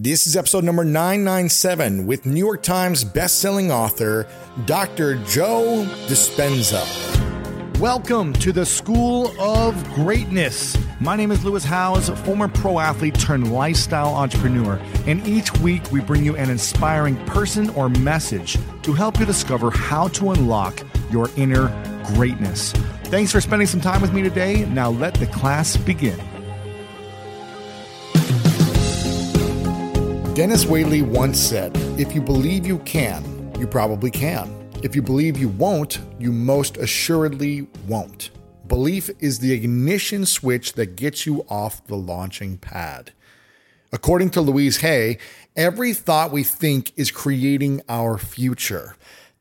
This 0.00 0.28
is 0.28 0.36
episode 0.36 0.62
number 0.62 0.84
997 0.84 2.06
with 2.06 2.24
New 2.24 2.38
York 2.38 2.62
Times 2.62 3.04
bestselling 3.04 3.70
author 3.70 4.28
Dr. 4.64 5.16
Joe 5.24 5.88
Dispenza. 6.06 6.86
Welcome 7.80 8.32
to 8.34 8.52
the 8.52 8.64
School 8.64 9.34
of 9.40 9.74
Greatness. 9.94 10.78
My 11.00 11.16
name 11.16 11.32
is 11.32 11.44
Lewis 11.44 11.64
Howes, 11.64 12.10
former 12.20 12.46
pro 12.46 12.78
athlete 12.78 13.18
turned 13.18 13.52
lifestyle 13.52 14.14
entrepreneur, 14.14 14.80
and 15.08 15.26
each 15.26 15.52
week 15.58 15.90
we 15.90 16.00
bring 16.00 16.24
you 16.24 16.36
an 16.36 16.48
inspiring 16.48 17.16
person 17.26 17.68
or 17.70 17.88
message 17.88 18.56
to 18.82 18.92
help 18.92 19.18
you 19.18 19.26
discover 19.26 19.68
how 19.68 20.06
to 20.06 20.30
unlock 20.30 20.80
your 21.10 21.28
inner 21.36 21.72
greatness. 22.14 22.70
Thanks 23.06 23.32
for 23.32 23.40
spending 23.40 23.66
some 23.66 23.80
time 23.80 24.00
with 24.00 24.12
me 24.12 24.22
today. 24.22 24.64
Now 24.66 24.90
let 24.90 25.14
the 25.14 25.26
class 25.26 25.76
begin. 25.76 26.20
Dennis 30.38 30.66
Waitley 30.66 31.02
once 31.02 31.36
said, 31.36 31.76
If 31.98 32.14
you 32.14 32.20
believe 32.20 32.64
you 32.64 32.78
can, 32.84 33.52
you 33.58 33.66
probably 33.66 34.08
can. 34.08 34.70
If 34.84 34.94
you 34.94 35.02
believe 35.02 35.36
you 35.36 35.48
won't, 35.48 35.98
you 36.20 36.30
most 36.30 36.76
assuredly 36.76 37.66
won't. 37.88 38.30
Belief 38.68 39.10
is 39.18 39.40
the 39.40 39.50
ignition 39.50 40.24
switch 40.24 40.74
that 40.74 40.94
gets 40.94 41.26
you 41.26 41.44
off 41.48 41.84
the 41.88 41.96
launching 41.96 42.56
pad. 42.56 43.12
According 43.90 44.30
to 44.30 44.40
Louise 44.40 44.76
Hay, 44.76 45.18
every 45.56 45.92
thought 45.92 46.30
we 46.30 46.44
think 46.44 46.92
is 46.96 47.10
creating 47.10 47.82
our 47.88 48.16
future. 48.16 48.94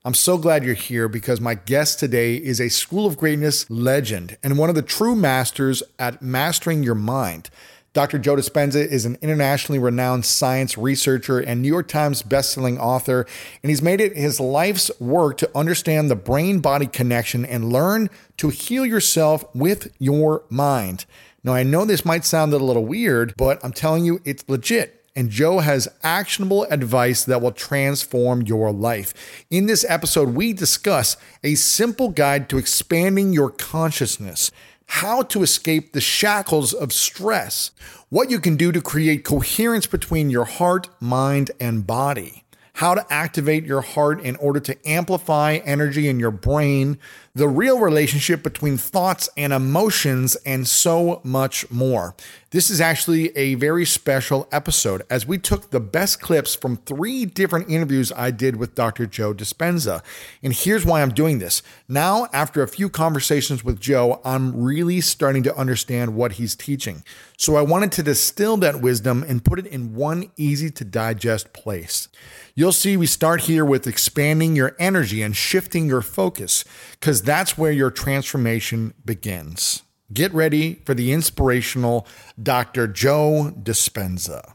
I'm 0.03 0.15
so 0.15 0.39
glad 0.39 0.63
you're 0.63 0.73
here 0.73 1.07
because 1.07 1.39
my 1.39 1.53
guest 1.53 1.99
today 1.99 2.37
is 2.37 2.59
a 2.59 2.69
School 2.69 3.05
of 3.05 3.17
Greatness 3.17 3.69
legend 3.69 4.35
and 4.41 4.57
one 4.57 4.69
of 4.69 4.75
the 4.75 4.81
true 4.81 5.15
masters 5.15 5.83
at 5.99 6.23
mastering 6.23 6.81
your 6.81 6.95
mind. 6.95 7.51
Dr. 7.97 8.19
Joe 8.19 8.35
Dispenza 8.35 8.85
is 8.85 9.05
an 9.05 9.17
internationally 9.23 9.79
renowned 9.79 10.23
science 10.23 10.77
researcher 10.77 11.39
and 11.39 11.63
New 11.63 11.67
York 11.67 11.87
Times 11.87 12.21
bestselling 12.21 12.77
author, 12.77 13.25
and 13.63 13.71
he's 13.71 13.81
made 13.81 13.99
it 13.99 14.15
his 14.15 14.39
life's 14.39 14.91
work 14.99 15.37
to 15.37 15.49
understand 15.57 16.07
the 16.07 16.15
brain 16.15 16.59
body 16.59 16.85
connection 16.85 17.43
and 17.43 17.73
learn 17.73 18.11
to 18.37 18.49
heal 18.49 18.85
yourself 18.85 19.43
with 19.55 19.91
your 19.97 20.43
mind. 20.47 21.07
Now, 21.43 21.55
I 21.55 21.63
know 21.63 21.85
this 21.85 22.05
might 22.05 22.23
sound 22.23 22.53
a 22.53 22.59
little 22.59 22.85
weird, 22.85 23.33
but 23.35 23.59
I'm 23.65 23.73
telling 23.73 24.05
you, 24.05 24.21
it's 24.23 24.47
legit. 24.47 25.03
And 25.15 25.31
Joe 25.31 25.57
has 25.57 25.87
actionable 26.03 26.65
advice 26.65 27.25
that 27.25 27.41
will 27.41 27.51
transform 27.51 28.43
your 28.43 28.71
life. 28.71 29.43
In 29.49 29.65
this 29.65 29.83
episode, 29.89 30.35
we 30.35 30.53
discuss 30.53 31.17
a 31.43 31.55
simple 31.55 32.09
guide 32.09 32.47
to 32.49 32.59
expanding 32.59 33.33
your 33.33 33.49
consciousness 33.49 34.51
how 34.87 35.21
to 35.21 35.43
escape 35.43 35.93
the 35.93 36.01
shackles 36.01 36.73
of 36.73 36.93
stress, 36.93 37.71
what 38.09 38.31
you 38.31 38.39
can 38.39 38.55
do 38.55 38.71
to 38.71 38.81
create 38.81 39.23
coherence 39.23 39.85
between 39.85 40.29
your 40.29 40.45
heart, 40.45 40.89
mind, 40.99 41.51
and 41.59 41.85
body, 41.85 42.45
how 42.73 42.95
to 42.95 43.05
activate 43.13 43.65
your 43.65 43.81
heart 43.81 44.21
in 44.21 44.35
order 44.37 44.59
to 44.59 44.87
amplify 44.87 45.59
energy 45.65 46.07
in 46.07 46.19
your 46.19 46.31
brain, 46.31 46.97
the 47.37 47.47
real 47.47 47.79
relationship 47.79 48.41
between 48.41 48.77
thoughts 48.77 49.29
and 49.37 49.53
emotions, 49.53 50.35
and 50.37 50.67
so 50.67 51.21
much 51.23 51.69
more. 51.69 52.15
This 52.49 52.71
is 52.71 52.81
actually 52.81 53.35
a 53.37 53.55
very 53.55 53.85
special 53.85 54.47
episode 54.51 55.03
as 55.09 55.27
we 55.27 55.37
took 55.37 55.69
the 55.69 55.79
best 55.79 56.19
clips 56.19 56.55
from 56.55 56.77
three 56.77 57.25
different 57.25 57.69
interviews 57.69 58.11
I 58.15 58.31
did 58.31 58.55
with 58.55 58.73
Dr. 58.73 59.05
Joe 59.05 59.33
Dispenza. 59.33 60.01
And 60.41 60.53
here's 60.53 60.85
why 60.85 61.01
I'm 61.01 61.13
doing 61.13 61.37
this. 61.39 61.61
Now, 61.87 62.27
after 62.33 62.63
a 62.63 62.67
few 62.67 62.89
conversations 62.89 63.63
with 63.63 63.79
Joe, 63.79 64.21
I'm 64.23 64.59
really 64.59 65.01
starting 65.01 65.43
to 65.43 65.55
understand 65.55 66.15
what 66.15 66.33
he's 66.33 66.55
teaching. 66.55 67.03
So 67.37 67.57
I 67.57 67.61
wanted 67.61 67.91
to 67.91 68.03
distill 68.03 68.57
that 68.57 68.81
wisdom 68.81 69.23
and 69.27 69.43
put 69.43 69.59
it 69.59 69.67
in 69.67 69.93
one 69.93 70.31
easy 70.37 70.71
to 70.71 70.85
digest 70.85 71.53
place. 71.53 72.07
You'll 72.55 72.71
see 72.71 72.97
we 72.97 73.05
start 73.05 73.41
here 73.41 73.63
with 73.63 73.85
expanding 73.85 74.55
your 74.55 74.75
energy 74.79 75.21
and 75.21 75.35
shifting 75.35 75.85
your 75.85 76.01
focus 76.01 76.65
because 76.93 77.21
that's 77.27 77.57
where 77.57 77.71
your 77.71 77.91
transformation 77.91 78.93
begins. 79.03 79.83
Get 80.13 80.33
ready 80.33 80.75
for 80.85 80.93
the 80.93 81.11
inspirational 81.11 82.07
Dr. 82.41 82.87
Joe 82.87 83.53
Dispenza. 83.61 84.53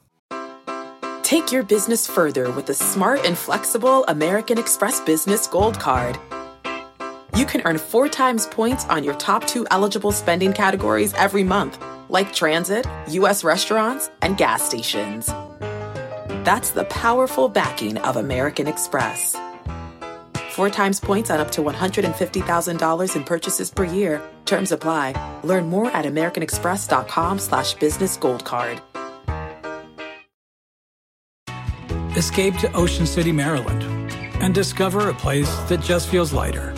Take 1.22 1.52
your 1.52 1.62
business 1.62 2.06
further 2.06 2.50
with 2.50 2.66
the 2.66 2.74
smart 2.74 3.24
and 3.26 3.36
flexible 3.36 4.04
American 4.06 4.58
Express 4.58 5.00
Business 5.00 5.46
Gold 5.46 5.78
Card. 5.78 6.18
You 7.36 7.46
can 7.46 7.62
earn 7.64 7.78
four 7.78 8.08
times 8.08 8.46
points 8.46 8.84
on 8.86 9.04
your 9.04 9.14
top 9.14 9.46
two 9.46 9.66
eligible 9.70 10.12
spending 10.12 10.52
categories 10.52 11.12
every 11.14 11.44
month, 11.44 11.78
like 12.08 12.34
transit, 12.34 12.86
U.S. 13.08 13.44
restaurants, 13.44 14.10
and 14.22 14.36
gas 14.36 14.62
stations. 14.62 15.26
That's 16.44 16.70
the 16.70 16.84
powerful 16.84 17.48
backing 17.48 17.98
of 17.98 18.16
American 18.16 18.66
Express. 18.66 19.36
Four 20.52 20.68
times 20.68 21.00
points 21.00 21.30
on 21.30 21.40
up 21.40 21.50
to 21.52 21.62
$150,000 21.62 23.16
in 23.16 23.24
purchases 23.24 23.70
per 23.70 23.84
year. 23.84 24.20
Terms 24.44 24.70
apply. 24.70 25.14
Learn 25.44 25.70
more 25.70 25.90
at 25.90 26.04
americanexpress.com 26.04 27.38
slash 27.38 27.72
business 27.76 28.18
gold 28.18 28.44
card. 28.44 28.82
Escape 32.18 32.54
to 32.58 32.70
Ocean 32.74 33.06
City, 33.06 33.32
Maryland, 33.32 33.82
and 34.42 34.54
discover 34.54 35.08
a 35.08 35.14
place 35.14 35.50
that 35.70 35.80
just 35.80 36.10
feels 36.10 36.34
lighter, 36.34 36.72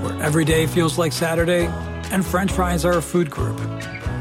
where 0.00 0.22
every 0.22 0.46
day 0.46 0.66
feels 0.66 0.96
like 0.96 1.12
Saturday 1.12 1.66
and 2.10 2.24
french 2.24 2.50
fries 2.50 2.86
are 2.86 2.96
a 2.96 3.02
food 3.02 3.30
group, 3.30 3.60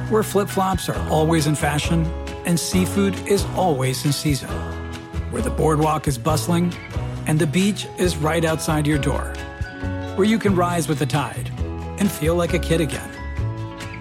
where 0.09 0.21
flip-flops 0.21 0.89
are 0.89 1.09
always 1.09 1.47
in 1.47 1.55
fashion 1.55 2.05
and 2.45 2.59
seafood 2.59 3.15
is 3.25 3.45
always 3.55 4.03
in 4.03 4.11
season, 4.11 4.49
where 5.31 5.41
the 5.41 5.49
boardwalk 5.49 6.09
is 6.09 6.17
bustling 6.17 6.73
and 7.27 7.39
the 7.39 7.47
beach 7.47 7.87
is 7.97 8.17
right 8.17 8.43
outside 8.43 8.85
your 8.85 8.97
door, 8.97 9.33
where 10.15 10.27
you 10.27 10.37
can 10.39 10.55
rise 10.55 10.87
with 10.87 10.99
the 10.99 11.05
tide 11.05 11.49
and 11.99 12.11
feel 12.11 12.35
like 12.35 12.53
a 12.53 12.59
kid 12.59 12.81
again. 12.81 13.09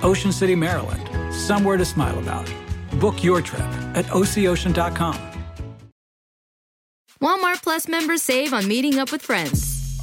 Ocean 0.02 0.32
City, 0.32 0.54
Maryland, 0.54 1.08
somewhere 1.34 1.76
to 1.76 1.84
smile 1.84 2.18
about. 2.18 2.52
Book 2.98 3.22
your 3.22 3.40
trip 3.40 3.60
at 3.94 4.04
OCOcean.com. 4.06 5.18
Walmart 7.20 7.62
Plus 7.62 7.86
members 7.86 8.22
save 8.22 8.52
on 8.54 8.66
meeting 8.66 8.98
up 8.98 9.12
with 9.12 9.22
friends. 9.22 9.69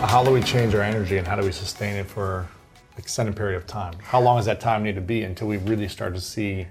How 0.00 0.24
do 0.24 0.30
we 0.30 0.40
change 0.42 0.74
our 0.74 0.80
energy 0.80 1.18
and 1.18 1.26
how 1.28 1.36
do 1.36 1.44
we 1.44 1.52
sustain 1.52 1.94
it 1.96 2.06
for 2.06 2.40
an 2.40 2.98
extended 2.98 3.36
period 3.36 3.56
of 3.56 3.66
time? 3.66 3.94
How 4.02 4.20
long 4.20 4.38
does 4.38 4.46
that 4.46 4.58
time 4.58 4.82
need 4.82 4.94
to 4.94 5.00
be 5.00 5.22
until 5.22 5.46
we 5.46 5.58
really 5.58 5.88
start 5.88 6.14
to 6.14 6.20
see? 6.20 6.66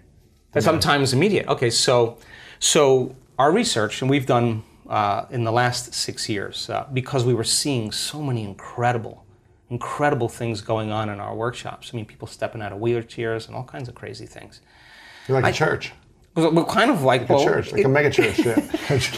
Sometimes 0.59 1.13
immediate. 1.13 1.47
Okay, 1.47 1.69
so 1.69 2.17
so 2.57 3.15
our 3.37 3.51
research, 3.51 4.01
and 4.01 4.09
we've 4.09 4.25
done 4.25 4.63
uh, 4.89 5.25
in 5.29 5.43
the 5.43 5.51
last 5.51 5.93
six 5.93 6.27
years, 6.27 6.69
uh, 6.71 6.87
because 6.91 7.23
we 7.23 7.35
were 7.35 7.43
seeing 7.43 7.91
so 7.91 8.21
many 8.21 8.43
incredible, 8.43 9.23
incredible 9.69 10.27
things 10.27 10.61
going 10.61 10.91
on 10.91 11.07
in 11.07 11.19
our 11.19 11.35
workshops. 11.35 11.91
I 11.93 11.97
mean, 11.97 12.05
people 12.05 12.27
stepping 12.27 12.63
out 12.63 12.73
of 12.73 12.79
wheelchairs 12.79 13.47
and 13.47 13.55
all 13.55 13.63
kinds 13.63 13.87
of 13.87 13.93
crazy 13.95 14.25
things. 14.25 14.61
You're 15.27 15.35
like 15.39 15.45
a 15.45 15.47
I- 15.49 15.51
church, 15.51 15.93
We're 16.39 16.63
kind 16.65 16.89
of 16.91 17.01
like 17.03 17.21
like 17.21 17.29
a 17.29 17.33
well, 17.33 17.43
church, 17.43 17.71
like 17.71 17.83
a 17.85 17.87
mega 17.89 18.09
church. 18.09 18.39
Yeah. 18.39 18.55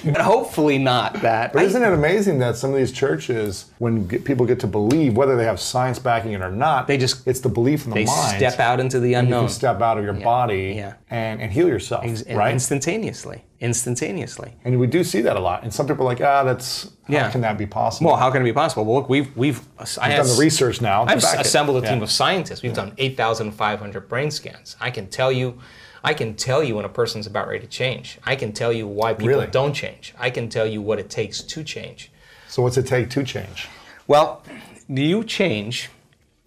but 0.06 0.22
hopefully 0.22 0.78
not 0.78 1.22
that. 1.22 1.54
But 1.54 1.62
I- 1.64 1.66
isn't 1.66 1.84
it 1.84 1.94
amazing 1.94 2.40
that 2.40 2.56
some 2.56 2.70
of 2.72 2.78
these 2.78 2.92
churches, 2.92 3.66
when 3.80 4.08
get, 4.08 4.24
people 4.26 4.46
get 4.46 4.60
to 4.62 4.68
believe, 4.68 5.16
whether 5.18 5.36
they 5.36 5.46
have 5.46 5.60
science 5.60 6.00
backing 6.00 6.32
it 6.34 6.42
or 6.42 6.52
not, 6.52 6.88
They 6.88 6.98
just- 6.98 7.28
it's 7.28 7.40
the 7.42 7.50
belief 7.50 7.84
in 7.86 7.92
the 7.92 7.96
they 7.96 8.06
mind. 8.06 8.38
step 8.38 8.60
out 8.60 8.80
into 8.80 9.00
the 9.00 9.14
and 9.16 9.28
you 9.28 9.34
unknown. 9.36 9.48
can 9.48 9.54
step 9.54 9.82
out 9.82 9.98
of 9.98 10.04
your 10.04 10.14
body 10.14 10.74
yeah. 10.78 10.94
And, 11.10 11.42
and 11.42 11.52
heal 11.52 11.68
yourself, 11.68 12.06
Ex- 12.06 12.24
right? 12.30 12.54
Instantaneously. 12.54 13.44
Instantaneously. 13.60 14.54
and 14.64 14.80
we 14.80 14.88
do 14.88 15.04
see 15.04 15.22
that 15.22 15.36
a 15.36 15.40
lot. 15.40 15.64
And 15.64 15.74
some 15.74 15.86
people 15.88 16.04
are 16.06 16.10
like, 16.10 16.22
ah, 16.22 16.44
that's 16.44 16.86
how 17.08 17.14
Yeah. 17.14 17.32
can 17.32 17.42
that 17.42 17.58
be 17.58 17.66
possible? 17.68 18.08
Well, 18.12 18.18
how 18.20 18.32
can 18.32 18.42
it 18.42 18.46
be 18.46 18.54
possible? 18.54 18.86
Well, 18.86 18.96
look, 19.02 19.10
we've 19.10 19.36
we've 19.38 19.62
I 20.00 20.16
done 20.16 20.26
the 20.28 20.36
research 20.40 20.82
now 20.82 21.04
I've 21.04 21.22
back 21.22 21.40
it. 21.40 21.46
assembled 21.46 21.84
a 21.84 21.88
team 21.88 21.98
Yeah. 21.98 22.04
of 22.04 22.12
scientists. 22.12 22.64
We've 22.64 22.74
done 22.74 22.94
8,500 22.98 24.08
brain 24.10 24.32
scans. 24.32 24.76
I 24.80 24.90
can 24.92 25.08
tell 25.08 25.32
you, 25.32 25.60
I 26.04 26.14
can 26.14 26.36
tell 26.36 26.64
you 26.64 26.76
when 26.76 26.86
a 26.86 26.90
person's 26.90 27.28
about 27.28 27.48
ready 27.48 27.60
to 27.60 27.68
change. 27.68 28.18
I 28.24 28.36
can 28.36 28.54
tell 28.54 28.74
you 28.74 28.88
why 28.88 29.14
people 29.14 29.28
Really? 29.28 29.48
don't 29.48 29.74
change. 29.74 30.14
I 30.18 30.30
can 30.30 30.50
tell 30.50 30.66
you 30.66 30.82
what 30.82 31.00
it 31.00 31.10
takes 31.10 31.42
to 31.42 31.64
change. 31.64 32.12
so 32.48 32.62
what's 32.64 32.78
it 32.78 32.88
take 32.88 33.10
to 33.12 33.24
change? 33.24 33.68
Well, 34.08 34.44
you 34.90 35.24
change? 35.24 35.90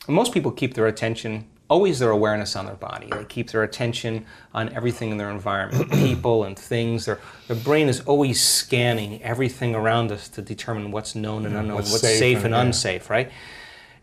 Most 0.09 0.35
people 0.35 0.51
keep 0.51 0.75
their 0.75 0.87
attention 0.87 1.47
always 1.69 1.99
their 1.99 2.11
awareness 2.11 2.57
on 2.57 2.67
their 2.67 2.75
body. 2.75 3.09
They 3.11 3.25
keep 3.25 3.51
their 3.51 3.63
attention 3.63 4.27
on 4.53 4.73
everything 4.75 5.11
in 5.11 5.17
their 5.17 5.31
environment, 5.31 5.91
people 6.09 6.45
and 6.45 6.59
things. 6.59 7.07
Their, 7.07 7.19
their 7.49 7.57
brain 7.57 7.89
is 7.89 8.01
always 8.01 8.41
scanning 8.41 9.23
everything 9.23 9.75
around 9.75 10.13
us 10.13 10.29
to 10.31 10.43
determine 10.43 10.91
what's 10.91 11.15
known 11.15 11.47
and 11.47 11.57
unknown, 11.57 11.77
what's 11.77 11.91
what's, 11.91 12.03
safe 12.03 12.19
safe, 12.19 12.37
and- 12.39 12.47
and, 12.47 12.55
yeah. 12.55 12.61
unsafe, 12.61 13.11
right? 13.11 13.31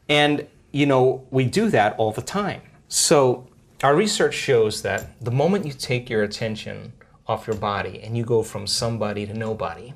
And, 0.10 0.48
you 0.72 0.86
know, 0.86 1.26
we 1.32 1.46
do 1.46 1.70
that 1.70 1.96
all 1.98 2.12
the 2.12 2.22
time. 2.22 2.62
So 2.88 3.48
our 3.84 3.96
research 3.96 4.36
shows 4.36 4.84
that 4.84 5.20
the 5.24 5.32
moment 5.32 5.66
you 5.66 5.74
take 5.74 6.10
your 6.10 6.24
attention 6.24 6.94
off 7.28 7.48
your 7.48 7.56
body 7.56 8.00
and 8.04 8.16
you 8.16 8.24
go 8.24 8.44
from 8.44 8.68
somebody 8.68 9.26
to 9.26 9.34
nobody, 9.34 9.94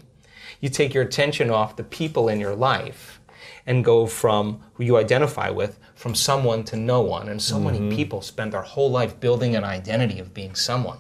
you 0.60 0.70
take 0.70 0.94
your 0.94 1.04
attention 1.04 1.52
off 1.52 1.76
the 1.76 1.84
people 1.84 2.28
in 2.28 2.40
your 2.40 2.56
life 2.56 3.22
and 3.68 3.86
go 3.86 4.08
from 4.08 4.62
who 4.74 4.84
you 4.84 4.98
identify 4.98 5.50
with 5.50 5.80
from 5.94 6.16
someone 6.16 6.64
to 6.64 6.76
no 6.76 7.02
one. 7.02 7.30
And 7.30 7.42
so 7.42 7.60
many 7.60 7.80
mm-hmm. 7.80 7.96
people 7.96 8.22
spend 8.22 8.54
their 8.54 8.62
whole 8.62 8.90
life 8.90 9.20
building 9.20 9.56
an 9.56 9.64
identity 9.64 10.20
of 10.20 10.34
being 10.34 10.56
someone. 10.56 10.98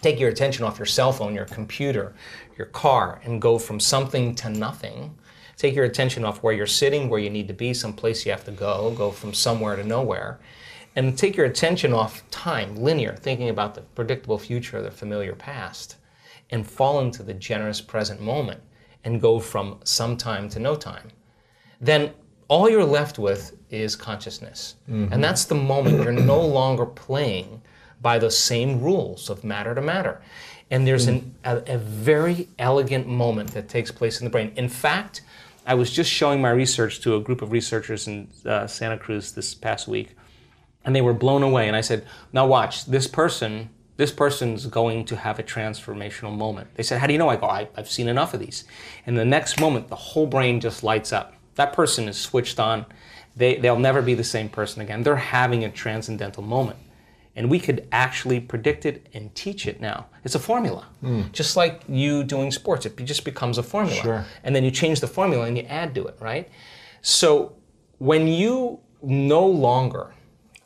Take 0.00 0.18
your 0.18 0.28
attention 0.28 0.64
off 0.64 0.78
your 0.78 0.86
cell 0.86 1.12
phone, 1.12 1.34
your 1.34 1.44
computer, 1.44 2.14
your 2.56 2.68
car, 2.68 3.20
and 3.24 3.42
go 3.42 3.58
from 3.58 3.78
something 3.78 4.34
to 4.36 4.50
nothing. 4.50 5.16
Take 5.56 5.74
your 5.74 5.84
attention 5.84 6.24
off 6.24 6.42
where 6.42 6.54
you're 6.54 6.66
sitting, 6.66 7.08
where 7.08 7.20
you 7.20 7.30
need 7.30 7.48
to 7.48 7.54
be, 7.54 7.74
someplace 7.74 8.24
you 8.24 8.30
have 8.30 8.44
to 8.44 8.52
go, 8.52 8.92
go 8.96 9.10
from 9.10 9.34
somewhere 9.34 9.74
to 9.74 9.84
nowhere. 9.84 10.38
And 10.98 11.16
take 11.16 11.36
your 11.36 11.46
attention 11.46 11.92
off 11.92 12.28
time, 12.30 12.76
linear, 12.76 13.14
thinking 13.14 13.48
about 13.48 13.74
the 13.74 13.82
predictable 13.82 14.38
future, 14.38 14.78
or 14.78 14.82
the 14.82 14.90
familiar 14.90 15.34
past, 15.34 15.96
and 16.50 16.66
fall 16.66 17.00
into 17.00 17.22
the 17.22 17.34
generous 17.34 17.80
present 17.80 18.20
moment 18.20 18.60
and 19.04 19.20
go 19.20 19.38
from 19.38 19.78
some 19.84 20.16
time 20.16 20.48
to 20.50 20.58
no 20.58 20.74
time 20.74 21.12
then 21.80 22.12
all 22.48 22.68
you're 22.68 22.84
left 22.84 23.18
with 23.18 23.56
is 23.70 23.94
consciousness. 23.94 24.76
And 25.12 25.22
that's 25.22 25.44
the 25.44 25.54
moment 25.54 26.02
you're 26.02 26.12
no 26.12 26.40
longer 26.40 26.86
playing 26.86 27.60
by 28.00 28.18
the 28.18 28.30
same 28.30 28.80
rules 28.80 29.28
of 29.28 29.44
matter 29.44 29.74
to 29.74 29.80
matter. 29.80 30.22
And 30.70 30.86
there's 30.86 31.06
an, 31.06 31.34
a, 31.44 31.62
a 31.74 31.78
very 31.78 32.48
elegant 32.58 33.06
moment 33.06 33.52
that 33.52 33.68
takes 33.68 33.90
place 33.90 34.20
in 34.20 34.24
the 34.24 34.30
brain. 34.30 34.52
In 34.56 34.68
fact, 34.68 35.22
I 35.66 35.74
was 35.74 35.90
just 35.90 36.10
showing 36.10 36.40
my 36.40 36.50
research 36.50 37.00
to 37.00 37.16
a 37.16 37.20
group 37.20 37.42
of 37.42 37.52
researchers 37.52 38.06
in 38.06 38.28
uh, 38.46 38.66
Santa 38.66 38.96
Cruz 38.96 39.32
this 39.32 39.54
past 39.54 39.88
week, 39.88 40.16
and 40.84 40.94
they 40.94 41.00
were 41.00 41.14
blown 41.14 41.42
away. 41.42 41.66
And 41.66 41.76
I 41.76 41.80
said, 41.80 42.06
"Now 42.32 42.46
watch, 42.46 42.86
this 42.86 43.06
person, 43.06 43.70
this 43.96 44.12
person's 44.12 44.66
going 44.66 45.04
to 45.06 45.16
have 45.16 45.38
a 45.38 45.42
transformational 45.42 46.36
moment." 46.36 46.74
They 46.74 46.82
said, 46.82 47.00
"How 47.00 47.06
do 47.06 47.12
you 47.12 47.18
know?" 47.18 47.28
I 47.28 47.36
go, 47.36 47.46
I, 47.46 47.68
"I've 47.76 47.90
seen 47.90 48.08
enough 48.08 48.34
of 48.34 48.40
these." 48.40 48.64
And 49.06 49.18
the 49.18 49.24
next 49.24 49.60
moment, 49.60 49.88
the 49.88 49.96
whole 49.96 50.26
brain 50.26 50.60
just 50.60 50.82
lights 50.82 51.12
up. 51.12 51.34
That 51.56 51.72
person 51.72 52.08
is 52.08 52.16
switched 52.16 52.60
on. 52.60 52.86
They, 53.36 53.56
they'll 53.56 53.78
never 53.78 54.02
be 54.02 54.14
the 54.14 54.24
same 54.24 54.48
person 54.48 54.82
again. 54.82 55.02
They're 55.02 55.16
having 55.16 55.64
a 55.64 55.70
transcendental 55.70 56.42
moment. 56.42 56.78
And 57.36 57.48
we 57.48 57.60
could 57.60 57.86
actually 57.92 58.40
predict 58.40 58.84
it 58.84 59.08
and 59.14 59.32
teach 59.36 59.68
it 59.68 59.80
now. 59.80 60.06
It's 60.24 60.34
a 60.34 60.40
formula. 60.40 60.88
Hmm. 61.00 61.22
Just 61.32 61.56
like 61.56 61.82
you 61.88 62.24
doing 62.24 62.50
sports, 62.50 62.84
it 62.84 62.96
just 63.04 63.24
becomes 63.24 63.58
a 63.58 63.62
formula. 63.62 64.02
Sure. 64.02 64.24
And 64.42 64.56
then 64.56 64.64
you 64.64 64.72
change 64.72 64.98
the 65.00 65.06
formula 65.06 65.46
and 65.46 65.56
you 65.56 65.62
add 65.64 65.94
to 65.94 66.06
it, 66.08 66.16
right? 66.20 66.48
So 67.00 67.54
when 67.98 68.26
you 68.26 68.80
no 69.02 69.46
longer 69.46 70.12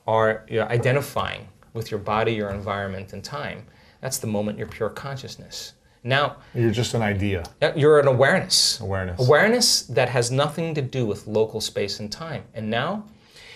are 0.06 0.44
you 0.49 0.58
know, 0.60 0.66
identifying 0.66 1.49
with 1.75 1.90
your 1.90 2.00
body, 2.00 2.32
your 2.34 2.50
environment, 2.50 3.12
and 3.12 3.22
time, 3.25 3.66
that's 4.00 4.19
the 4.19 4.26
moment 4.26 4.58
you're 4.58 4.66
pure 4.66 4.90
consciousness. 4.90 5.75
Now, 6.04 6.37
You're 6.54 6.72
just 6.72 6.94
an 6.94 7.02
idea. 7.02 7.44
uh, 7.62 7.72
You're 7.76 8.00
an 8.00 8.08
awareness. 8.08 8.81
Awareness. 8.81 9.25
Awareness 9.26 9.82
that 9.82 10.08
has 10.08 10.31
nothing 10.32 10.75
to 10.75 10.82
do 10.82 11.06
with 11.06 11.26
local 11.28 11.60
space 11.60 12.00
and 12.00 12.10
time. 12.10 12.43
And 12.54 12.69
now, 12.69 13.04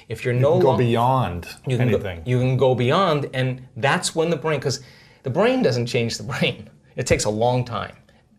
if 0.08 0.24
you're 0.24 0.32
no 0.34 0.60
Go 0.60 0.68
longer 0.68 0.84
beyond 0.84 1.48
you 1.66 1.76
can 1.76 1.88
anything. 1.88 2.18
Go, 2.18 2.22
you 2.30 2.38
can 2.38 2.56
go 2.56 2.74
beyond, 2.76 3.28
and 3.34 3.66
that's 3.76 4.14
when 4.14 4.30
the 4.30 4.36
brain, 4.36 4.60
because 4.60 4.80
the 5.24 5.30
brain 5.30 5.60
doesn't 5.62 5.86
change 5.86 6.16
the 6.18 6.22
brain. 6.22 6.70
It 6.94 7.06
takes 7.06 7.24
a 7.24 7.30
long 7.30 7.64
time. 7.64 7.96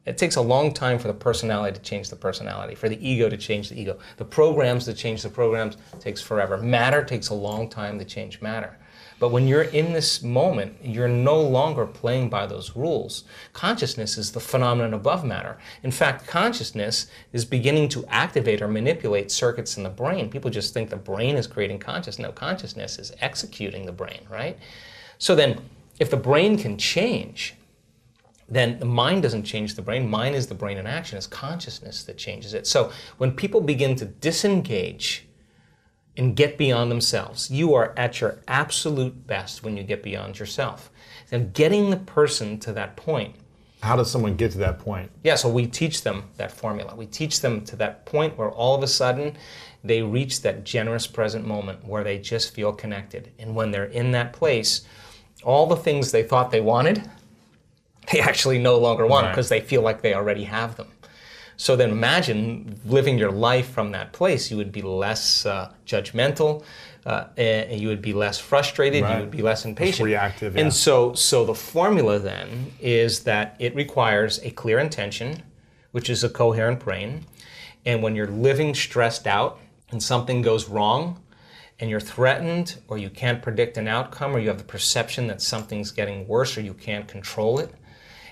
It 0.08 0.18
takes 0.18 0.38
a 0.38 0.42
long 0.42 0.74
time 0.74 1.00
for 1.00 1.10
the 1.10 1.14
personality 1.14 1.78
to 1.78 1.82
change 1.82 2.10
the 2.10 2.16
personality, 2.16 2.76
for 2.76 2.88
the 2.88 3.08
ego 3.08 3.28
to 3.28 3.36
change 3.36 3.70
the 3.70 3.80
ego. 3.80 4.00
The 4.16 4.26
programs 4.26 4.86
to 4.86 4.94
change 4.94 5.22
the 5.22 5.30
programs 5.30 5.76
takes 6.00 6.22
forever. 6.22 6.58
Matter 6.58 7.04
takes 7.04 7.28
a 7.28 7.34
long 7.34 7.70
time 7.70 8.00
to 8.00 8.06
change 8.06 8.42
matter. 8.42 8.78
But 9.20 9.30
when 9.30 9.48
you're 9.48 9.64
in 9.64 9.94
this 9.94 10.22
moment, 10.22 10.78
you're 10.82 11.08
no 11.08 11.42
longer 11.42 11.86
playing 11.86 12.30
by 12.30 12.46
those 12.46 12.76
rules. 12.76 13.26
Consciousness 13.52 14.18
is 14.18 14.32
the 14.32 14.40
phenomenon 14.40 14.94
above 14.94 15.26
matter. 15.26 15.58
In 15.84 15.92
fact, 15.92 16.28
consciousness 16.28 17.08
is 17.34 17.44
beginning 17.44 17.90
to 17.90 18.06
activate 18.08 18.62
or 18.62 18.68
manipulate 18.68 19.32
circuits 19.32 19.76
in 19.76 19.84
the 19.84 19.90
brain. 19.90 20.30
People 20.30 20.52
just 20.52 20.74
think 20.74 20.90
the 20.90 20.96
brain 20.96 21.36
is 21.36 21.48
creating 21.48 21.80
consciousness. 21.80 22.20
No, 22.28 22.32
consciousness 22.32 22.98
is 23.00 23.12
executing 23.20 23.86
the 23.86 23.92
brain, 23.92 24.22
right? 24.30 24.58
So 25.18 25.36
then, 25.36 25.62
if 26.00 26.12
the 26.12 26.18
brain 26.18 26.58
can 26.58 26.78
change, 26.78 27.56
then 28.50 28.80
the 28.80 28.86
mind 28.86 29.24
doesn't 29.24 29.44
change 29.44 29.76
the 29.76 29.82
brain. 29.82 30.10
Mind 30.10 30.36
is 30.36 30.48
the 30.48 30.56
brain 30.56 30.78
in 30.78 30.88
action. 30.88 31.18
It's 31.18 31.28
consciousness 31.28 32.04
that 32.04 32.18
changes 32.18 32.54
it. 32.54 32.66
So 32.66 32.92
when 33.18 33.32
people 33.32 33.60
begin 33.62 33.96
to 33.98 34.06
disengage 34.06 35.28
and 36.16 36.36
get 36.36 36.58
beyond 36.58 36.90
themselves, 36.90 37.52
you 37.52 37.74
are 37.74 37.94
at 37.98 38.22
your 38.22 38.40
absolute 38.48 39.28
best 39.28 39.64
when 39.64 39.76
you 39.78 39.84
get 39.84 40.02
beyond 40.02 40.40
yourself. 40.40 40.90
And 41.32 41.54
getting 41.54 41.90
the 41.90 41.98
person 41.98 42.58
to 42.60 42.72
that 42.74 42.96
point 42.96 43.36
How 43.82 43.96
does 43.98 44.10
someone 44.10 44.36
get 44.36 44.52
to 44.54 44.58
that 44.60 44.80
point? 44.80 45.12
yeah, 45.24 45.36
so 45.36 45.50
we 45.50 45.68
teach 45.68 46.04
them 46.04 46.24
that 46.38 46.52
formula. 46.52 46.96
We 46.96 47.06
teach 47.06 47.42
them 47.42 47.66
to 47.66 47.76
that 47.76 48.06
point 48.06 48.38
where 48.38 48.50
all 48.50 48.76
of 48.76 48.82
a 48.82 48.88
sudden 48.88 49.36
they 49.84 50.02
reach 50.02 50.42
that 50.42 50.64
generous 50.64 51.06
present 51.06 51.46
moment 51.46 51.86
where 51.86 52.04
they 52.04 52.18
just 52.18 52.54
feel 52.54 52.72
connected. 52.74 53.32
And 53.40 53.56
when 53.56 53.72
they're 53.72 53.86
in 53.86 54.12
that 54.12 54.34
place, 54.34 54.82
all 55.44 55.68
the 55.68 55.76
things 55.76 56.12
they 56.12 56.24
thought 56.24 56.50
they 56.50 56.62
wanted, 56.62 57.04
they 58.12 58.20
actually 58.20 58.60
no 58.60 58.78
longer 58.78 59.06
want 59.06 59.26
Right. 59.26 59.32
because 59.32 59.50
they 59.50 59.62
feel 59.62 59.82
like 59.82 60.02
they 60.02 60.14
already 60.14 60.44
have 60.46 60.76
them. 60.78 60.88
So 61.60 61.76
then 61.76 61.90
imagine 61.90 62.80
living 62.86 63.18
your 63.18 63.32
life 63.32 63.70
from 63.70 63.92
that 63.92 64.14
place. 64.14 64.52
You 64.52 64.58
would 64.58 64.72
be 64.72 64.84
less 64.84 65.46
uh, 65.46 65.72
judgmental, 65.88 66.64
uh, 67.06 67.26
and 67.36 67.80
you 67.82 67.88
would 67.88 68.02
be 68.02 68.14
less 68.14 68.38
frustrated, 68.38 69.02
Right. 69.04 69.16
you 69.16 69.22
would 69.22 69.32
be 69.32 69.42
less 69.42 69.66
impatient. 69.66 70.06
reactive, 70.06 70.56
And 70.56 70.72
so, 70.72 71.14
so 71.14 71.46
the 71.46 71.56
formula 71.56 72.20
then 72.20 72.74
is 72.80 73.22
that 73.22 73.56
it 73.60 73.74
requires 73.76 74.40
a 74.44 74.52
clear 74.52 74.78
intention, 74.78 75.42
which 75.92 76.10
is 76.12 76.24
a 76.24 76.30
coherent 76.30 76.80
brain. 76.80 77.26
And 77.86 78.04
when 78.04 78.16
you're 78.16 78.28
living 78.28 78.76
stressed 78.76 79.26
out 79.26 79.60
and 79.92 80.02
something 80.04 80.42
goes 80.44 80.70
wrong, 80.70 81.20
and 81.80 81.90
you're 81.92 82.00
threatened, 82.00 82.76
or 82.88 82.98
you 82.98 83.10
can't 83.10 83.42
predict 83.42 83.78
an 83.78 83.88
outcome, 83.88 84.36
or 84.36 84.40
you 84.40 84.48
have 84.48 84.58
the 84.58 84.64
perception 84.64 85.28
that 85.28 85.42
something's 85.42 85.92
getting 85.92 86.28
worse, 86.28 86.58
or 86.58 86.62
you 86.62 86.74
can't 86.74 87.08
control 87.08 87.60
it, 87.60 87.70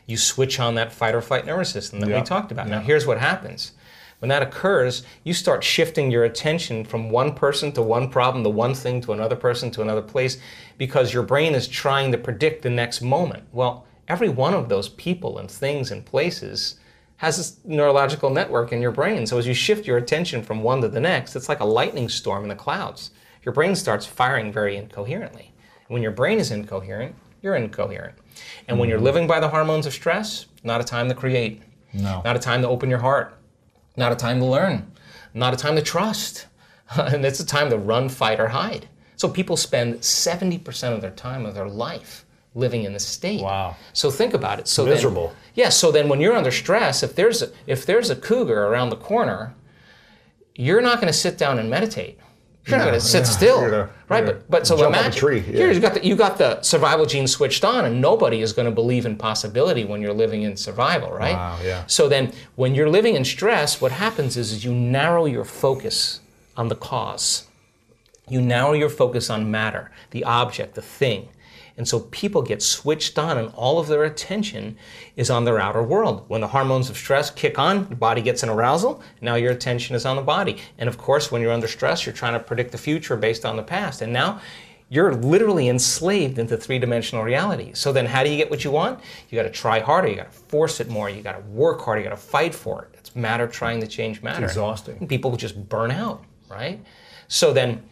you 0.06 0.18
switch 0.18 0.60
on 0.60 0.76
that 0.76 0.92
fight 0.92 1.16
or 1.16 1.22
flight 1.22 1.46
nervous 1.46 1.70
system 1.70 2.00
that 2.00 2.10
Yeah. 2.10 2.20
we 2.20 2.26
talked 2.26 2.52
about. 2.52 2.68
Now, 2.68 2.80
here's 2.80 3.08
what 3.08 3.20
happens. 3.20 3.72
When 4.20 4.30
that 4.30 4.42
occurs, 4.42 5.04
you 5.24 5.34
start 5.34 5.64
shifting 5.64 6.10
your 6.10 6.24
attention 6.24 6.86
from 6.86 7.10
one 7.10 7.34
person 7.34 7.72
to 7.74 7.82
one 7.82 8.10
problem, 8.10 8.44
to 8.44 8.50
one 8.50 8.74
thing 8.74 9.02
to 9.02 9.14
another 9.14 9.36
person 9.36 9.72
to 9.72 9.82
another 9.82 10.02
place, 10.02 10.38
because 10.78 11.14
your 11.14 11.24
brain 11.24 11.54
is 11.54 11.68
trying 11.68 12.12
to 12.12 12.18
predict 12.18 12.62
the 12.62 12.70
next 12.70 13.02
moment. 13.02 13.44
Well, 13.52 13.86
every 14.08 14.30
one 14.30 14.54
of 14.54 14.70
those 14.70 14.90
people 14.90 15.38
and 15.38 15.50
things 15.52 15.92
and 15.92 16.06
places 16.06 16.76
has 17.18 17.38
this 17.38 17.58
neurological 17.66 18.30
network 18.30 18.72
in 18.72 18.82
your 18.82 18.92
brain. 18.92 19.26
So 19.26 19.38
as 19.38 19.48
you 19.48 19.54
shift 19.54 19.86
your 19.88 19.98
attention 19.98 20.44
from 20.44 20.64
one 20.64 20.82
to 20.82 20.88
the 20.88 21.00
next, 21.00 21.36
it's 21.36 21.50
like 21.50 21.60
a 21.60 21.66
lightning 21.66 22.10
storm 22.10 22.44
in 22.44 22.50
the 22.50 22.56
clouds. 22.56 23.12
Your 23.44 23.54
brain 23.54 23.76
starts 23.76 24.06
firing 24.06 24.52
very 24.52 24.76
incoherently. 24.76 25.54
When 25.88 26.02
your 26.02 26.12
brain 26.12 26.40
is 26.40 26.52
incoherent, 26.52 27.16
you're 27.46 27.56
incoherent. 27.56 28.16
And 28.68 28.80
when 28.80 28.90
you're 28.90 28.98
mm-hmm. 28.98 29.06
living 29.06 29.28
by 29.28 29.40
the 29.40 29.48
hormones 29.48 29.86
of 29.86 29.94
stress, 29.94 30.48
not 30.64 30.82
a 30.82 30.84
time 30.84 31.08
to 31.10 31.16
create. 31.16 31.62
No. 31.94 32.22
Not 32.26 32.36
a 32.36 32.40
time 32.40 32.64
to 32.64 32.68
open 32.68 32.90
your 32.90 33.00
heart. 33.00 33.38
Not 33.96 34.12
a 34.12 34.16
time 34.16 34.40
to 34.40 34.46
learn. 34.46 34.92
Not 35.36 35.54
a 35.54 35.58
time 35.58 35.76
to 35.76 35.82
trust. 35.82 36.48
and 36.98 37.24
it's 37.24 37.40
a 37.40 37.46
time 37.46 37.70
to 37.70 37.78
run, 37.78 38.10
fight, 38.10 38.40
or 38.40 38.48
hide. 38.48 38.90
So 39.16 39.30
people 39.30 39.56
spend 39.56 40.00
70% 40.00 40.94
of 40.94 41.02
their 41.02 41.12
time 41.12 41.46
of 41.46 41.54
their 41.54 41.70
life 41.70 42.26
living 42.56 42.84
in 42.84 42.94
the 42.94 43.00
state. 43.00 43.42
Wow. 43.42 43.76
So 43.94 44.10
think 44.10 44.34
about 44.34 44.60
it. 44.60 44.68
So 44.68 44.86
Miserable. 44.86 45.28
Then, 45.28 45.36
yeah. 45.54 45.70
So 45.70 45.92
then, 45.92 46.10
when 46.10 46.20
you're 46.20 46.36
under 46.36 46.52
stress, 46.52 47.04
if 47.04 47.16
there's 47.16 47.44
a, 47.44 47.52
if 47.68 47.86
there's 47.86 48.10
a 48.10 48.16
cougar 48.16 48.66
around 48.66 48.90
the 48.90 48.98
corner, 48.98 49.54
you're 50.56 50.82
not 50.82 50.96
going 50.96 51.12
to 51.12 51.18
sit 51.18 51.38
down 51.38 51.60
and 51.60 51.70
meditate. 51.70 52.20
You're 52.68 52.78
not 52.78 52.86
going 52.86 53.00
to 53.00 53.06
sit 53.06 53.20
yeah. 53.20 53.24
still, 53.30 53.62
gonna- 53.62 53.90
right? 54.10 54.26
But 54.26 54.50
but 54.50 54.68
so 54.68 54.76
jump 54.78 54.90
off 54.90 54.96
a 54.96 55.00
imagine 55.06 55.20
tree, 55.20 55.40
here 55.40 55.72
you 55.72 55.80
got 55.80 55.94
the 55.94 56.06
you 56.06 56.16
got 56.16 56.38
the 56.38 56.62
survival 56.62 57.06
gene 57.06 57.28
switched 57.28 57.64
on, 57.64 57.86
and 57.86 58.02
nobody 58.02 58.42
is 58.42 58.54
going 58.54 58.66
to 58.66 58.72
believe 58.72 59.06
in 59.06 59.16
possibility 59.18 59.84
when 59.86 60.02
you're 60.02 60.14
living 60.14 60.42
in 60.42 60.58
survival, 60.58 61.12
right? 61.12 61.36
Wow, 61.36 61.60
yeah. 61.64 61.84
So 61.88 62.10
then, 62.10 62.34
when 62.56 62.74
you're 62.74 62.90
living 62.90 63.16
in 63.16 63.24
stress, 63.24 63.80
what 63.82 63.92
happens 63.92 64.36
is, 64.36 64.52
is 64.52 64.66
you 64.66 64.74
narrow 64.74 65.26
your 65.26 65.46
focus 65.46 66.22
on 66.58 66.70
the 66.70 66.76
cause. 66.76 67.48
You 68.28 68.42
narrow 68.42 68.74
your 68.74 68.90
focus 68.90 69.30
on 69.30 69.52
matter, 69.52 69.92
the 70.10 70.24
object, 70.24 70.74
the 70.74 70.82
thing. 70.82 71.30
And 71.78 71.88
so 71.88 72.00
people 72.00 72.42
get 72.42 72.62
switched 72.62 73.20
on, 73.20 73.38
and 73.38 73.52
all 73.54 73.80
of 73.80 73.88
their 73.88 74.06
attention 74.06 74.78
is 75.16 75.30
on 75.30 75.44
their 75.44 75.60
outer 75.60 75.84
world. 75.84 76.24
When 76.30 76.42
the 76.42 76.48
hormones 76.48 76.90
of 76.90 76.98
stress 76.98 77.30
kick 77.30 77.60
on, 77.60 77.90
the 77.90 77.96
body 77.96 78.22
gets 78.22 78.44
an 78.44 78.50
arousal. 78.50 79.04
Now 79.22 79.36
your 79.36 79.52
attention 79.52 79.96
is 79.96 80.06
on 80.06 80.16
the 80.16 80.22
body. 80.22 80.58
And 80.78 80.88
of 80.88 80.98
course, 80.98 81.32
when 81.32 81.42
you're 81.42 81.52
under 81.52 81.68
stress, 81.68 82.06
you're 82.06 82.16
trying 82.16 82.34
to 82.34 82.40
predict 82.40 82.72
the 82.72 82.78
future 82.78 83.18
based 83.18 83.46
on 83.46 83.58
the 83.58 83.64
past. 83.64 84.02
And 84.02 84.14
now 84.14 84.40
you're 84.90 85.14
literally 85.14 85.68
enslaved 85.68 86.38
into 86.38 86.56
three 86.56 86.80
dimensional 86.80 87.24
reality. 87.24 87.72
So 87.74 87.92
then, 87.92 88.06
how 88.06 88.24
do 88.24 88.30
you 88.30 88.38
get 88.38 88.50
what 88.50 88.64
you 88.64 88.72
want? 88.72 89.00
You 89.30 89.36
got 89.36 89.44
to 89.44 89.50
try 89.50 89.80
harder, 89.80 90.08
you 90.08 90.16
got 90.16 90.32
to 90.32 90.38
force 90.38 90.80
it 90.80 90.90
more, 90.90 91.10
you 91.10 91.22
got 91.22 91.34
to 91.34 91.44
work 91.48 91.82
harder, 91.82 92.02
you 92.02 92.08
got 92.08 92.16
to 92.16 92.22
fight 92.22 92.54
for 92.54 92.84
it. 92.84 92.98
It's 93.00 93.16
matter 93.16 93.48
trying 93.48 93.82
to 93.82 93.88
change 93.88 94.22
matter. 94.22 94.46
It's 94.46 94.54
exhausting. 94.54 95.08
People 95.08 95.36
just 95.36 95.68
burn 95.70 95.92
out, 95.92 96.24
right? 96.50 96.80
So 97.28 97.52
then, 97.52 97.84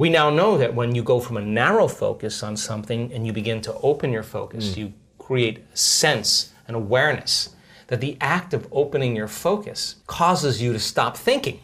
we 0.00 0.08
now 0.08 0.30
know 0.30 0.56
that 0.56 0.74
when 0.74 0.94
you 0.94 1.02
go 1.02 1.20
from 1.20 1.36
a 1.36 1.42
narrow 1.42 1.86
focus 1.86 2.42
on 2.42 2.56
something 2.56 3.12
and 3.12 3.26
you 3.26 3.34
begin 3.34 3.60
to 3.60 3.74
open 3.82 4.10
your 4.10 4.22
focus, 4.22 4.74
you 4.74 4.94
create 5.18 5.58
a 5.58 5.76
sense 5.76 6.54
and 6.66 6.74
awareness 6.74 7.50
that 7.88 8.00
the 8.00 8.16
act 8.18 8.54
of 8.54 8.66
opening 8.72 9.14
your 9.14 9.28
focus 9.28 9.96
causes 10.06 10.62
you 10.62 10.72
to 10.72 10.78
stop 10.78 11.18
thinking. 11.18 11.60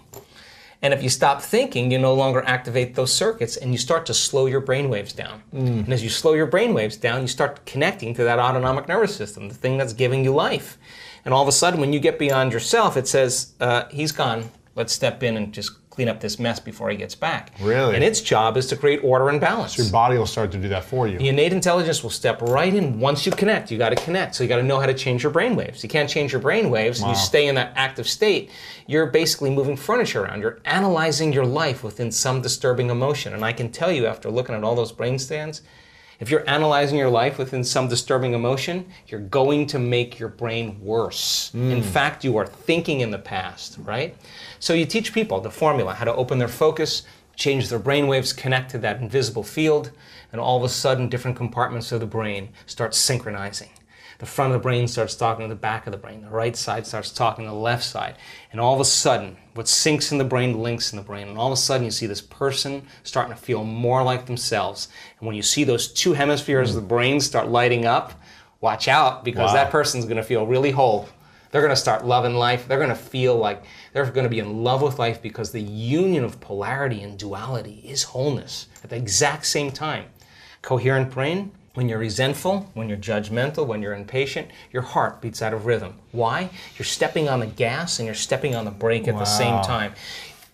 And 0.83 0.93
if 0.93 1.03
you 1.03 1.09
stop 1.09 1.41
thinking, 1.41 1.91
you 1.91 1.99
no 1.99 2.13
longer 2.13 2.43
activate 2.43 2.95
those 2.95 3.11
circuits 3.11 3.57
and 3.57 3.73
you 3.73 3.79
start 3.79 4.05
to 4.05 4.13
slow 4.13 4.45
your 4.45 4.61
brain 4.61 4.91
waves 4.91 5.15
down. 5.15 5.43
And 5.85 5.93
as 5.95 6.05
you 6.05 6.11
slow 6.11 6.35
your 6.35 6.45
brain 6.45 6.75
waves 6.75 6.99
down, 6.99 7.23
you 7.23 7.29
start 7.29 7.65
connecting 7.65 8.13
to 8.17 8.25
that 8.25 8.39
autonomic 8.39 8.87
nervous 8.87 9.17
system, 9.17 9.49
the 9.49 9.55
thing 9.55 9.79
that's 9.79 9.95
giving 9.95 10.23
you 10.25 10.35
life. 10.35 10.77
And 11.25 11.33
all 11.33 11.41
of 11.41 11.49
a 11.49 11.53
sudden, 11.53 11.81
when 11.81 11.95
you 11.95 12.01
get 12.01 12.19
beyond 12.19 12.53
yourself, 12.53 12.99
it 12.99 13.09
says, 13.09 13.55
uh, 13.61 13.89
He's 13.89 14.13
gone. 14.13 14.51
Let's 14.75 14.93
step 14.93 15.23
in 15.23 15.39
and 15.39 15.55
just 15.55 15.86
clean 15.97 16.09
up 16.09 16.21
this 16.21 16.39
mess 16.39 16.61
before 16.61 16.91
he 16.91 16.97
gets 16.97 17.15
back. 17.15 17.53
Really? 17.59 17.95
And 17.95 18.05
its 18.05 18.21
job 18.21 18.59
is 18.59 18.67
to 18.67 18.77
create 18.77 19.01
order 19.03 19.31
and 19.31 19.41
balance. 19.41 19.79
Your 19.79 19.91
body 19.91 20.19
will 20.19 20.27
start 20.27 20.53
to 20.53 20.59
do 20.59 20.69
that 20.69 20.85
for 20.85 21.09
you. 21.09 21.17
The 21.17 21.29
innate 21.29 21.55
intelligence 21.55 22.03
will 22.03 22.11
step 22.11 22.43
right 22.43 22.73
in 22.73 23.01
once 23.01 23.25
you 23.25 23.33
connect. 23.33 23.71
You 23.71 23.79
got 23.79 23.89
to 23.89 23.97
connect. 23.97 24.35
So 24.35 24.45
you 24.45 24.49
got 24.49 24.59
to 24.59 24.63
know 24.63 24.79
how 24.79 24.85
to 24.85 24.93
change 24.93 25.23
your 25.23 25.33
brain 25.33 25.57
waves. 25.57 25.83
You 25.83 25.89
can't 25.89 26.09
change 26.09 26.33
your 26.33 26.43
brain 26.43 26.69
waves. 26.69 27.01
You 27.01 27.15
stay 27.15 27.47
in 27.49 27.55
that 27.55 27.73
active 27.77 28.07
state. 28.07 28.51
You're 28.87 29.07
basically 29.07 29.49
moving 29.49 29.77
furniture 29.77 30.25
around. 30.25 30.43
You're 30.43 30.61
analyzing 30.67 31.33
your 31.33 31.47
life 31.47 31.83
within 31.83 32.13
some 32.13 32.43
disturbing 32.43 32.91
emotion. 32.91 33.33
And 33.33 33.43
I 33.43 33.55
can 33.55 33.73
tell 33.73 33.91
you, 33.91 34.05
after 34.07 34.31
looking 34.31 34.55
at 34.55 34.63
all 34.63 34.75
those 34.75 34.93
brain 34.93 35.19
scans, 35.19 35.63
if 36.19 36.31
you're 36.31 36.49
analyzing 36.49 36.99
your 36.99 37.11
life 37.11 37.39
within 37.39 37.63
some 37.63 37.89
disturbing 37.89 38.33
emotion, 38.33 38.87
you're 39.09 39.21
going 39.21 39.67
to 39.69 39.79
make 39.79 40.19
your 40.19 40.29
brain 40.29 40.81
worse. 40.81 41.51
In 41.55 41.83
hmm. 41.83 41.89
fact, 41.89 42.25
you 42.25 42.37
are 42.37 42.47
thinking 42.47 43.01
in 43.01 43.11
the 43.11 43.19
past, 43.19 43.79
right? 43.83 44.17
So 44.59 44.73
you 44.73 44.87
teach 44.87 45.13
people 45.13 45.41
the 45.41 45.51
formula, 45.51 45.95
how 45.95 46.05
to 46.05 46.15
open 46.15 46.39
their 46.39 46.49
focus, 46.49 47.03
change 47.37 47.69
their 47.69 47.79
brain 47.79 48.07
waves, 48.07 48.33
connect 48.33 48.71
to 48.71 48.79
that 48.79 49.01
invisible 49.01 49.43
field, 49.43 49.91
and 50.33 50.41
all 50.41 50.57
of 50.57 50.65
a 50.65 50.69
sudden, 50.69 51.09
different 51.09 51.37
compartments 51.37 51.93
of 51.93 52.01
the 52.01 52.07
brain 52.07 52.49
start 52.67 52.95
synchronizing. 52.95 53.69
The 54.19 54.27
front 54.27 54.53
of 54.53 54.59
the 54.59 54.63
brain 54.63 54.89
starts 54.89 55.15
talking 55.15 55.45
to 55.45 55.49
the 55.49 55.61
back 55.61 55.87
of 55.87 55.93
the 55.93 55.99
brain. 55.99 56.23
The 56.23 56.31
right 56.31 56.57
side 56.57 56.87
starts 56.87 57.11
talking 57.11 57.45
to 57.45 57.51
the 57.51 57.57
left 57.57 57.85
side. 57.85 58.17
And 58.51 58.61
all 58.61 58.75
of 58.75 58.81
a 58.81 58.85
sudden, 58.85 59.37
what 59.55 59.67
syncs 59.67 60.11
in 60.11 60.19
the 60.19 60.25
brain 60.25 60.63
links 60.63 60.93
in 60.93 60.97
the 60.97 61.05
brain. 61.05 61.29
And 61.29 61.37
all 61.37 61.49
of 61.49 61.53
a 61.53 61.57
sudden, 61.57 61.85
you 61.85 61.91
see 61.91 62.07
this 62.07 62.23
person 62.23 62.87
starting 63.03 63.35
to 63.35 63.41
feel 63.41 63.63
more 63.65 64.03
like 64.03 64.27
themselves. 64.27 64.89
And 65.19 65.27
when 65.27 65.37
you 65.37 65.43
see 65.43 65.65
those 65.65 65.89
two 65.89 66.15
hemispheres 66.15 66.71
of 66.75 66.77
the 66.83 66.89
brain 66.89 67.21
start 67.21 67.49
lighting 67.49 67.85
up, 67.85 68.15
watch 68.61 68.89
out 68.89 69.23
because 69.25 69.51
Wow. 69.51 69.55
that 69.55 69.71
person's 69.71 70.05
going 70.07 70.17
to 70.17 70.23
feel 70.23 70.47
really 70.47 70.71
whole. 70.71 71.09
They're 71.51 71.61
going 71.63 71.75
to 71.75 71.81
start 71.81 72.05
loving 72.05 72.35
life. 72.35 72.67
They're 72.67 72.79
going 72.79 72.91
to 72.91 72.95
feel 72.95 73.37
like 73.37 73.63
they're 73.93 74.05
going 74.11 74.25
to 74.25 74.31
be 74.31 74.41
in 74.41 74.63
love 74.65 74.83
with 74.83 74.99
life 74.99 75.23
because 75.23 75.53
the 75.53 75.61
union 75.63 76.25
of 76.25 76.41
polarity 76.41 77.03
and 77.03 77.19
duality 77.19 77.83
is 77.85 78.03
wholeness 78.03 78.67
at 78.83 78.91
the 78.91 78.97
exact 78.97 79.47
same 79.47 79.71
time. 79.71 80.07
Coherent 80.63 81.11
brain, 81.11 81.53
when 81.77 81.91
you're 81.91 81.99
resentful, 81.99 82.71
when 82.73 82.89
you're 82.89 82.97
judgmental, 82.97 83.67
when 83.67 83.83
you're 83.83 83.93
impatient, 83.93 84.51
your 84.73 84.81
heart 84.81 85.21
beats 85.21 85.43
out 85.43 85.53
of 85.53 85.67
rhythm. 85.67 85.95
Why? 86.11 86.49
You're 86.79 86.87
stepping 86.87 87.29
on 87.29 87.41
the 87.41 87.47
gas 87.47 87.99
and 87.99 88.07
you're 88.07 88.15
stepping 88.15 88.55
on 88.55 88.65
the 88.65 88.71
brake 88.71 89.07
at 89.07 89.19
the 89.19 89.27
same 89.27 89.63
time. 89.63 89.93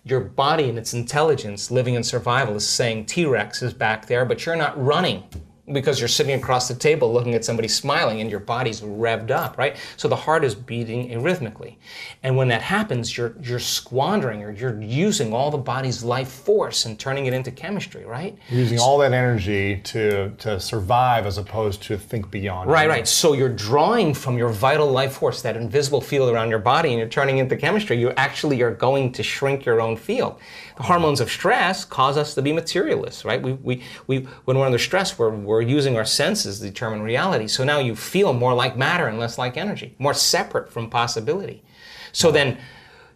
Your 0.03 0.19
body 0.19 0.67
and 0.67 0.77
its 0.77 0.93
intelligence, 0.93 1.71
living 1.71 1.93
in 1.93 2.03
survival, 2.03 2.57
is 2.57 2.67
saying 2.67 3.05
T 3.05 3.25
Rex 3.25 3.61
is 3.61 3.73
back 3.73 4.07
there, 4.07 4.25
but 4.25 4.45
you're 4.45 4.57
not 4.57 4.81
running 4.83 5.23
because 5.71 5.99
you're 5.99 6.09
sitting 6.09 6.35
across 6.35 6.67
the 6.67 6.75
table 6.75 7.13
looking 7.13 7.35
at 7.35 7.45
somebody 7.45 7.69
smiling 7.69 8.19
and 8.19 8.29
your 8.29 8.41
body's 8.41 8.81
revved 8.81 9.31
up, 9.31 9.57
right? 9.57 9.77
So 9.95 10.09
the 10.09 10.15
heart 10.15 10.43
is 10.43 10.53
beating 10.53 11.09
arrhythmically. 11.09 11.77
And 12.21 12.35
when 12.35 12.49
that 12.49 12.61
happens, 12.61 13.15
you're, 13.17 13.33
you're 13.41 13.59
squandering 13.59 14.43
or 14.43 14.51
you're 14.51 14.81
using 14.81 15.31
all 15.31 15.51
the 15.51 15.57
body's 15.57 16.03
life 16.03 16.29
force 16.29 16.85
and 16.85 16.99
turning 16.99 17.27
it 17.27 17.33
into 17.33 17.49
chemistry, 17.49 18.03
right? 18.03 18.37
Using 18.49 18.77
all 18.77 18.97
that 18.97 19.13
energy 19.13 19.77
to 19.85 20.31
to 20.39 20.59
survive 20.59 21.25
as 21.25 21.37
opposed 21.37 21.81
to 21.83 21.97
think 21.97 22.29
beyond. 22.29 22.69
Right, 22.69 22.89
right. 22.89 23.07
So 23.07 23.33
you're 23.33 23.47
drawing 23.47 24.13
from 24.13 24.37
your 24.37 24.49
vital 24.49 24.91
life 24.91 25.13
force, 25.13 25.41
that 25.43 25.55
invisible 25.55 26.01
field 26.01 26.29
around 26.29 26.49
your 26.49 26.59
body, 26.59 26.89
and 26.89 26.99
you're 26.99 27.07
turning 27.07 27.37
into 27.37 27.55
chemistry. 27.55 27.97
You 27.97 28.11
actually 28.11 28.61
are 28.61 28.73
going 28.73 29.13
to 29.13 29.23
shrink 29.23 29.65
your 29.65 29.79
own 29.79 29.95
field. 29.95 30.39
The 30.75 30.83
hormones 30.83 31.21
of 31.21 31.29
stress 31.29 31.85
cause 31.85 32.17
us 32.17 32.33
to 32.35 32.41
be 32.41 32.51
materialists, 32.51 33.23
right? 33.25 33.41
We, 33.41 33.53
we, 33.53 33.83
we, 34.07 34.19
when 34.45 34.57
we're 34.57 34.65
under 34.65 34.79
stress, 34.79 35.19
we're, 35.19 35.29
we're 35.29 35.61
using 35.61 35.97
our 35.97 36.05
senses 36.05 36.59
to 36.59 36.65
determine 36.65 37.01
reality. 37.01 37.47
So 37.47 37.63
now 37.63 37.79
you 37.79 37.95
feel 37.95 38.33
more 38.33 38.53
like 38.53 38.75
matter 38.75 39.07
and 39.07 39.19
less 39.19 39.37
like 39.37 39.55
energy, 39.55 39.95
more 39.99 40.13
separate 40.13 40.71
from 40.71 40.89
possibility. 40.89 41.63
So 42.11 42.31
then, 42.31 42.57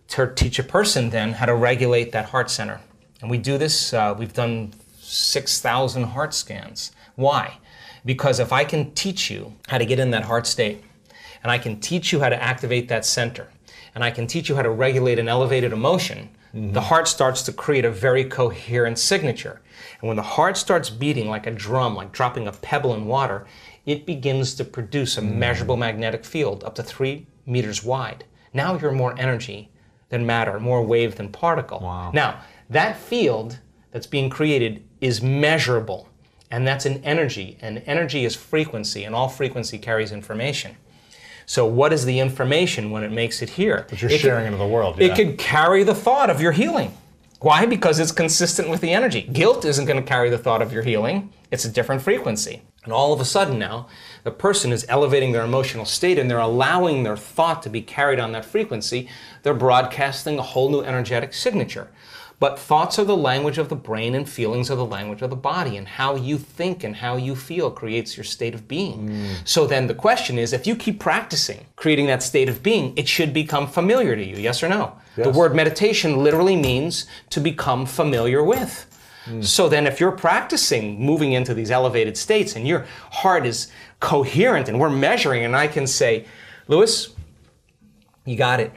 to 0.09 0.31
teach 0.33 0.57
a 0.59 0.63
person 0.63 1.09
then 1.09 1.33
how 1.33 1.45
to 1.45 1.55
regulate 1.55 2.11
that 2.11 2.25
heart 2.25 2.49
center. 2.49 2.79
And 3.21 3.29
we 3.29 3.37
do 3.37 3.57
this, 3.57 3.93
uh, 3.93 4.15
we've 4.17 4.33
done 4.33 4.73
6,000 4.99 6.03
heart 6.03 6.33
scans. 6.33 6.91
Why? 7.15 7.57
Because 8.05 8.39
if 8.39 8.53
I 8.53 8.63
can 8.63 8.91
teach 8.91 9.29
you 9.29 9.53
how 9.67 9.77
to 9.77 9.85
get 9.85 9.99
in 9.99 10.11
that 10.11 10.23
heart 10.23 10.47
state, 10.47 10.83
and 11.43 11.51
I 11.51 11.57
can 11.57 11.79
teach 11.79 12.11
you 12.11 12.19
how 12.19 12.29
to 12.29 12.41
activate 12.41 12.87
that 12.89 13.05
center, 13.05 13.49
and 13.95 14.03
I 14.03 14.11
can 14.11 14.27
teach 14.27 14.49
you 14.49 14.55
how 14.55 14.61
to 14.61 14.69
regulate 14.69 15.19
an 15.19 15.27
elevated 15.27 15.73
emotion, 15.73 16.29
the 16.57 16.67
mm-hmm. 16.67 16.77
heart 16.79 17.07
starts 17.07 17.43
to 17.43 17.53
create 17.53 17.85
a 17.85 17.91
very 17.91 18.25
coherent 18.25 18.97
signature. 18.97 19.61
And 20.01 20.07
when 20.07 20.17
the 20.17 20.23
heart 20.23 20.57
starts 20.57 20.89
beating 20.89 21.29
like 21.29 21.45
a 21.45 21.51
drum, 21.51 21.95
like 21.95 22.11
dropping 22.11 22.47
a 22.47 22.51
pebble 22.51 22.95
in 22.95 23.05
water, 23.05 23.45
it 23.85 24.05
begins 24.05 24.55
to 24.55 24.65
produce 24.65 25.17
a 25.17 25.21
mm. 25.21 25.35
measurable 25.35 25.77
magnetic 25.77 26.25
field 26.25 26.63
up 26.63 26.75
to 26.75 26.83
three 26.83 27.27
meters 27.45 27.83
wide. 27.83 28.25
Now 28.53 28.77
you're 28.77 28.91
more 28.91 29.15
energy 29.19 29.69
than 30.09 30.25
matter, 30.25 30.59
more 30.59 30.83
wave 30.83 31.15
than 31.15 31.29
particle. 31.31 31.79
Now, 32.13 32.41
that 32.69 32.97
field 32.97 33.59
that's 33.91 34.07
being 34.07 34.29
created 34.29 34.83
is 34.99 35.21
measurable, 35.21 36.09
and 36.49 36.67
that's 36.67 36.85
an 36.85 37.03
energy, 37.03 37.57
and 37.61 37.83
energy 37.85 38.25
is 38.25 38.35
frequency, 38.35 39.03
and 39.03 39.13
all 39.13 39.29
frequency 39.29 39.77
carries 39.77 40.11
information. 40.11 40.75
So, 41.49 41.65
what 41.65 41.93
is 41.93 42.03
the 42.03 42.19
information 42.19 42.91
when 42.91 43.03
it 43.05 43.11
makes 43.11 43.41
it 43.41 43.51
here? 43.51 43.85
That 43.89 44.01
you're 44.01 44.11
It 44.11 44.15
could- 44.15 44.19
sharing 44.21 44.45
into 44.47 44.57
the 44.57 44.67
world. 44.67 44.99
It 44.99 45.07
yeah. 45.07 45.15
could 45.15 45.37
carry 45.37 45.83
the 45.83 45.95
thought 45.95 46.29
of 46.29 46.41
your 46.41 46.51
healing. 46.51 46.91
Why? 47.39 47.65
Because 47.65 47.99
it's 47.99 48.11
consistent 48.11 48.69
with 48.69 48.81
the 48.81 48.91
energy. 48.91 49.21
Guilt 49.21 49.63
isn't 49.63 49.85
going 49.85 49.95
to 50.01 50.05
carry 50.07 50.29
the 50.29 50.37
thought 50.37 50.61
of 50.61 50.73
your 50.73 50.83
healing, 50.83 51.31
it's 51.49 51.63
a 51.63 51.69
different 51.71 52.01
frequency. 52.01 52.63
And 52.83 52.91
all 52.91 53.13
of 53.13 53.21
a 53.21 53.25
sudden 53.25 53.57
now, 53.59 53.87
the 54.23 54.31
person 54.31 54.71
is 54.73 54.85
elevating 54.89 55.31
their 55.31 55.43
emotional 55.43 55.85
state 55.85 56.17
and 56.19 56.29
they're 56.29 56.37
allowing 56.39 57.03
their 57.03 57.17
thought 57.17 57.61
to 57.63 57.69
be 57.69 57.81
carried 57.81 58.19
on 58.19 58.31
that 58.33 58.43
frequency. 58.45 59.07
They're 59.43 59.53
broadcasting 59.53 60.39
a 60.39 60.41
whole 60.41 60.69
new 60.69 60.81
energetic 60.81 61.33
signature. 61.33 61.89
But 62.39 62.59
thoughts 62.59 62.99
are 62.99 63.03
the 63.03 63.17
language 63.17 63.57
of 63.57 63.69
the 63.69 63.75
brain 63.75 64.13
and 64.13 64.29
feelings 64.29 64.69
are 64.69 64.75
the 64.75 64.85
language 64.85 65.23
of 65.23 65.31
the 65.31 65.35
body. 65.35 65.75
And 65.75 65.87
how 65.87 66.15
you 66.15 66.37
think 66.37 66.83
and 66.83 66.95
how 66.95 67.17
you 67.17 67.35
feel 67.35 67.71
creates 67.71 68.15
your 68.15 68.23
state 68.23 68.53
of 68.53 68.67
being. 68.67 69.09
Mm. 69.09 69.47
So 69.47 69.65
then 69.65 69.87
the 69.87 69.95
question 69.95 70.37
is 70.37 70.53
if 70.53 70.67
you 70.67 70.75
keep 70.75 70.99
practicing 70.99 71.65
creating 71.75 72.07
that 72.07 72.21
state 72.21 72.47
of 72.47 72.61
being, 72.61 72.95
it 72.95 73.07
should 73.07 73.33
become 73.33 73.67
familiar 73.67 74.15
to 74.15 74.23
you, 74.23 74.35
yes 74.35 74.61
or 74.61 74.69
no? 74.69 74.97
The 75.15 75.31
word 75.31 75.55
meditation 75.55 76.23
literally 76.23 76.55
means 76.55 77.07
to 77.31 77.39
become 77.39 77.87
familiar 77.87 78.43
with. 78.43 78.85
Mm. 79.25 79.43
So 79.43 79.67
then, 79.67 79.87
if 79.87 79.99
you're 79.99 80.11
practicing 80.11 80.99
moving 80.99 81.33
into 81.33 81.53
these 81.53 81.71
elevated 81.71 82.17
states 82.17 82.55
and 82.55 82.67
your 82.67 82.85
heart 83.11 83.45
is 83.45 83.71
coherent 83.99 84.69
and 84.69 84.79
we're 84.79 84.89
measuring, 84.91 85.43
and 85.43 85.55
I 85.55 85.67
can 85.67 85.87
say, 85.87 86.25
Lewis, 86.67 87.15
you 88.25 88.35
got 88.35 88.59
it. 88.59 88.71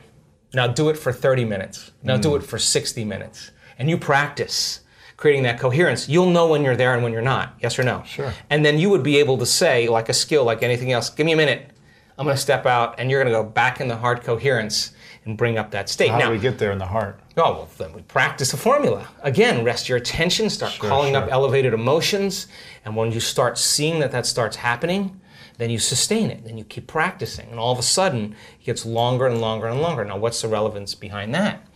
Now 0.53 0.67
do 0.67 0.89
it 0.89 0.97
for 0.97 1.13
30 1.13 1.45
minutes. 1.45 1.93
Now 2.03 2.17
do 2.17 2.35
it 2.37 2.43
mm. 2.43 2.47
for 2.47 2.59
60 2.59 3.05
minutes. 3.05 3.51
And 3.79 3.89
you 3.89 3.97
practice 3.97 4.81
creating 5.17 5.43
that 5.45 5.61
coherence. 5.61 6.09
You'll 6.09 6.31
know 6.31 6.49
when 6.49 6.65
you're 6.65 6.77
there 6.77 6.95
and 6.95 7.03
when 7.03 7.13
you're 7.13 7.23
not. 7.23 7.55
Yes 7.61 7.79
or 7.79 7.85
no? 7.85 8.03
Sure. 8.05 8.33
And 8.49 8.65
then 8.65 8.79
you 8.79 8.91
would 8.91 9.03
be 9.03 9.19
able 9.19 9.39
to 9.39 9.47
say, 9.47 9.87
like 9.87 10.09
a 10.09 10.15
skill, 10.15 10.45
like 10.45 10.63
anything 10.63 10.93
else, 10.93 11.11
give 11.11 11.27
me 11.27 11.33
a 11.33 11.37
minute. 11.37 11.71
I'm 12.19 12.25
going 12.25 12.37
to 12.37 12.43
step 12.43 12.67
out, 12.67 12.97
and 12.99 13.11
you're 13.11 13.23
going 13.23 13.33
to 13.33 13.43
go 13.43 13.49
back 13.49 13.81
in 13.81 13.89
the 13.89 13.97
heart 13.97 14.25
coherence 14.25 14.93
and 15.25 15.37
bring 15.37 15.59
up 15.59 15.71
that 15.71 15.89
state. 15.89 16.11
How 16.11 16.19
now, 16.19 16.27
do 16.27 16.33
we 16.33 16.39
get 16.39 16.59
there 16.59 16.73
in 16.73 16.79
the 16.79 16.87
heart? 16.87 17.21
Oh, 17.37 17.53
well, 17.53 17.69
then 17.79 17.93
we 17.93 18.03
practice 18.03 18.53
a 18.53 18.57
formula. 18.57 19.09
Again, 19.23 19.65
rest 19.65 19.89
your 19.89 19.99
attention, 19.99 20.51
start 20.51 20.79
calling 20.79 21.17
up 21.17 21.29
elevated 21.31 21.73
emotions, 21.73 22.47
and 22.85 22.97
when 22.97 23.13
you 23.13 23.21
start 23.21 23.59
seeing 23.59 24.01
that 24.01 24.13
that 24.13 24.27
starts 24.27 24.57
happening, 24.57 25.20
then 25.61 25.71
you 25.71 25.79
sustain 25.79 26.31
it, 26.31 26.45
then 26.45 26.57
you 26.57 26.65
keep 26.65 26.87
practicing, 26.87 27.51
and 27.51 27.59
all 27.61 27.73
of 27.73 27.79
a 27.79 27.83
sudden 27.83 28.35
it 28.61 28.65
gets 28.65 28.87
longer 28.87 29.27
and 29.27 29.41
longer 29.41 29.67
and 29.67 29.81
longer. 29.81 30.05
Now, 30.05 30.17
what's 30.17 30.41
the 30.41 30.49
relevance 30.49 30.95
behind 30.95 31.35
that? 31.35 31.67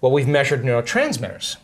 Well, 0.00 0.12
we've 0.12 0.28
measured 0.28 0.62
neurotransmitters. 0.62 1.56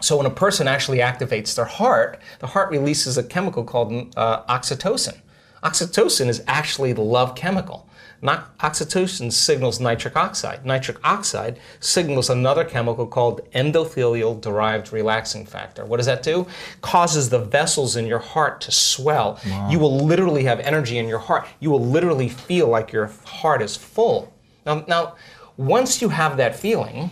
So 0.00 0.16
when 0.16 0.24
a 0.24 0.30
person 0.30 0.66
actually 0.66 0.98
activates 0.98 1.54
their 1.54 1.66
heart, 1.66 2.18
the 2.38 2.46
heart 2.46 2.70
releases 2.70 3.18
a 3.18 3.22
chemical 3.22 3.64
called 3.64 4.14
uh, 4.16 4.42
oxytocin. 4.44 5.18
Oxytocin 5.62 6.28
is 6.28 6.42
actually 6.46 6.94
the 6.94 7.02
love 7.02 7.34
chemical. 7.34 7.86
No- 8.22 8.42
oxytocin 8.60 9.32
signals 9.32 9.80
nitric 9.80 10.16
oxide. 10.16 10.66
Nitric 10.66 10.98
oxide 11.02 11.58
signals 11.80 12.28
another 12.28 12.64
chemical 12.64 13.06
called 13.06 13.40
endothelial 13.52 14.40
derived 14.40 14.92
relaxing 14.92 15.46
factor. 15.46 15.84
What 15.84 15.96
does 15.96 16.06
that 16.06 16.22
do? 16.22 16.46
Causes 16.82 17.30
the 17.30 17.38
vessels 17.38 17.96
in 17.96 18.06
your 18.06 18.18
heart 18.18 18.60
to 18.62 18.72
swell. 18.72 19.40
You 19.70 19.78
will 19.78 19.98
literally 20.04 20.44
have 20.44 20.60
energy 20.60 20.98
in 20.98 21.08
your 21.08 21.18
heart. 21.18 21.46
You 21.60 21.70
will 21.70 21.84
literally 21.84 22.28
feel 22.28 22.68
like 22.68 22.92
your 22.92 23.10
heart 23.24 23.62
is 23.62 23.76
full. 23.76 24.32
Now, 24.66 24.84
now 24.86 25.16
once 25.56 26.02
you 26.02 26.10
have 26.10 26.36
that 26.36 26.54
feeling, 26.56 27.10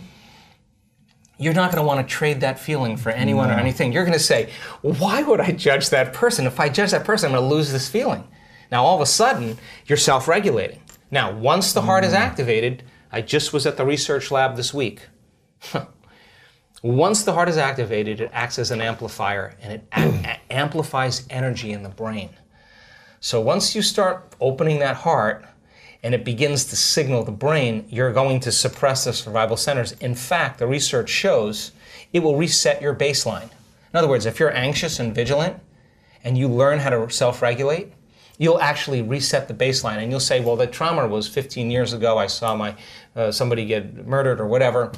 you're 1.39 1.55
not 1.55 1.71
going 1.71 1.83
to 1.83 1.87
want 1.87 2.07
to 2.07 2.15
trade 2.15 2.41
that 2.41 2.59
feeling 2.59 2.97
for 2.97 3.11
anyone 3.11 3.49
or 3.51 3.55
anything. 3.55 3.93
You're 3.93 4.05
going 4.05 4.19
to 4.19 4.19
say, 4.19 4.51
why 4.83 5.23
would 5.23 5.41
I 5.41 5.53
judge 5.53 5.91
that 5.91 6.13
person? 6.13 6.47
If 6.47 6.59
I 6.59 6.69
judge 6.69 6.91
that 6.91 7.05
person, 7.05 7.29
I'm 7.31 7.37
going 7.39 7.49
to 7.49 7.55
lose 7.55 7.71
this 7.71 7.89
feeling. 7.89 8.25
Now, 8.71 8.85
all 8.85 8.97
of 8.97 9.01
a 9.01 9.07
sudden, 9.07 9.57
you're 9.87 9.97
self 9.97 10.29
regulating. 10.29 10.81
Now, 11.11 11.33
once 11.33 11.73
the 11.73 11.83
heart 11.83 12.05
is 12.05 12.13
mm. 12.13 12.19
activated, 12.19 12.83
I 13.11 13.23
just 13.23 13.53
was 13.53 13.67
at 13.67 13.77
the 13.77 13.87
research 13.87 14.31
lab 14.31 14.57
this 14.57 14.75
week. 14.75 15.03
once 16.83 17.23
the 17.25 17.33
heart 17.33 17.49
is 17.49 17.57
activated, 17.57 18.21
it 18.21 18.31
acts 18.33 18.59
as 18.59 18.71
an 18.71 18.81
amplifier 18.81 19.55
and 19.61 19.73
it 19.73 20.41
amplifies 20.51 21.27
energy 21.31 21.73
in 21.73 21.83
the 21.83 21.89
brain. 21.89 22.31
So 23.21 23.41
once 23.41 23.75
you 23.75 23.83
start 23.83 24.35
opening 24.41 24.79
that 24.79 24.97
heart 24.97 25.45
and 26.03 26.15
it 26.15 26.25
begins 26.25 26.67
to 26.67 26.77
signal 26.77 27.25
the 27.25 27.33
brain, 27.33 27.87
you're 27.89 28.13
going 28.13 28.41
to 28.41 28.53
suppress 28.53 29.05
the 29.05 29.13
survival 29.13 29.57
centers. 29.57 29.93
In 29.93 30.15
fact, 30.15 30.59
the 30.59 30.67
research 30.67 31.09
shows 31.09 31.73
it 32.13 32.21
will 32.21 32.37
reset 32.37 32.81
your 32.81 32.95
baseline. 32.95 33.51
In 33.93 33.97
other 33.97 34.09
words, 34.09 34.27
if 34.27 34.39
you're 34.39 34.55
anxious 34.55 35.01
and 35.01 35.15
vigilant 35.15 35.61
and 36.23 36.39
you 36.39 36.47
learn 36.47 36.79
how 36.79 36.91
to 36.91 37.11
self 37.11 37.43
regulate, 37.43 37.93
you'll 38.39 38.61
actually 38.61 39.03
reset 39.03 39.49
the 39.49 39.55
baseline 39.55 39.99
and 39.99 40.11
you'll 40.11 40.21
say, 40.21 40.41
well, 40.41 40.57
the 40.57 40.67
trauma 40.67 41.07
was 41.07 41.29
15 41.29 41.71
years 41.71 41.93
ago. 41.93 42.17
I 42.17 42.29
saw 42.29 42.55
my 42.57 42.75
uh, 43.15 43.31
somebody 43.31 43.67
get 43.67 44.07
murdered 44.07 44.41
or 44.41 44.47
whatever. 44.47 44.93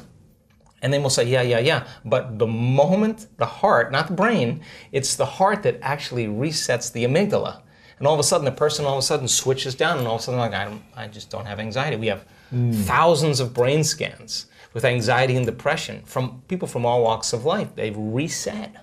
And 0.83 0.91
then 0.91 1.01
we'll 1.01 1.09
say, 1.09 1.25
yeah, 1.25 1.41
yeah, 1.41 1.59
yeah. 1.59 1.87
But 2.05 2.39
the 2.39 2.47
moment 2.47 3.27
the 3.37 3.45
heart, 3.45 3.91
not 3.91 4.07
the 4.07 4.13
brain, 4.13 4.61
it's 4.91 5.15
the 5.15 5.25
heart 5.25 5.63
that 5.63 5.77
actually 5.81 6.27
resets 6.27 6.91
the 6.91 7.03
amygdala. 7.03 7.61
And 7.99 8.07
all 8.07 8.15
of 8.15 8.19
a 8.19 8.23
sudden, 8.23 8.45
the 8.45 8.51
person 8.51 8.85
all 8.85 8.93
of 8.93 8.99
a 8.99 9.03
sudden 9.03 9.27
switches 9.27 9.75
down, 9.75 9.99
and 9.99 10.07
all 10.07 10.15
of 10.15 10.21
a 10.21 10.23
sudden, 10.23 10.39
like, 10.39 10.55
I, 10.55 10.65
don't, 10.65 10.81
I 10.95 11.07
just 11.07 11.29
don't 11.29 11.45
have 11.45 11.59
anxiety. 11.59 11.97
We 11.97 12.07
have 12.07 12.25
thousands 12.85 13.39
of 13.39 13.53
brain 13.53 13.83
scans 13.83 14.47
with 14.73 14.85
anxiety 14.85 15.35
and 15.37 15.45
depression 15.45 16.01
from 16.05 16.41
people 16.47 16.67
from 16.67 16.83
all 16.83 17.03
walks 17.03 17.31
of 17.31 17.45
life. 17.45 17.75
They've 17.75 17.95
reset. 17.95 18.75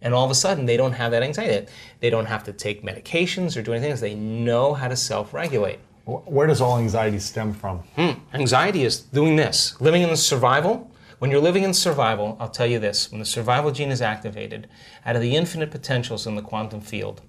And 0.00 0.14
all 0.14 0.24
of 0.24 0.30
a 0.30 0.34
sudden, 0.34 0.66
they 0.66 0.76
don't 0.76 0.92
have 0.92 1.10
that 1.10 1.22
anxiety. 1.22 1.66
They 2.00 2.10
don't 2.10 2.26
have 2.26 2.44
to 2.44 2.52
take 2.52 2.82
medications 2.82 3.56
or 3.56 3.62
do 3.62 3.72
anything 3.72 3.90
else. 3.90 4.00
They 4.00 4.14
know 4.14 4.74
how 4.74 4.88
to 4.88 4.96
self 4.96 5.34
regulate. 5.34 5.80
Where 6.04 6.46
does 6.46 6.60
all 6.60 6.78
anxiety 6.78 7.18
stem 7.18 7.52
from? 7.52 7.80
Hmm. 7.96 8.12
Anxiety 8.32 8.84
is 8.84 9.00
doing 9.00 9.36
this, 9.36 9.78
living 9.80 10.02
in 10.02 10.08
the 10.08 10.16
survival. 10.16 10.90
When 11.18 11.30
you're 11.30 11.40
living 11.40 11.64
in 11.64 11.74
survival, 11.74 12.36
I'll 12.40 12.48
tell 12.48 12.66
you 12.66 12.78
this 12.78 13.10
when 13.10 13.18
the 13.18 13.26
survival 13.26 13.72
gene 13.72 13.90
is 13.90 14.00
activated, 14.00 14.68
out 15.04 15.16
of 15.16 15.22
the 15.22 15.36
infinite 15.36 15.70
potentials 15.70 16.26
in 16.26 16.36
the 16.36 16.42
quantum 16.42 16.80
field, 16.80 17.22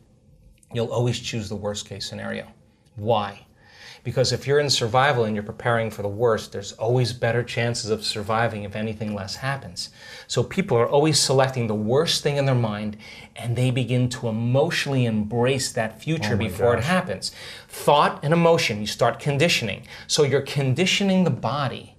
you'll 0.71 0.93
always 0.93 1.19
choose 1.19 1.49
the 1.49 1.55
worst 1.55 1.89
case 1.89 2.05
scenario. 2.05 2.47
Why? 2.95 3.47
Because 4.03 4.31
if 4.31 4.47
you're 4.47 4.59
in 4.59 4.69
survival 4.69 5.25
and 5.25 5.35
you're 5.35 5.43
preparing 5.43 5.91
for 5.91 6.01
the 6.01 6.07
worst, 6.07 6.51
there's 6.51 6.73
always 6.73 7.13
better 7.13 7.43
chances 7.43 7.89
of 7.89 8.03
surviving 8.03 8.63
if 8.63 8.75
anything 8.75 9.13
less 9.13 9.35
happens. 9.35 9.89
So 10.27 10.43
people 10.43 10.77
are 10.77 10.87
always 10.87 11.19
selecting 11.19 11.67
the 11.67 11.75
worst 11.75 12.23
thing 12.23 12.37
in 12.37 12.45
their 12.45 12.55
mind 12.55 12.97
and 13.35 13.55
they 13.55 13.71
begin 13.71 14.09
to 14.09 14.27
emotionally 14.27 15.05
embrace 15.05 15.71
that 15.73 16.01
future 16.01 16.35
oh 16.35 16.37
before 16.37 16.75
it 16.75 16.83
happens. 16.83 17.31
Thought 17.67 18.19
and 18.23 18.33
emotion, 18.33 18.79
you 18.79 18.87
start 18.87 19.19
conditioning. 19.19 19.83
So 20.07 20.23
you're 20.23 20.41
conditioning 20.41 21.23
the 21.23 21.29
body 21.29 21.95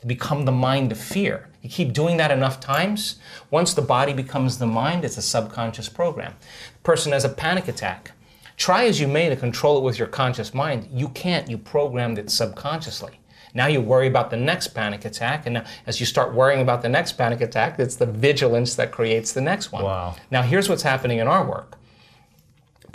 to 0.00 0.06
become 0.06 0.44
the 0.44 0.52
mind 0.52 0.92
of 0.92 0.98
fear. 0.98 1.48
You 1.62 1.70
keep 1.70 1.94
doing 1.94 2.18
that 2.18 2.30
enough 2.30 2.60
times, 2.60 3.16
once 3.50 3.72
the 3.72 3.80
body 3.80 4.12
becomes 4.12 4.58
the 4.58 4.66
mind, 4.66 5.02
it's 5.02 5.16
a 5.16 5.22
subconscious 5.22 5.88
program. 5.88 6.34
person 6.82 7.12
has 7.12 7.24
a 7.24 7.30
panic 7.30 7.68
attack. 7.68 8.12
Try 8.56 8.86
as 8.86 9.00
you 9.00 9.08
may 9.08 9.28
to 9.28 9.36
control 9.36 9.78
it 9.78 9.84
with 9.84 9.98
your 9.98 10.08
conscious 10.08 10.54
mind, 10.54 10.88
you 10.92 11.08
can't. 11.08 11.50
You 11.50 11.58
programmed 11.58 12.18
it 12.18 12.30
subconsciously. 12.30 13.20
Now 13.52 13.66
you 13.66 13.80
worry 13.80 14.08
about 14.08 14.30
the 14.30 14.36
next 14.36 14.68
panic 14.68 15.04
attack, 15.04 15.46
and 15.46 15.54
now 15.54 15.64
as 15.86 16.00
you 16.00 16.06
start 16.06 16.34
worrying 16.34 16.60
about 16.60 16.82
the 16.82 16.88
next 16.88 17.12
panic 17.12 17.40
attack, 17.40 17.78
it's 17.78 17.96
the 17.96 18.06
vigilance 18.06 18.74
that 18.74 18.90
creates 18.90 19.32
the 19.32 19.40
next 19.40 19.70
one. 19.70 19.84
Wow. 19.84 20.16
Now 20.30 20.42
here's 20.42 20.68
what's 20.68 20.82
happening 20.82 21.18
in 21.18 21.28
our 21.28 21.46
work 21.46 21.78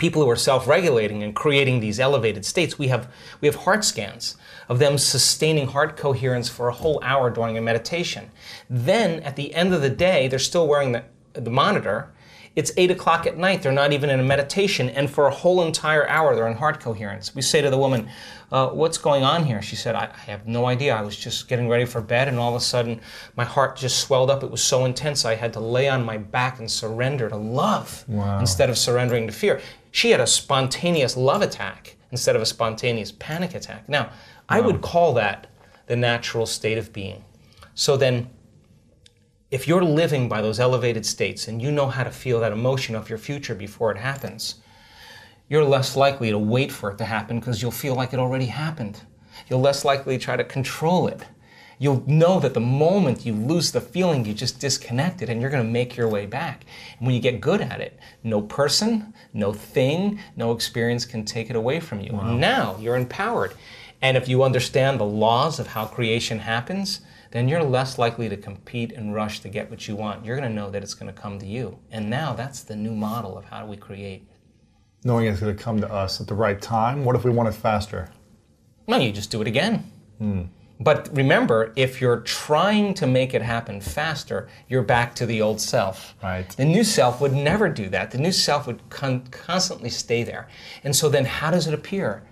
people 0.00 0.22
who 0.22 0.30
are 0.30 0.34
self-regulating 0.34 1.22
and 1.22 1.36
creating 1.36 1.78
these 1.78 2.00
elevated 2.00 2.44
states 2.44 2.78
we 2.78 2.88
have 2.88 3.06
we 3.40 3.46
have 3.46 3.54
heart 3.54 3.84
scans 3.84 4.34
of 4.68 4.78
them 4.78 4.96
sustaining 4.96 5.68
heart 5.68 5.94
coherence 5.96 6.48
for 6.48 6.68
a 6.68 6.72
whole 6.72 6.98
hour 7.04 7.30
during 7.30 7.58
a 7.58 7.60
meditation 7.60 8.30
then 8.70 9.20
at 9.20 9.36
the 9.36 9.54
end 9.54 9.74
of 9.74 9.82
the 9.82 9.90
day 9.90 10.26
they're 10.26 10.38
still 10.38 10.66
wearing 10.66 10.92
the, 10.92 11.04
the 11.34 11.50
monitor 11.50 12.10
it's 12.56 12.72
8 12.76 12.90
o'clock 12.90 13.26
at 13.26 13.38
night. 13.38 13.62
They're 13.62 13.72
not 13.72 13.92
even 13.92 14.10
in 14.10 14.20
a 14.20 14.24
meditation. 14.24 14.88
And 14.90 15.08
for 15.08 15.26
a 15.26 15.30
whole 15.30 15.62
entire 15.62 16.08
hour 16.08 16.34
they're 16.34 16.48
in 16.48 16.56
heart 16.56 16.80
coherence. 16.80 17.34
We 17.34 17.42
say 17.42 17.60
to 17.60 17.70
the 17.70 17.78
woman 17.78 18.08
uh, 18.52 18.68
what's 18.70 18.98
going 18.98 19.22
on 19.22 19.46
here? 19.46 19.62
She 19.62 19.76
said 19.76 19.94
I, 19.94 20.10
I 20.12 20.30
have 20.30 20.46
no 20.46 20.66
idea. 20.66 20.94
I 20.94 21.02
was 21.02 21.16
just 21.16 21.48
getting 21.48 21.68
ready 21.68 21.84
for 21.84 22.00
bed 22.00 22.28
and 22.28 22.38
all 22.38 22.50
of 22.50 22.60
a 22.60 22.64
sudden 22.64 23.00
my 23.36 23.44
heart 23.44 23.76
just 23.76 24.00
swelled 24.00 24.30
up. 24.30 24.42
It 24.42 24.50
was 24.50 24.62
so 24.62 24.84
intense 24.84 25.24
i 25.24 25.34
had 25.34 25.52
to 25.52 25.60
lay 25.60 25.88
on 25.88 26.04
my 26.04 26.18
back 26.18 26.58
and 26.58 26.70
surrender 26.70 27.28
to 27.28 27.36
love 27.36 28.04
instead 28.40 28.70
of 28.70 28.76
surrendering 28.76 29.26
to 29.26 29.32
fear. 29.32 29.60
She 29.92 30.10
had 30.10 30.20
a 30.20 30.26
spontaneous 30.26 31.16
love 31.16 31.42
attack 31.42 31.96
instead 32.10 32.36
of 32.36 32.42
a 32.42 32.46
spontaneous 32.46 33.12
panic 33.12 33.54
attack. 33.54 33.88
Now, 33.88 34.10
I 34.48 34.60
would 34.60 34.80
call 34.80 35.14
that 35.14 35.46
the 35.86 35.96
natural 35.96 36.46
state 36.46 36.78
of 36.78 36.92
being. 36.92 37.24
So 37.74 37.96
then, 37.96 38.28
if 39.50 39.66
you're 39.66 39.84
living 39.84 40.28
by 40.28 40.40
those 40.40 40.60
elevated 40.60 41.04
states 41.04 41.48
and 41.48 41.60
you 41.60 41.72
know 41.72 41.88
how 41.88 42.04
to 42.04 42.10
feel 42.10 42.40
that 42.40 42.52
emotion 42.52 42.94
of 42.94 43.08
your 43.08 43.18
future 43.18 43.54
before 43.54 43.90
it 43.90 43.98
happens, 43.98 44.56
you're 45.48 45.64
less 45.64 45.96
likely 45.96 46.30
to 46.30 46.38
wait 46.38 46.70
for 46.70 46.92
it 46.92 46.98
to 46.98 47.04
happen 47.04 47.40
because 47.40 47.60
you'll 47.60 47.72
feel 47.72 47.96
like 47.96 48.12
it 48.12 48.20
already 48.20 48.46
happened. 48.46 49.00
You're 49.48 49.58
less 49.58 49.84
likely 49.84 50.16
to 50.16 50.24
try 50.24 50.36
to 50.36 50.44
control 50.44 51.08
it. 51.08 51.24
You'll 51.78 52.04
know 52.06 52.38
that 52.40 52.54
the 52.54 52.60
moment 52.60 53.24
you 53.26 53.32
lose 53.32 53.72
the 53.72 53.80
feeling, 53.80 54.24
you 54.24 54.34
just 54.34 54.60
disconnected 54.60 55.30
and 55.30 55.40
you're 55.40 55.50
going 55.50 55.64
to 55.64 55.72
make 55.72 55.96
your 55.96 56.08
way 56.08 56.26
back. 56.26 56.64
And 56.98 57.06
when 57.06 57.16
you 57.16 57.22
get 57.22 57.40
good 57.40 57.62
at 57.62 57.80
it, 57.80 57.98
no 58.22 58.42
person, 58.42 59.14
no 59.32 59.52
thing, 59.52 60.20
no 60.36 60.52
experience 60.52 61.04
can 61.06 61.24
take 61.24 61.50
it 61.50 61.56
away 61.56 61.80
from 61.80 62.00
you. 62.00 62.12
Now 62.12 62.76
you're 62.78 62.96
empowered. 62.96 63.54
And 64.02 64.16
if 64.16 64.28
you 64.28 64.44
understand 64.44 65.00
the 65.00 65.04
laws 65.04 65.58
of 65.58 65.68
how 65.68 65.86
creation 65.86 66.38
happens, 66.38 67.00
then 67.30 67.48
you're 67.48 67.62
less 67.62 67.98
likely 67.98 68.28
to 68.28 68.36
compete 68.36 68.92
and 68.92 69.14
rush 69.14 69.40
to 69.40 69.48
get 69.48 69.70
what 69.70 69.86
you 69.86 69.96
want. 69.96 70.24
You're 70.24 70.36
going 70.36 70.48
to 70.48 70.54
know 70.54 70.70
that 70.70 70.82
it's 70.82 70.94
going 70.94 71.12
to 71.12 71.20
come 71.20 71.38
to 71.38 71.46
you. 71.46 71.78
And 71.90 72.10
now 72.10 72.32
that's 72.32 72.62
the 72.62 72.76
new 72.76 72.92
model 72.92 73.38
of 73.38 73.44
how 73.44 73.60
do 73.60 73.66
we 73.66 73.76
create. 73.76 74.26
Knowing 75.04 75.26
it's 75.26 75.40
going 75.40 75.56
to 75.56 75.62
come 75.62 75.80
to 75.80 75.90
us 75.90 76.20
at 76.20 76.26
the 76.26 76.34
right 76.34 76.60
time. 76.60 77.04
What 77.04 77.16
if 77.16 77.24
we 77.24 77.30
want 77.30 77.48
it 77.48 77.54
faster? 77.54 78.10
No, 78.88 78.96
you 78.96 79.12
just 79.12 79.30
do 79.30 79.40
it 79.40 79.46
again. 79.46 79.90
Hmm. 80.18 80.42
But 80.80 81.14
remember, 81.14 81.72
if 81.76 82.00
you're 82.00 82.20
trying 82.20 82.94
to 82.94 83.06
make 83.06 83.34
it 83.34 83.42
happen 83.42 83.82
faster, 83.82 84.48
you're 84.66 84.82
back 84.82 85.14
to 85.16 85.26
the 85.26 85.42
old 85.42 85.60
self. 85.60 86.14
Right. 86.22 86.48
The 86.48 86.64
new 86.64 86.84
self 86.84 87.20
would 87.20 87.34
never 87.34 87.68
do 87.68 87.90
that. 87.90 88.10
The 88.10 88.18
new 88.18 88.32
self 88.32 88.66
would 88.66 88.88
con- 88.88 89.26
constantly 89.30 89.90
stay 89.90 90.22
there. 90.22 90.48
And 90.82 90.96
so 90.96 91.10
then, 91.10 91.26
how 91.26 91.50
does 91.50 91.66
it 91.66 91.74
appear? 91.74 92.22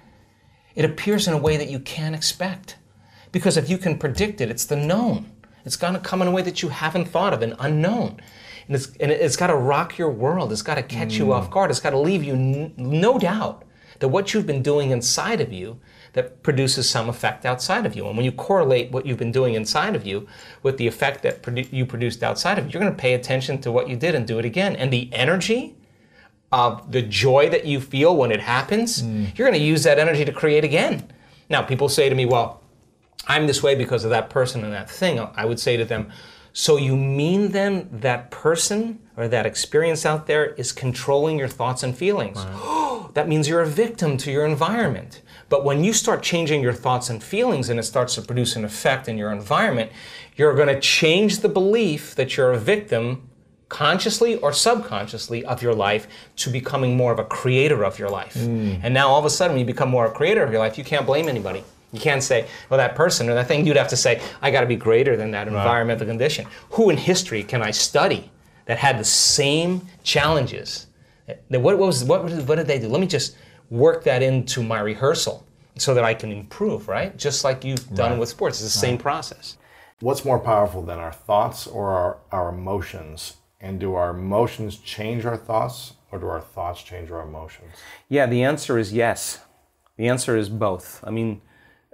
It 0.75 0.87
appears 0.87 1.29
in 1.29 1.35
a 1.35 1.39
way 1.39 1.59
that 1.59 1.69
you 1.69 1.79
can't 1.79 2.15
expect. 2.15 2.78
Because 3.33 3.57
if 3.57 3.69
you 3.69 3.79
can 3.79 3.99
predict 3.99 4.41
it, 4.41 4.51
it's 4.51 4.64
the 4.64 4.77
known. 4.77 5.31
It's 5.64 5.77
going 5.77 5.95
to 5.95 6.01
come 6.01 6.23
in 6.23 6.29
a 6.29 6.31
way 6.31 6.43
that 6.43 6.62
you 6.62 6.71
haven't 6.71 7.07
thought 7.07 7.33
of, 7.33 7.43
an 7.43 7.55
unknown. 7.59 8.21
And 8.67 8.77
it's, 8.77 8.87
and 9.01 9.11
it's 9.11 9.37
got 9.37 9.49
to 9.49 9.57
rock 9.57 9.99
your 9.99 10.11
world. 10.11 10.53
It's 10.53 10.62
got 10.62 10.77
to 10.77 10.83
catch 10.83 11.14
you 11.14 11.33
off 11.33 11.49
mm. 11.49 11.53
guard. 11.53 11.71
It's 11.71 11.81
got 11.81 11.91
to 11.91 11.99
leave 11.99 12.23
you 12.23 12.35
n- 12.35 12.75
no 12.77 13.19
doubt 13.19 13.64
that 13.99 14.09
what 14.09 14.33
you've 14.33 14.47
been 14.47 14.62
doing 14.62 14.91
inside 14.91 15.41
of 15.41 15.53
you 15.53 15.81
that 16.12 16.43
produces 16.43 16.88
some 16.88 17.09
effect 17.09 17.45
outside 17.45 17.87
of 17.87 17.95
you. 17.95 18.07
And 18.07 18.17
when 18.17 18.25
you 18.25 18.33
correlate 18.33 18.91
what 18.91 19.07
you've 19.07 19.19
been 19.19 19.33
doing 19.33 19.55
inside 19.55 19.95
of 19.95 20.07
you 20.07 20.27
with 20.62 20.79
the 20.79 20.87
effect 20.87 21.23
that 21.23 21.43
produ- 21.43 21.73
you 21.73 21.85
produced 21.85 22.23
outside 22.23 22.59
of 22.59 22.67
you, 22.67 22.73
you're 22.73 22.83
going 22.83 22.95
to 22.95 23.01
pay 23.01 23.14
attention 23.14 23.61
to 23.62 23.73
what 23.73 23.88
you 23.88 23.97
did 23.97 24.14
and 24.14 24.27
do 24.27 24.38
it 24.38 24.45
again. 24.45 24.77
And 24.77 24.93
the 24.93 25.12
energy 25.12 25.77
of 26.51 26.91
the 26.93 27.03
joy 27.03 27.49
that 27.51 27.67
you 27.67 27.81
feel 27.81 28.17
when 28.17 28.31
it 28.31 28.41
happens, 28.41 29.03
mm. 29.03 29.37
you're 29.37 29.49
going 29.49 29.59
to 29.59 29.64
use 29.64 29.83
that 29.83 29.99
energy 29.99 30.25
to 30.25 30.33
create 30.33 30.64
again. 30.64 31.11
Now, 31.51 31.62
people 31.62 31.88
say 31.88 32.09
to 32.09 32.14
me, 32.14 32.27
well, 32.27 32.62
I'm 33.26 33.46
this 33.46 33.62
way 33.62 33.74
because 33.74 34.04
of 34.04 34.11
that 34.11 34.31
person 34.31 34.64
and 34.64 34.72
that 34.72 34.90
thing. 34.90 35.18
I 35.18 35.44
would 35.44 35.61
say 35.61 35.76
to 35.76 35.85
them, 35.85 36.11
so 36.52 36.76
you 36.76 36.96
mean 36.96 37.52
then 37.52 37.88
that 37.92 38.31
person 38.31 39.00
or 39.16 39.28
that 39.28 39.46
experience 39.46 40.07
out 40.07 40.26
there 40.26 40.46
is 40.54 40.72
controlling 40.72 41.38
your 41.38 41.48
thoughts 41.48 41.83
and 41.83 41.96
feelings? 41.96 42.44
that 43.14 43.28
means 43.28 43.48
you're 43.48 43.61
a 43.61 43.66
victim 43.66 44.16
to 44.18 44.31
your 44.31 44.46
environment. 44.46 45.22
But 45.48 45.64
when 45.64 45.83
you 45.83 45.92
start 45.92 46.22
changing 46.22 46.62
your 46.62 46.72
thoughts 46.72 47.11
and 47.11 47.22
feelings 47.22 47.68
and 47.68 47.78
it 47.78 47.85
starts 47.85 48.14
to 48.16 48.22
produce 48.22 48.57
an 48.57 48.64
effect 48.64 49.09
in 49.09 49.16
your 49.16 49.33
environment, 49.33 49.92
you're 50.37 50.54
going 50.54 50.68
to 50.68 50.81
change 50.81 51.40
the 51.40 51.48
belief 51.48 52.14
that 52.16 52.37
you're 52.37 52.52
a 52.52 52.59
victim 52.59 53.28
consciously 53.68 54.37
or 54.37 54.52
subconsciously 54.52 55.44
of 55.44 55.62
your 55.62 55.74
life 55.74 56.07
to 56.37 56.50
becoming 56.50 56.96
more 56.96 57.12
of 57.12 57.18
a 57.18 57.24
creator 57.24 57.85
of 57.85 57.98
your 57.98 58.09
life. 58.09 58.35
Mm. 58.35 58.81
And 58.83 58.94
now 58.94 59.09
all 59.09 59.18
of 59.18 59.24
a 59.24 59.31
sudden, 59.31 59.54
when 59.54 59.61
you 59.61 59.66
become 59.66 59.90
more 59.90 60.07
a 60.07 60.11
creator 60.11 60.42
of 60.42 60.50
your 60.50 60.61
life, 60.61 60.78
you 60.78 60.85
can't 60.85 61.07
blame 61.07 61.28
anybody. 61.28 61.64
You 61.92 62.01
can't 62.01 62.22
say, 62.22 62.46
well, 62.68 62.79
that 62.79 62.94
person 62.94 63.29
or 63.31 63.35
that 63.35 63.48
thing. 63.48 63.66
You'd 63.66 63.77
have 63.77 63.88
to 63.88 63.96
say, 63.96 64.20
I 64.42 64.51
got 64.51 64.61
to 64.61 64.66
be 64.66 64.77
greater 64.77 65.16
than 65.16 65.31
that 65.31 65.48
environmental 65.48 66.07
condition. 66.07 66.46
Who 66.70 66.90
in 66.90 66.96
history 66.96 67.42
can 67.42 67.62
I 67.62 67.70
study 67.70 68.31
that 68.66 68.79
had 68.79 68.98
the 68.98 69.05
same 69.05 69.87
challenges? 70.03 70.87
What, 71.48 71.62
what 71.62 71.79
was 71.79 72.05
what, 72.05 72.24
what 72.24 72.57
did 72.57 72.66
they 72.66 72.79
do? 72.79 72.88
Let 72.88 73.01
me 73.01 73.07
just 73.07 73.37
work 73.70 74.05
that 74.05 74.22
into 74.22 74.62
my 74.62 74.81
rehearsal 74.81 75.46
so 75.77 75.94
that 75.94 76.05
I 76.05 76.14
can 76.14 76.31
improve. 76.33 76.88
Right, 76.88 77.16
just 77.16 77.44
like 77.44 77.64
you've 77.64 77.94
done 77.94 78.18
with 78.18 78.29
sports. 78.29 78.61
It's 78.62 78.72
the 78.74 78.79
same 78.79 78.98
process. 78.98 79.57
What's 80.01 80.24
more 80.24 80.38
powerful 80.38 80.83
than 80.83 80.98
our 80.98 81.12
thoughts 81.12 81.66
or 81.66 81.90
our, 81.90 82.18
our 82.31 82.48
emotions? 82.51 83.35
And 83.61 83.81
do 83.81 83.94
our 83.94 84.11
emotions 84.11 84.79
change 84.79 85.27
our 85.27 85.37
thoughts 85.37 85.94
or 86.12 86.20
do 86.20 86.29
our 86.29 86.40
thoughts 86.40 86.81
change 86.81 87.11
our 87.11 87.22
emotions? 87.22 87.72
Yeah, 88.09 88.27
the 88.27 88.44
answer 88.44 88.79
is 88.79 88.92
yes. 88.92 89.40
The 89.96 90.07
answer 90.07 90.37
is 90.37 90.48
both. 90.48 91.01
I 91.03 91.11
mean, 91.11 91.40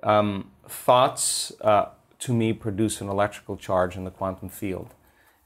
um, 0.05 0.51
thoughts 0.69 1.53
uh, 1.61 1.87
to 2.21 2.33
me 2.33 2.53
produce 2.53 3.01
an 3.01 3.09
electrical 3.09 3.57
charge 3.57 3.97
in 3.97 4.05
the 4.05 4.11
quantum 4.11 4.49
field, 4.49 4.95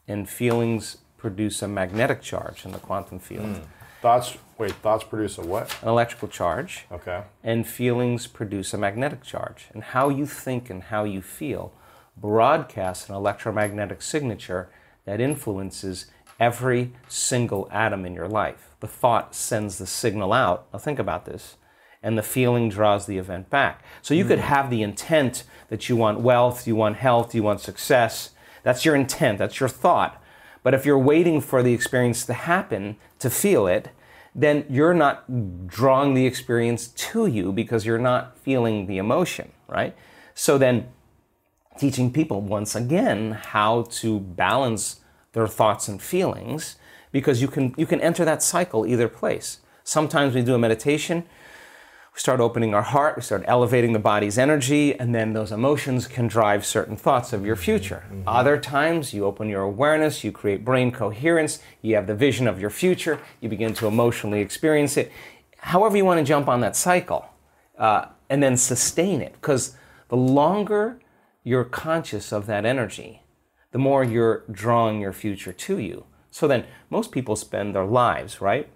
and 0.07 0.29
feelings 0.29 0.99
produce 1.17 1.63
a 1.63 1.69
magnetic 1.69 2.23
charge 2.23 2.65
in 2.65 2.73
the 2.73 2.79
quantum 2.79 3.19
field. 3.19 3.61
Thoughts, 4.01 4.39
wait, 4.59 4.73
thoughts 4.77 5.03
produce 5.03 5.39
a 5.39 5.43
what? 5.43 5.75
An 5.83 5.89
electrical 5.89 6.29
charge, 6.29 6.87
Okay. 6.93 7.23
and 7.43 7.67
feelings 7.67 8.27
produce 8.29 8.73
a 8.73 8.79
magnetic 8.79 9.23
charge. 9.25 9.67
And 9.75 9.83
how 9.83 10.09
you 10.09 10.27
think 10.27 10.71
and 10.71 10.85
how 10.85 11.03
you 11.05 11.21
feel 11.21 11.73
broadcasts 12.17 13.09
an 13.09 13.15
electromagnetic 13.17 14.03
signature 14.03 14.69
that 15.05 15.21
influences 15.21 16.07
every 16.39 16.93
single 17.09 17.69
atom 17.73 18.07
in 18.07 18.15
your 18.15 18.29
life. 18.29 18.71
The 18.81 18.87
thought 18.87 19.35
sends 19.35 19.79
the 19.79 19.87
signal 19.87 20.33
out. 20.33 20.67
Now, 20.73 20.79
think 20.79 20.99
about 21.01 21.25
this. 21.25 21.57
And 22.03 22.17
the 22.17 22.23
feeling 22.23 22.69
draws 22.69 23.07
the 23.07 23.19
event 23.19 23.51
back. 23.51 23.83
So 24.03 24.15
you 24.15 24.25
could 24.25 24.39
hmm. 24.39 24.47
have 24.47 24.71
the 24.71 24.83
intent 24.83 25.45
that 25.69 25.89
you 25.89 25.97
want 25.97 26.21
wealth, 26.21 26.67
you 26.67 26.77
want 26.77 26.97
health, 26.97 27.35
you 27.35 27.43
want 27.43 27.61
success. 27.61 28.31
That's 28.63 28.85
your 28.85 28.95
intent, 28.95 29.39
that's 29.39 29.61
your 29.61 29.69
thought. 29.69 30.23
But 30.63 30.75
if 30.75 30.85
you're 30.85 30.99
waiting 30.99 31.41
for 31.41 31.63
the 31.63 31.73
experience 31.73 32.27
to 32.27 32.35
happen 32.35 32.97
to 33.19 33.31
feel 33.31 33.67
it, 33.67 33.91
then 34.35 34.65
you're 34.69 34.95
not 34.95 35.67
drawing 35.67 36.15
the 36.15 36.27
experience 36.27 36.89
to 36.89 37.27
you 37.27 37.53
because 37.53 37.85
you're 37.85 37.99
not 37.99 38.39
feeling 38.39 38.87
the 38.87 38.99
emotion, 38.99 39.51
right? 39.67 39.97
So 40.35 40.59
then 40.59 40.89
teaching 41.79 42.13
people 42.13 42.41
once 42.41 42.75
again 42.75 43.33
how 43.33 43.83
to 43.91 44.21
balance 44.21 45.01
their 45.33 45.49
thoughts 45.49 45.89
and 45.89 46.01
feelings 46.01 46.77
because 47.13 47.41
you 47.41 47.49
can 47.49 47.75
you 47.77 47.87
can 47.87 48.01
enter 48.01 48.25
that 48.25 48.43
cycle 48.43 48.87
either 48.87 49.09
place. 49.09 49.61
Sometimes 49.85 50.35
we 50.35 50.43
do 50.43 50.55
a 50.55 50.59
meditation, 50.59 51.25
we 52.19 52.21
start 52.21 52.41
opening 52.41 52.75
our 52.75 52.83
heart, 52.83 53.15
we 53.15 53.23
start 53.23 53.45
elevating 53.47 53.93
the 53.93 53.99
body's 54.01 54.39
energy, 54.39 54.93
and 54.99 55.15
then 55.15 55.35
those 55.35 55.53
emotions 55.53 56.09
can 56.09 56.27
drive 56.27 56.67
certain 56.67 56.97
thoughts 56.97 57.33
of 57.33 57.47
your 57.47 57.55
future. 57.55 58.03
Other 58.27 58.59
times, 58.59 59.15
you 59.15 59.25
open 59.25 59.49
your 59.49 59.63
awareness, 59.63 60.25
you 60.25 60.33
create 60.33 60.65
brain 60.65 60.91
coherence, 60.91 61.61
you 61.81 61.95
have 61.95 62.09
the 62.09 62.17
vision 62.17 62.49
of 62.49 62.61
your 62.61 62.71
future, 62.71 63.21
you 63.41 63.49
begin 63.49 63.73
to 63.75 63.87
emotionally 63.87 64.41
experience 64.41 64.97
it. 64.97 65.13
However, 65.59 65.97
you 65.97 66.05
want 66.05 66.19
to 66.19 66.25
jump 66.25 66.49
on 66.49 66.61
that 66.63 66.75
cycle 66.75 67.25
uh, 67.79 68.07
and 68.29 68.43
then 68.43 68.57
sustain 68.57 69.23
it, 69.23 69.35
because 69.35 69.77
the 70.09 70.17
longer 70.17 71.01
you're 71.45 71.63
conscious 71.63 72.33
of 72.33 72.47
that 72.47 72.65
energy, 72.65 73.23
the 73.71 73.79
more 73.79 74.03
you're 74.03 74.43
drawing 74.51 75.01
your 75.01 75.13
future 75.13 75.53
to 75.53 75.79
you. 75.79 76.05
So 76.33 76.49
then, 76.49 76.65
most 76.91 77.13
people 77.13 77.37
spend 77.37 77.77
their 77.77 77.87
lives, 77.87 78.41
right? 78.41 78.69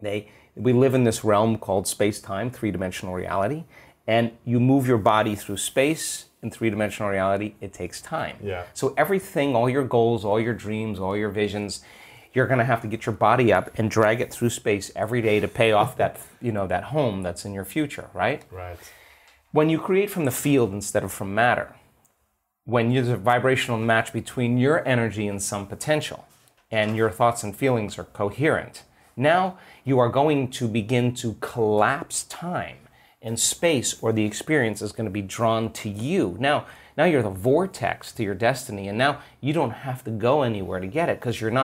They, 0.00 0.30
we 0.54 0.72
live 0.72 0.94
in 0.94 1.04
this 1.04 1.24
realm 1.24 1.58
called 1.58 1.86
space 1.86 2.20
time, 2.20 2.50
three 2.50 2.70
dimensional 2.70 3.14
reality, 3.14 3.64
and 4.06 4.32
you 4.44 4.60
move 4.60 4.86
your 4.86 4.98
body 4.98 5.34
through 5.34 5.56
space 5.56 6.26
in 6.42 6.50
three 6.50 6.70
dimensional 6.70 7.10
reality, 7.10 7.54
it 7.60 7.72
takes 7.72 8.00
time. 8.00 8.36
Yeah. 8.42 8.64
So 8.72 8.94
everything, 8.96 9.54
all 9.54 9.68
your 9.68 9.84
goals, 9.84 10.24
all 10.24 10.40
your 10.40 10.54
dreams, 10.54 10.98
all 10.98 11.16
your 11.16 11.28
visions, 11.28 11.82
you're 12.32 12.46
going 12.46 12.58
to 12.58 12.64
have 12.64 12.80
to 12.82 12.88
get 12.88 13.06
your 13.06 13.14
body 13.14 13.52
up 13.52 13.70
and 13.76 13.90
drag 13.90 14.20
it 14.20 14.32
through 14.32 14.50
space 14.50 14.90
every 14.96 15.20
day 15.20 15.40
to 15.40 15.48
pay 15.48 15.72
off 15.72 15.96
that, 15.96 16.20
you 16.40 16.52
know, 16.52 16.66
that 16.66 16.84
home 16.84 17.22
that's 17.22 17.44
in 17.44 17.52
your 17.52 17.64
future, 17.64 18.08
right? 18.14 18.44
Right. 18.50 18.78
When 19.52 19.68
you 19.68 19.78
create 19.78 20.10
from 20.10 20.24
the 20.24 20.30
field 20.30 20.72
instead 20.72 21.02
of 21.02 21.12
from 21.12 21.34
matter, 21.34 21.74
when 22.64 22.92
there's 22.94 23.08
a 23.08 23.16
vibrational 23.16 23.78
match 23.78 24.12
between 24.12 24.58
your 24.58 24.86
energy 24.86 25.26
and 25.26 25.42
some 25.42 25.66
potential, 25.66 26.26
and 26.70 26.96
your 26.96 27.10
thoughts 27.10 27.42
and 27.42 27.56
feelings 27.56 27.98
are 27.98 28.04
coherent, 28.04 28.84
now 29.16 29.58
you 29.90 29.98
are 29.98 30.08
going 30.08 30.48
to 30.48 30.68
begin 30.68 31.12
to 31.12 31.34
collapse 31.40 32.22
time 32.22 32.76
and 33.20 33.40
space, 33.40 34.00
or 34.00 34.12
the 34.12 34.24
experience 34.24 34.80
is 34.80 34.92
going 34.92 35.04
to 35.04 35.10
be 35.10 35.20
drawn 35.20 35.72
to 35.72 35.90
you. 35.90 36.36
Now, 36.38 36.64
now 36.96 37.06
you're 37.06 37.24
the 37.24 37.28
vortex 37.28 38.12
to 38.12 38.22
your 38.22 38.36
destiny, 38.36 38.86
and 38.86 38.96
now 38.96 39.20
you 39.40 39.52
don't 39.52 39.72
have 39.72 40.04
to 40.04 40.12
go 40.12 40.42
anywhere 40.42 40.78
to 40.78 40.86
get 40.86 41.08
it 41.08 41.18
because 41.18 41.40
you're 41.40 41.50
not. 41.50 41.66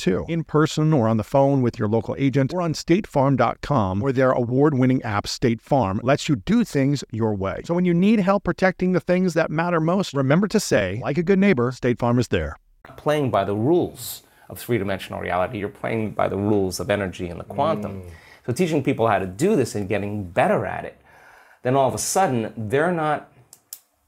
too, 0.01 0.25
in 0.27 0.43
person 0.43 0.91
or 0.91 1.07
on 1.07 1.17
the 1.17 1.23
phone 1.23 1.61
with 1.61 1.77
your 1.77 1.87
local 1.87 2.15
agent 2.17 2.53
or 2.53 2.61
on 2.61 2.73
statefarm.com, 2.73 3.99
where 3.99 4.11
their 4.11 4.31
award 4.31 4.77
winning 4.77 5.01
app, 5.03 5.27
State 5.27 5.61
Farm, 5.61 5.99
lets 6.03 6.27
you 6.27 6.35
do 6.35 6.63
things 6.63 7.03
your 7.11 7.35
way. 7.35 7.61
So 7.65 7.73
when 7.73 7.85
you 7.85 7.93
need 7.93 8.19
help 8.19 8.43
protecting 8.43 8.91
the 8.91 8.99
things 8.99 9.33
that 9.35 9.51
matter 9.51 9.79
most, 9.79 10.13
remember 10.13 10.47
to 10.49 10.59
say, 10.59 10.99
like 11.03 11.17
a 11.17 11.23
good 11.23 11.39
neighbor, 11.39 11.71
State 11.71 11.99
Farm 11.99 12.19
is 12.19 12.29
there. 12.29 12.57
Playing 12.97 13.29
by 13.29 13.43
the 13.43 13.55
rules 13.55 14.23
of 14.49 14.59
three 14.59 14.77
dimensional 14.77 15.19
reality, 15.19 15.59
you're 15.59 15.69
playing 15.69 16.11
by 16.11 16.27
the 16.27 16.37
rules 16.37 16.79
of 16.79 16.89
energy 16.89 17.27
and 17.27 17.39
the 17.39 17.45
quantum. 17.45 18.01
Mm. 18.01 18.09
So 18.45 18.53
teaching 18.53 18.83
people 18.83 19.07
how 19.07 19.19
to 19.19 19.27
do 19.27 19.55
this 19.55 19.75
and 19.75 19.87
getting 19.87 20.23
better 20.23 20.65
at 20.65 20.83
it, 20.83 20.99
then 21.61 21.75
all 21.75 21.87
of 21.87 21.93
a 21.93 21.99
sudden 21.99 22.53
they're 22.57 22.91
not 22.91 23.31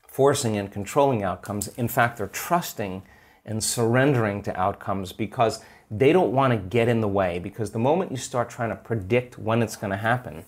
forcing 0.08 0.58
and 0.58 0.72
controlling 0.72 1.24
outcomes. 1.24 1.70
In 1.70 1.88
fact, 1.88 2.18
they're 2.18 2.28
trusting 2.28 3.04
and 3.46 3.64
surrendering 3.64 4.42
to 4.44 4.60
outcomes 4.60 5.12
because 5.12 5.64
they 5.98 6.12
don't 6.12 6.32
want 6.32 6.52
to 6.52 6.58
get 6.58 6.88
in 6.88 7.02
the 7.02 7.08
way. 7.08 7.40
Because 7.40 7.72
the 7.72 7.80
moment 7.80 8.12
you 8.12 8.18
start 8.18 8.50
trying 8.50 8.70
to 8.70 8.76
predict 8.76 9.38
when 9.38 9.62
it's 9.62 9.76
going 9.76 9.92
to 9.92 9.98
happen 9.98 10.46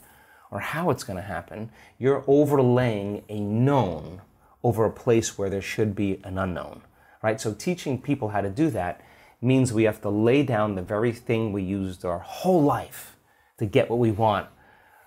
or 0.52 0.60
how 0.60 0.90
it's 0.90 1.04
going 1.04 1.18
to 1.18 1.24
happen, 1.24 1.70
you're 1.98 2.24
overlaying 2.28 3.24
a 3.30 3.40
known 3.40 4.22
over 4.64 4.86
a 4.86 4.92
place 4.92 5.38
where 5.38 5.50
there 5.50 5.62
should 5.62 5.96
be 5.96 6.20
an 6.24 6.38
unknown. 6.38 6.82
Right? 7.22 7.40
So 7.40 7.54
teaching 7.54 8.02
people 8.02 8.30
how 8.30 8.42
to 8.42 8.50
do 8.50 8.70
that 8.72 9.02
means 9.42 9.72
we 9.72 9.84
have 9.84 10.02
to 10.02 10.10
lay 10.10 10.44
down 10.44 10.76
the 10.76 10.82
very 10.82 11.12
thing 11.12 11.52
we 11.52 11.64
used 11.64 12.04
our 12.06 12.20
whole 12.20 12.64
life 12.64 13.16
to 13.58 13.66
get 13.66 13.90
what 13.90 14.00
we 14.00 14.12
want 14.12 14.48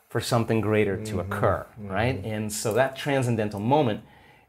for 0.08 0.20
something 0.20 0.60
greater 0.60 0.96
to 0.96 1.16
mm-hmm. 1.16 1.32
occur, 1.32 1.66
mm-hmm. 1.72 1.88
right? 1.88 2.24
And 2.24 2.52
so 2.52 2.72
that 2.74 2.96
transcendental 2.96 3.60
moment 3.60 4.02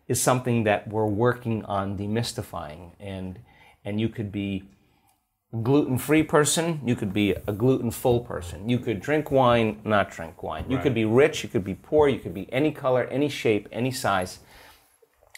is 0.08 0.22
something 0.22 0.64
that 0.64 0.88
we're 0.88 1.06
working 1.06 1.66
on 1.66 1.98
demystifying. 1.98 2.92
And, 3.00 3.40
and 3.84 4.00
you 4.00 4.10
could 4.10 4.32
be 4.32 4.64
a 5.52 5.58
gluten-free 5.58 6.24
person, 6.24 6.80
you 6.86 6.96
could 6.96 7.14
be 7.14 7.32
a 7.32 7.54
gluten-full 7.54 8.22
person. 8.22 8.70
You 8.70 8.80
could 8.80 9.00
drink 9.00 9.32
wine, 9.32 9.82
not 9.84 10.12
drink 10.12 10.44
wine. 10.44 10.66
You 10.70 10.76
right. 10.76 10.84
could 10.84 10.94
be 10.94 11.06
rich, 11.06 11.44
you 11.44 11.50
could 11.50 11.64
be 11.64 11.76
poor, 11.76 12.08
you 12.08 12.20
could 12.20 12.34
be 12.34 12.52
any 12.54 12.72
color, 12.72 13.06
any 13.06 13.30
shape, 13.30 13.68
any 13.72 13.92
size. 13.92 14.40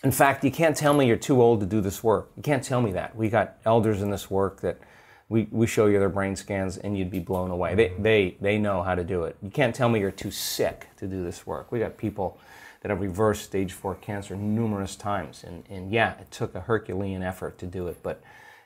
In 0.04 0.12
fact, 0.12 0.43
you 0.43 0.52
can't 0.52 0.76
tell 0.76 0.93
me 0.93 1.08
you're 1.08 1.15
too 1.15 1.41
old 1.41 1.60
to 1.60 1.65
do 1.65 1.80
this 1.80 2.04
work. 2.04 2.32
You 2.36 2.43
can't 2.43 2.63
tell 2.63 2.82
me 2.82 2.91
that. 2.93 3.15
We 3.15 3.30
got 3.30 3.58
elders 3.65 4.02
in 4.02 4.10
this 4.10 4.30
work 4.30 4.62
that 4.62 4.80
we, 5.30 5.47
we 5.52 5.65
show 5.65 5.86
you 5.86 6.00
their 6.00 6.10
brain 6.10 6.36
scans 6.36 6.78
and 6.78 6.97
you'd 6.97 7.12
be 7.12 7.19
blown 7.19 7.52
away. 7.52 7.76
They, 7.76 7.93
they, 7.97 8.38
they 8.41 8.58
know 8.58 8.82
how 8.82 8.95
to 8.95 9.04
do 9.04 9.24
it. 9.24 9.38
You 9.41 9.50
can't 9.50 9.74
tell 9.74 9.88
me 9.88 10.00
you're 10.00 10.12
too 10.12 10.32
sick 10.32 10.88
to 10.97 11.08
do 11.08 11.24
this 11.24 11.47
work. 11.47 11.71
We 11.71 11.80
got 11.80 11.97
people 11.97 12.38
that 12.82 12.89
have 12.89 13.00
reversed 13.00 13.43
stage 13.43 13.71
four 13.71 13.95
cancer 13.95 14.36
numerous 14.36 14.95
times. 14.95 15.43
And, 15.45 15.63
and 15.69 15.91
yeah, 15.91 16.19
it 16.19 16.32
took 16.32 16.56
a 16.56 16.62
Herculean 16.62 17.24
effort 17.24 17.58
to 17.60 17.65
do 17.65 17.88
it, 17.88 18.00
but 18.04 18.21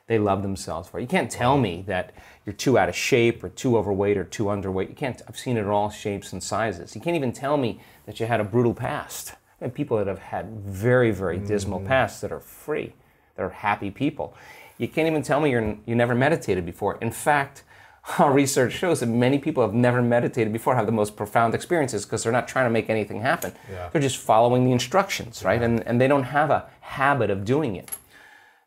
they 0.07 0.19
love 0.19 0.41
themselves 0.41 0.89
for. 0.89 0.99
You 0.99 1.07
can't 1.07 1.31
tell 1.31 1.57
me 1.57 1.83
that 1.87 2.13
you're 2.45 2.53
too 2.53 2.77
out 2.77 2.89
of 2.89 2.95
shape 2.95 3.43
or 3.43 3.49
too 3.49 3.77
overweight 3.77 4.17
or 4.17 4.23
too 4.23 4.45
underweight. 4.45 4.89
You 4.89 4.95
can't, 4.95 5.21
I've 5.27 5.37
seen 5.37 5.57
it 5.57 5.61
in 5.61 5.67
all 5.67 5.89
shapes 5.89 6.31
and 6.31 6.43
sizes. 6.43 6.95
You 6.95 7.01
can't 7.01 7.15
even 7.15 7.31
tell 7.31 7.57
me 7.57 7.81
that 8.05 8.19
you 8.19 8.27
had 8.27 8.39
a 8.39 8.43
brutal 8.43 8.73
past. 8.73 9.33
And 9.61 9.73
people 9.73 9.97
that 9.97 10.07
have 10.07 10.19
had 10.19 10.59
very, 10.59 11.11
very 11.11 11.39
dismal 11.39 11.79
mm. 11.79 11.87
pasts 11.87 12.21
that 12.21 12.31
are 12.31 12.41
free, 12.41 12.93
that 13.35 13.43
are 13.43 13.49
happy 13.49 13.89
people. 13.89 14.35
You 14.77 14.87
can't 14.87 15.07
even 15.07 15.23
tell 15.23 15.39
me 15.39 15.49
you're, 15.49 15.77
you 15.85 15.95
never 15.95 16.13
meditated 16.13 16.65
before. 16.65 16.97
In 17.01 17.09
fact, 17.09 17.63
our 18.19 18.31
research 18.31 18.73
shows 18.73 18.99
that 18.99 19.07
many 19.07 19.39
people 19.39 19.63
have 19.63 19.73
never 19.73 20.01
meditated 20.01 20.53
before 20.53 20.75
have 20.75 20.85
the 20.85 20.91
most 20.91 21.15
profound 21.15 21.55
experiences 21.55 22.05
because 22.05 22.21
they're 22.23 22.31
not 22.31 22.47
trying 22.47 22.65
to 22.65 22.69
make 22.69 22.89
anything 22.89 23.21
happen. 23.21 23.53
Yeah. 23.71 23.89
They're 23.91 24.01
just 24.01 24.17
following 24.17 24.65
the 24.65 24.71
instructions, 24.71 25.43
right? 25.43 25.59
Yeah. 25.59 25.65
And, 25.65 25.87
and 25.87 26.01
they 26.01 26.07
don't 26.07 26.23
have 26.23 26.51
a 26.51 26.69
habit 26.81 27.31
of 27.31 27.45
doing 27.45 27.75
it. 27.75 27.89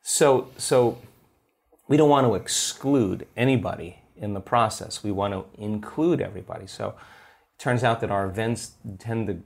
So, 0.03 0.49
so 0.57 0.99
we 1.89 1.97
don't 1.97 2.11
want 2.11 2.27
to 2.27 2.35
exclude 2.35 3.27
anybody 3.37 4.03
in 4.17 4.35
the 4.35 4.41
process. 4.41 5.03
We 5.03 5.11
want 5.11 5.33
to 5.35 5.63
include 5.63 6.21
everybody. 6.21 6.67
So 6.67 6.89
it 6.89 7.59
turns 7.59 7.83
out 7.83 8.01
that 8.01 8.11
our 8.11 8.27
events 8.27 8.73
tend 8.99 9.27
to 9.29 9.39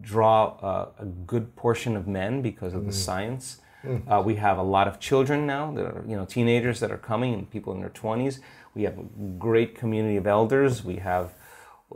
draw 0.00 0.56
uh, 0.62 0.88
a 0.98 1.04
good 1.04 1.54
portion 1.56 1.96
of 1.96 2.06
men 2.06 2.42
because 2.42 2.74
of 2.74 2.82
mm. 2.82 2.86
the 2.86 2.92
science. 2.92 3.60
Mm. 3.84 4.02
Uh, 4.10 4.22
we 4.22 4.36
have 4.36 4.58
a 4.58 4.62
lot 4.62 4.86
of 4.88 5.00
children 5.00 5.46
now 5.46 5.72
that 5.72 5.84
are, 5.84 6.04
you 6.06 6.16
know, 6.16 6.24
teenagers 6.24 6.80
that 6.80 6.90
are 6.90 6.98
coming 6.98 7.34
and 7.34 7.50
people 7.50 7.72
in 7.72 7.80
their 7.80 7.90
20s. 7.90 8.40
We 8.74 8.82
have 8.84 8.98
a 8.98 9.04
great 9.38 9.74
community 9.74 10.16
of 10.16 10.26
elders. 10.26 10.84
We 10.84 10.96
have, 10.96 11.34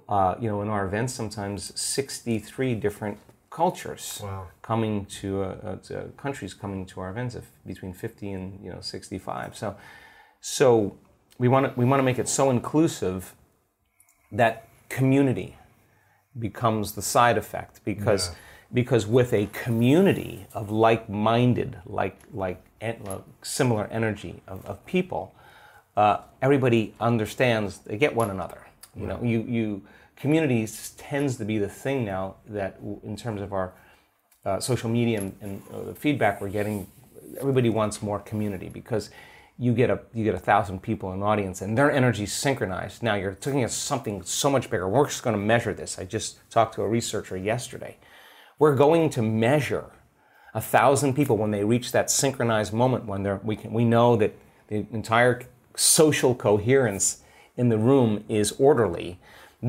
uh, 0.09 0.35
you 0.41 0.49
know, 0.49 0.63
in 0.63 0.69
our 0.69 0.87
events 0.87 1.13
sometimes 1.13 1.79
63 1.81 2.75
different 2.75 3.19
cultures 3.55 4.21
wow. 4.21 4.49
coming 4.63 5.07
to, 5.07 5.45
uh, 5.45 5.77
to, 5.77 6.11
countries 6.17 6.53
coming 6.53 6.85
to 6.85 7.01
our 7.01 7.09
events 7.09 7.37
of 7.37 7.45
between 7.65 7.93
50 7.93 8.33
and 8.33 8.65
you 8.65 8.71
know 8.71 8.81
65. 8.81 9.57
So, 9.57 9.77
so 10.41 10.99
we 11.39 11.47
want 11.47 11.67
to 11.67 11.73
we 11.81 11.85
want 11.85 12.01
to 12.01 12.05
make 12.05 12.19
it 12.19 12.29
so 12.29 12.51
inclusive 12.51 13.35
that 14.33 14.69
community 14.89 15.57
becomes 16.37 16.93
the 16.93 17.03
side 17.03 17.39
effect 17.39 17.81
because 17.85 18.23
yeah. 18.29 18.35
because 18.73 19.07
with 19.07 19.33
a 19.33 19.47
community 19.65 20.47
of 20.53 20.71
like-minded 20.71 21.79
like 21.87 22.17
like 22.33 22.61
similar 23.43 23.87
energy 23.87 24.43
of, 24.49 24.67
of 24.67 24.85
people 24.85 25.33
uh, 25.97 26.19
everybody 26.43 26.93
understands 27.01 27.79
they 27.79 27.97
get 27.97 28.15
one 28.17 28.31
another. 28.31 28.61
You 28.97 29.07
know, 29.09 29.21
you 29.23 29.41
you 29.57 29.83
communities 30.17 30.95
tends 30.97 31.37
to 31.37 31.45
be 31.45 31.59
the 31.59 31.69
thing 31.69 32.05
now 32.05 32.37
that 32.47 32.79
in 33.03 33.17
terms 33.17 33.41
of 33.41 33.53
our 33.53 33.75
uh, 34.45 34.61
social 34.61 34.91
media 34.91 35.19
and, 35.19 35.37
and 35.41 35.63
uh, 35.73 35.83
the 35.85 35.95
feedback 35.95 36.41
we're 36.41 36.49
getting, 36.49 36.87
everybody 37.41 37.71
wants 37.71 38.03
more 38.03 38.21
community 38.21 38.69
because 38.69 39.11
you 39.59 39.73
get 39.73 39.89
a 39.89 40.01
you 40.13 40.25
get 40.25 40.35
a 40.35 40.39
thousand 40.39 40.83
people 40.83 41.13
in 41.13 41.19
an 41.19 41.23
audience 41.23 41.63
and 41.63 41.79
their 41.79 41.91
energy 41.91 42.25
is 42.25 42.33
synchronized. 42.33 43.03
Now 43.03 43.15
you're 43.15 43.35
taking 43.35 43.63
at 43.63 43.71
something 43.71 44.23
so 44.23 44.51
much 44.51 44.69
bigger. 44.69 44.89
We're 44.89 45.07
just 45.07 45.23
going 45.23 45.37
to 45.37 45.43
measure 45.43 45.73
this. 45.73 45.99
I 45.99 46.05
just 46.05 46.39
talked 46.51 46.75
to 46.75 46.83
a 46.83 46.89
researcher 46.89 47.37
yesterday. 47.37 47.97
We're 48.59 48.75
going 48.75 49.11
to 49.11 49.23
measure 49.23 49.93
a 50.55 50.61
thousand 50.61 51.15
people 51.15 51.37
when 51.37 51.51
they 51.51 51.65
reach 51.65 51.93
that 51.93 52.11
synchronized 52.11 52.73
moment 52.73 53.07
when 53.07 53.23
they're 53.23 53.41
we 53.45 53.57
can 53.57 53.73
we 53.73 53.85
know 53.85 54.17
that 54.17 54.37
the 54.69 54.87
entire 54.93 55.43
social 55.77 56.35
coherence 56.35 57.23
in 57.57 57.69
the 57.69 57.79
room 57.79 58.25
is 58.29 58.53
orderly, 58.53 59.21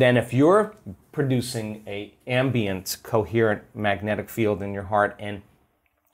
then 0.02 0.18
if 0.18 0.34
you're 0.34 0.76
producing 1.12 1.84
a 1.88 2.14
ambient 2.28 2.98
coherent 3.04 3.64
magnetic 3.74 4.30
field 4.30 4.62
in 4.62 4.74
your 4.74 4.84
heart 4.84 5.16
and 5.20 5.42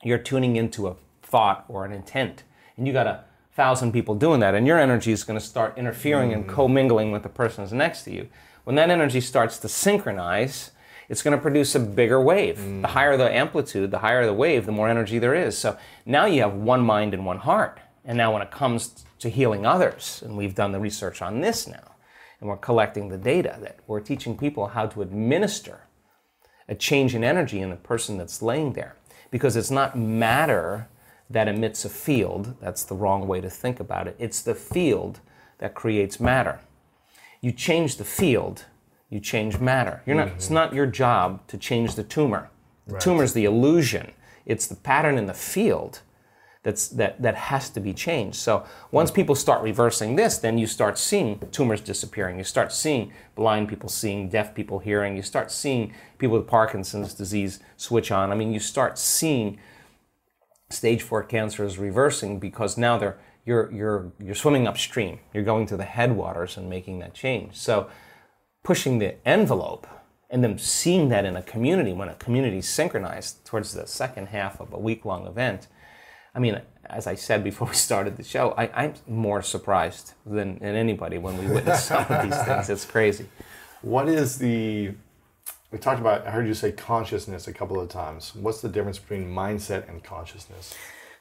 you're 0.02 0.18
tuning 0.18 0.56
into 0.56 0.86
a 0.86 0.96
thought 1.22 1.64
or 1.68 1.84
an 1.84 1.92
intent 1.92 2.44
and 2.76 2.86
you 2.86 2.92
got 2.92 3.06
a 3.06 3.24
thousand 3.54 3.92
people 3.92 4.14
doing 4.14 4.40
that 4.40 4.54
and 4.54 4.66
your 4.66 4.78
energy 4.78 5.12
is 5.12 5.24
going 5.24 5.38
to 5.38 5.44
start 5.44 5.76
interfering 5.76 6.30
mm. 6.30 6.34
and 6.34 6.48
commingling 6.48 7.12
with 7.12 7.22
the 7.22 7.28
person 7.28 7.64
who's 7.64 7.72
next 7.72 8.02
to 8.04 8.12
you 8.12 8.28
when 8.64 8.76
that 8.76 8.90
energy 8.90 9.20
starts 9.20 9.58
to 9.58 9.68
synchronize 9.68 10.70
it's 11.08 11.22
going 11.22 11.36
to 11.36 11.42
produce 11.42 11.74
a 11.74 11.80
bigger 11.80 12.20
wave 12.20 12.58
mm. 12.58 12.80
the 12.80 12.88
higher 12.88 13.16
the 13.16 13.30
amplitude 13.34 13.90
the 13.90 13.98
higher 13.98 14.24
the 14.24 14.32
wave 14.32 14.64
the 14.64 14.72
more 14.72 14.88
energy 14.88 15.18
there 15.18 15.34
is 15.34 15.56
so 15.58 15.76
now 16.06 16.24
you 16.24 16.40
have 16.40 16.54
one 16.54 16.80
mind 16.80 17.12
and 17.12 17.26
one 17.26 17.38
heart 17.38 17.78
and 18.04 18.16
now 18.18 18.32
when 18.32 18.42
it 18.42 18.50
comes 18.50 19.04
to 19.22 19.28
healing 19.28 19.64
others. 19.64 20.22
And 20.24 20.36
we've 20.36 20.54
done 20.54 20.72
the 20.72 20.80
research 20.80 21.22
on 21.22 21.40
this 21.40 21.66
now. 21.66 21.91
And 22.42 22.48
we're 22.48 22.56
collecting 22.56 23.08
the 23.08 23.18
data 23.18 23.56
that 23.60 23.78
we're 23.86 24.00
teaching 24.00 24.36
people 24.36 24.66
how 24.66 24.86
to 24.88 25.00
administer 25.00 25.82
a 26.68 26.74
change 26.74 27.14
in 27.14 27.22
energy 27.22 27.60
in 27.60 27.70
the 27.70 27.76
person 27.76 28.18
that's 28.18 28.42
laying 28.42 28.72
there. 28.72 28.96
Because 29.30 29.54
it's 29.54 29.70
not 29.70 29.96
matter 29.96 30.88
that 31.30 31.46
emits 31.46 31.84
a 31.84 31.88
field, 31.88 32.56
that's 32.60 32.82
the 32.82 32.96
wrong 32.96 33.28
way 33.28 33.40
to 33.40 33.48
think 33.48 33.78
about 33.78 34.08
it. 34.08 34.16
It's 34.18 34.42
the 34.42 34.56
field 34.56 35.20
that 35.58 35.76
creates 35.76 36.18
matter. 36.18 36.58
You 37.40 37.52
change 37.52 37.96
the 37.96 38.04
field, 38.04 38.64
you 39.08 39.20
change 39.20 39.60
matter. 39.60 40.02
You're 40.04 40.16
not, 40.16 40.26
mm-hmm. 40.26 40.36
It's 40.36 40.50
not 40.50 40.74
your 40.74 40.86
job 40.86 41.46
to 41.46 41.56
change 41.56 41.94
the 41.94 42.02
tumor. 42.02 42.50
The 42.88 42.94
right. 42.94 43.02
tumor 43.02 43.22
is 43.22 43.34
the 43.34 43.44
illusion, 43.44 44.10
it's 44.46 44.66
the 44.66 44.74
pattern 44.74 45.16
in 45.16 45.26
the 45.26 45.34
field 45.34 46.00
that's 46.62 46.88
that 46.88 47.20
that 47.20 47.34
has 47.34 47.70
to 47.70 47.80
be 47.80 47.92
changed. 47.92 48.36
So 48.36 48.58
mm-hmm. 48.58 48.96
once 48.96 49.10
people 49.10 49.34
start 49.34 49.62
reversing 49.62 50.16
this, 50.16 50.38
then 50.38 50.58
you 50.58 50.66
start 50.66 50.98
seeing 50.98 51.40
tumors 51.50 51.80
disappearing. 51.80 52.38
You 52.38 52.44
start 52.44 52.72
seeing 52.72 53.12
blind 53.34 53.68
people 53.68 53.88
seeing, 53.88 54.28
deaf 54.28 54.54
people 54.54 54.78
hearing. 54.78 55.16
You 55.16 55.22
start 55.22 55.50
seeing 55.50 55.92
people 56.18 56.38
with 56.38 56.46
Parkinson's 56.46 57.14
disease 57.14 57.60
switch 57.76 58.12
on. 58.12 58.30
I 58.30 58.34
mean, 58.34 58.52
you 58.52 58.60
start 58.60 58.98
seeing 58.98 59.58
stage 60.70 61.02
four 61.02 61.22
cancers 61.22 61.78
reversing 61.78 62.38
because 62.38 62.78
now 62.78 62.96
they're 62.96 63.18
you're 63.44 63.70
you're 63.72 64.12
you're 64.20 64.34
swimming 64.34 64.68
upstream. 64.68 65.18
You're 65.34 65.42
going 65.42 65.66
to 65.66 65.76
the 65.76 65.84
headwaters 65.84 66.56
and 66.56 66.70
making 66.70 67.00
that 67.00 67.14
change. 67.14 67.56
So 67.56 67.90
pushing 68.62 69.00
the 69.00 69.16
envelope 69.26 69.88
and 70.30 70.44
then 70.44 70.58
seeing 70.58 71.08
that 71.08 71.24
in 71.24 71.36
a 71.36 71.42
community 71.42 71.92
when 71.92 72.08
a 72.08 72.14
community 72.14 72.58
is 72.58 72.68
synchronized 72.68 73.44
towards 73.44 73.74
the 73.74 73.86
second 73.86 74.28
half 74.28 74.60
of 74.60 74.72
a 74.72 74.78
week 74.78 75.04
long 75.04 75.26
event 75.26 75.66
I 76.34 76.38
mean, 76.38 76.60
as 76.86 77.06
I 77.06 77.14
said 77.14 77.44
before 77.44 77.68
we 77.68 77.74
started 77.74 78.16
the 78.16 78.24
show, 78.24 78.52
I, 78.56 78.84
am 78.84 78.94
more 79.06 79.42
surprised 79.42 80.14
than, 80.24 80.58
than 80.58 80.74
anybody 80.74 81.18
when 81.18 81.38
we 81.38 81.46
witness 81.46 81.84
some 81.84 82.06
of 82.08 82.22
these 82.22 82.42
things. 82.42 82.70
It's 82.70 82.84
crazy. 82.84 83.26
What 83.82 84.08
is 84.08 84.38
the 84.38 84.92
we 85.72 85.78
talked 85.78 86.00
about 86.00 86.26
i 86.26 86.30
heard 86.30 86.46
you 86.46 86.52
say 86.52 86.70
consciousness 86.70 87.48
a 87.48 87.52
couple 87.52 87.80
of 87.80 87.88
times. 87.88 88.34
What's 88.34 88.60
the 88.60 88.68
difference 88.68 88.98
between 88.98 89.28
mindset 89.28 89.88
and 89.88 90.04
consciousness? 90.04 90.74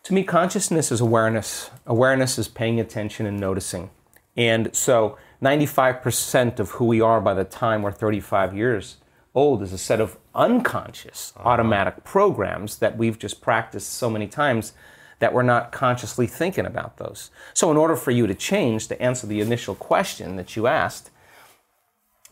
To 0.04 0.14
me 0.14 0.24
consciousness 0.24 0.92
is 0.92 1.00
awareness. 1.00 1.70
Awareness 1.86 2.38
is 2.38 2.48
paying 2.48 2.80
attention 2.80 3.26
and 3.26 3.40
noticing. 3.40 3.90
And 4.36 4.76
so 4.76 5.18
95% 5.42 6.60
of 6.60 6.72
who 6.72 6.86
we 6.86 7.02
are 7.02 7.22
by 7.22 7.34
the 7.34 7.44
time 7.44 7.82
we're 7.82 7.92
35 7.92 8.56
years 8.56 8.98
old 9.34 9.62
is 9.62 9.72
a 9.72 9.78
set 9.78 10.02
of 10.02 10.18
unconscious 10.36 11.34
uh-huh. 11.38 11.48
automatic 11.48 12.04
programs 12.04 12.78
that 12.78 12.98
we've 12.98 13.18
just 13.18 13.42
practiced 13.42 13.94
so 13.94 14.10
many 14.10 14.28
times 14.28 14.74
that 15.22 15.34
we're 15.34 15.44
not 15.44 15.72
consciously 15.72 16.28
thinking 16.28 16.66
about 16.66 16.98
those. 16.98 17.30
So, 17.54 17.72
in 17.72 17.78
order 17.78 17.96
for 17.96 18.12
you 18.12 18.28
to 18.28 18.36
change, 18.36 18.88
to 18.88 19.02
answer 19.02 19.26
the 19.26 19.40
initial 19.40 19.76
question 19.76 20.36
that 20.36 20.56
you 20.56 20.68
asked, 20.68 21.12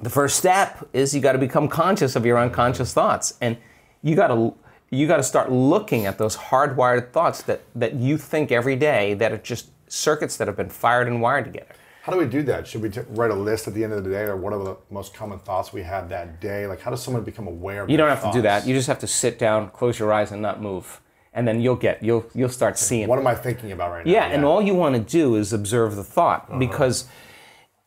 the 0.01 0.09
first 0.09 0.37
step 0.37 0.89
is 0.91 1.13
you 1.13 1.21
got 1.21 1.33
to 1.33 1.37
become 1.37 1.67
conscious 1.67 2.15
of 2.15 2.25
your 2.25 2.37
unconscious 2.37 2.93
thoughts. 2.93 3.37
And 3.41 3.57
you 4.01 4.15
got 4.15 4.27
to 4.27 4.55
you 4.89 5.07
got 5.07 5.17
to 5.17 5.23
start 5.23 5.51
looking 5.51 6.07
at 6.07 6.17
those 6.17 6.35
hardwired 6.35 7.11
thoughts 7.11 7.43
that, 7.43 7.61
that 7.75 7.93
you 7.93 8.17
think 8.17 8.51
every 8.51 8.75
day 8.75 9.13
that 9.13 9.31
are 9.31 9.37
just 9.37 9.69
circuits 9.87 10.35
that 10.37 10.47
have 10.47 10.57
been 10.57 10.69
fired 10.69 11.07
and 11.07 11.21
wired 11.21 11.45
together. 11.45 11.75
How 12.01 12.11
do 12.11 12.17
we 12.17 12.25
do 12.25 12.41
that? 12.43 12.67
Should 12.67 12.81
we 12.81 12.89
t- 12.89 13.01
write 13.09 13.29
a 13.29 13.35
list 13.35 13.67
at 13.67 13.75
the 13.75 13.83
end 13.83 13.93
of 13.93 14.03
the 14.03 14.09
day, 14.09 14.23
or 14.23 14.35
what 14.35 14.51
are 14.51 14.63
the 14.63 14.77
most 14.89 15.13
common 15.13 15.37
thoughts 15.37 15.71
we 15.71 15.83
had 15.83 16.09
that 16.09 16.41
day? 16.41 16.65
Like, 16.65 16.81
how 16.81 16.89
does 16.89 17.03
someone 17.03 17.23
become 17.23 17.45
aware? 17.45 17.83
of 17.83 17.89
You 17.91 17.97
don't 17.97 18.09
have 18.09 18.23
to 18.23 18.31
do 18.31 18.41
that. 18.41 18.65
You 18.65 18.73
just 18.73 18.87
have 18.87 18.97
to 18.99 19.07
sit 19.07 19.37
down, 19.37 19.69
close 19.69 19.99
your 19.99 20.11
eyes, 20.11 20.31
and 20.31 20.41
not 20.41 20.59
move, 20.59 21.01
and 21.33 21.47
then 21.47 21.61
you'll 21.61 21.75
get 21.75 22.03
you'll 22.03 22.25
you'll 22.33 22.49
start 22.49 22.77
seeing. 22.77 23.07
What 23.07 23.19
am 23.19 23.27
I 23.27 23.35
thinking 23.35 23.71
about 23.71 23.91
right 23.91 24.05
now? 24.05 24.11
Yeah, 24.11 24.25
and 24.25 24.43
all 24.43 24.61
you 24.61 24.75
want 24.75 24.95
to 24.95 25.01
do 25.01 25.35
is 25.35 25.53
observe 25.53 25.95
the 25.95 26.03
thought 26.03 26.45
uh-huh. 26.49 26.59
because 26.59 27.07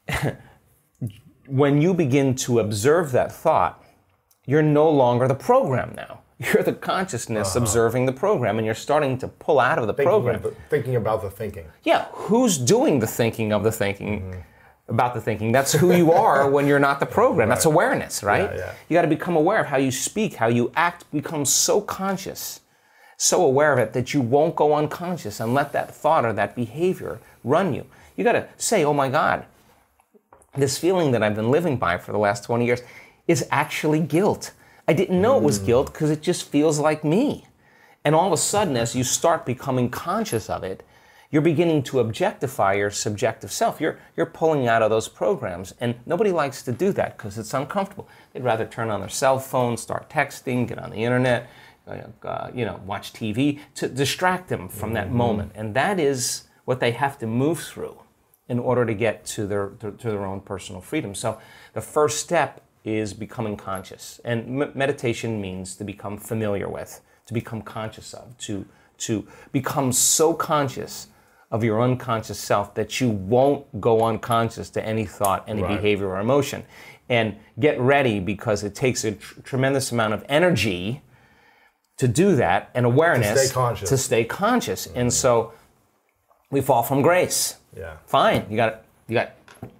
when 1.46 1.82
you 1.82 1.94
begin 1.94 2.34
to 2.36 2.60
observe 2.60 3.12
that 3.12 3.32
thought, 3.32 3.82
you're 4.46 4.62
no 4.62 4.88
longer 4.88 5.28
the 5.28 5.34
program 5.34 5.94
now. 5.96 6.20
You're 6.52 6.64
the 6.64 6.72
consciousness 6.72 7.54
uh-huh. 7.54 7.60
observing 7.62 8.06
the 8.06 8.12
program, 8.12 8.58
and 8.58 8.66
you're 8.66 8.74
starting 8.74 9.16
to 9.18 9.28
pull 9.28 9.60
out 9.60 9.78
of 9.78 9.86
the 9.86 9.94
thinking, 9.94 10.10
program. 10.10 10.34
of 10.36 10.42
the- 10.42 10.54
thinking 10.70 10.96
about 10.96 11.22
the 11.22 11.30
thinking. 11.30 11.66
Yeah, 11.84 12.06
who's 12.10 12.58
doing 12.58 12.98
the 12.98 13.06
thinking 13.06 13.52
of 13.52 13.62
the 13.62 13.70
thinking 13.70 14.22
mm-hmm. 14.22 14.40
about 14.88 15.14
the 15.14 15.20
thinking? 15.20 15.52
That's 15.52 15.72
who 15.72 15.94
you 15.94 16.10
are 16.10 16.50
when 16.54 16.66
you're 16.66 16.80
not 16.80 16.98
the 16.98 17.06
program. 17.06 17.48
That's 17.48 17.64
awareness, 17.64 18.24
right? 18.24 18.50
Yeah, 18.50 18.56
yeah. 18.56 18.74
You 18.88 18.94
got 18.94 19.02
to 19.02 19.08
become 19.08 19.36
aware 19.36 19.60
of 19.60 19.66
how 19.66 19.76
you 19.76 19.92
speak, 19.92 20.34
how 20.34 20.48
you 20.48 20.72
act, 20.74 21.08
become 21.12 21.44
so 21.44 21.80
conscious, 21.80 22.61
so 23.22 23.44
aware 23.44 23.72
of 23.72 23.78
it 23.78 23.92
that 23.92 24.12
you 24.12 24.20
won't 24.20 24.56
go 24.56 24.74
unconscious 24.74 25.38
and 25.38 25.54
let 25.54 25.72
that 25.72 25.94
thought 25.94 26.24
or 26.24 26.32
that 26.32 26.56
behavior 26.56 27.20
run 27.44 27.72
you. 27.72 27.86
You 28.16 28.24
got 28.24 28.32
to 28.32 28.48
say, 28.56 28.84
oh 28.84 28.92
my 28.92 29.08
God, 29.08 29.44
this 30.56 30.76
feeling 30.76 31.12
that 31.12 31.22
I've 31.22 31.36
been 31.36 31.52
living 31.52 31.76
by 31.76 31.98
for 31.98 32.10
the 32.10 32.18
last 32.18 32.42
20 32.42 32.66
years 32.66 32.82
is 33.28 33.46
actually 33.52 34.00
guilt. 34.00 34.50
I 34.88 34.92
didn't 34.92 35.22
know 35.22 35.36
it 35.36 35.44
was 35.44 35.58
hmm. 35.58 35.66
guilt 35.66 35.92
because 35.92 36.10
it 36.10 36.20
just 36.20 36.48
feels 36.48 36.80
like 36.80 37.04
me. 37.04 37.46
And 38.04 38.16
all 38.16 38.26
of 38.26 38.32
a 38.32 38.36
sudden, 38.36 38.76
as 38.76 38.96
you 38.96 39.04
start 39.04 39.46
becoming 39.46 39.88
conscious 39.88 40.50
of 40.50 40.64
it, 40.64 40.82
you're 41.30 41.42
beginning 41.42 41.84
to 41.84 42.00
objectify 42.00 42.74
your 42.74 42.90
subjective 42.90 43.52
self. 43.52 43.80
You're, 43.80 44.00
you're 44.16 44.26
pulling 44.26 44.66
out 44.66 44.82
of 44.82 44.90
those 44.90 45.06
programs. 45.06 45.74
And 45.80 45.94
nobody 46.06 46.32
likes 46.32 46.62
to 46.64 46.72
do 46.72 46.90
that 46.92 47.16
because 47.16 47.38
it's 47.38 47.54
uncomfortable. 47.54 48.08
They'd 48.32 48.42
rather 48.42 48.66
turn 48.66 48.90
on 48.90 48.98
their 48.98 49.08
cell 49.08 49.38
phone, 49.38 49.76
start 49.76 50.10
texting, 50.10 50.66
get 50.66 50.80
on 50.80 50.90
the 50.90 51.04
internet, 51.04 51.48
uh, 51.86 52.50
you 52.54 52.64
know, 52.64 52.80
watch 52.86 53.12
TV 53.12 53.60
to 53.74 53.88
distract 53.88 54.48
them 54.48 54.68
from 54.68 54.92
that 54.94 55.10
moment. 55.10 55.52
And 55.54 55.74
that 55.74 55.98
is 55.98 56.44
what 56.64 56.80
they 56.80 56.92
have 56.92 57.18
to 57.18 57.26
move 57.26 57.60
through 57.60 57.98
in 58.48 58.58
order 58.58 58.84
to 58.84 58.94
get 58.94 59.24
to 59.24 59.46
their, 59.46 59.68
to, 59.80 59.92
to 59.92 60.10
their 60.10 60.24
own 60.24 60.40
personal 60.40 60.80
freedom. 60.80 61.14
So 61.14 61.38
the 61.72 61.80
first 61.80 62.20
step 62.20 62.62
is 62.84 63.14
becoming 63.14 63.56
conscious. 63.56 64.20
And 64.24 64.62
m- 64.62 64.72
meditation 64.74 65.40
means 65.40 65.76
to 65.76 65.84
become 65.84 66.18
familiar 66.18 66.68
with, 66.68 67.00
to 67.26 67.34
become 67.34 67.62
conscious 67.62 68.14
of, 68.14 68.36
to, 68.38 68.66
to 68.98 69.26
become 69.52 69.92
so 69.92 70.34
conscious 70.34 71.08
of 71.50 71.62
your 71.62 71.82
unconscious 71.82 72.38
self 72.38 72.74
that 72.74 73.00
you 73.00 73.10
won't 73.10 73.80
go 73.80 74.04
unconscious 74.04 74.70
to 74.70 74.84
any 74.84 75.04
thought, 75.04 75.44
any 75.48 75.62
behavior, 75.62 76.08
or 76.08 76.20
emotion. 76.20 76.64
And 77.08 77.36
get 77.60 77.78
ready 77.78 78.20
because 78.20 78.64
it 78.64 78.74
takes 78.74 79.04
a 79.04 79.12
tr- 79.12 79.40
tremendous 79.40 79.92
amount 79.92 80.14
of 80.14 80.24
energy 80.28 81.02
to 82.02 82.08
do 82.08 82.34
that 82.34 82.68
and 82.74 82.84
awareness 82.84 83.44
stay 83.44 83.54
conscious. 83.54 83.88
to 83.88 83.96
stay 83.96 84.24
conscious. 84.24 84.88
And 84.88 85.12
so 85.12 85.52
we 86.50 86.60
fall 86.60 86.82
from 86.82 87.00
grace. 87.00 87.58
Yeah. 87.76 87.98
Fine. 88.06 88.46
You 88.50 88.56
got 88.56 88.82
you 89.06 89.14
got 89.14 89.34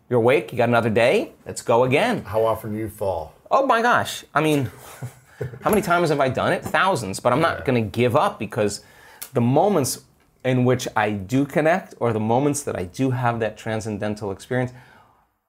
you're 0.08 0.20
awake, 0.20 0.52
you 0.52 0.56
got 0.56 0.68
another 0.68 0.88
day. 0.88 1.32
Let's 1.44 1.62
go 1.62 1.82
again. 1.82 2.22
How 2.22 2.44
often 2.44 2.74
do 2.74 2.78
you 2.78 2.88
fall? 2.88 3.34
Oh 3.50 3.66
my 3.66 3.82
gosh. 3.82 4.24
I 4.32 4.40
mean, 4.40 4.70
how 5.62 5.70
many 5.70 5.82
times 5.82 6.10
have 6.10 6.20
I 6.20 6.28
done 6.28 6.52
it? 6.52 6.64
Thousands, 6.64 7.18
but 7.18 7.32
I'm 7.32 7.40
not 7.40 7.64
going 7.64 7.82
to 7.82 7.90
give 7.90 8.14
up 8.14 8.38
because 8.38 8.84
the 9.32 9.40
moments 9.40 10.04
in 10.44 10.64
which 10.64 10.86
I 10.94 11.10
do 11.10 11.44
connect 11.44 11.94
or 11.98 12.12
the 12.12 12.20
moments 12.20 12.62
that 12.62 12.78
I 12.78 12.84
do 12.84 13.10
have 13.10 13.40
that 13.40 13.56
transcendental 13.56 14.30
experience, 14.30 14.72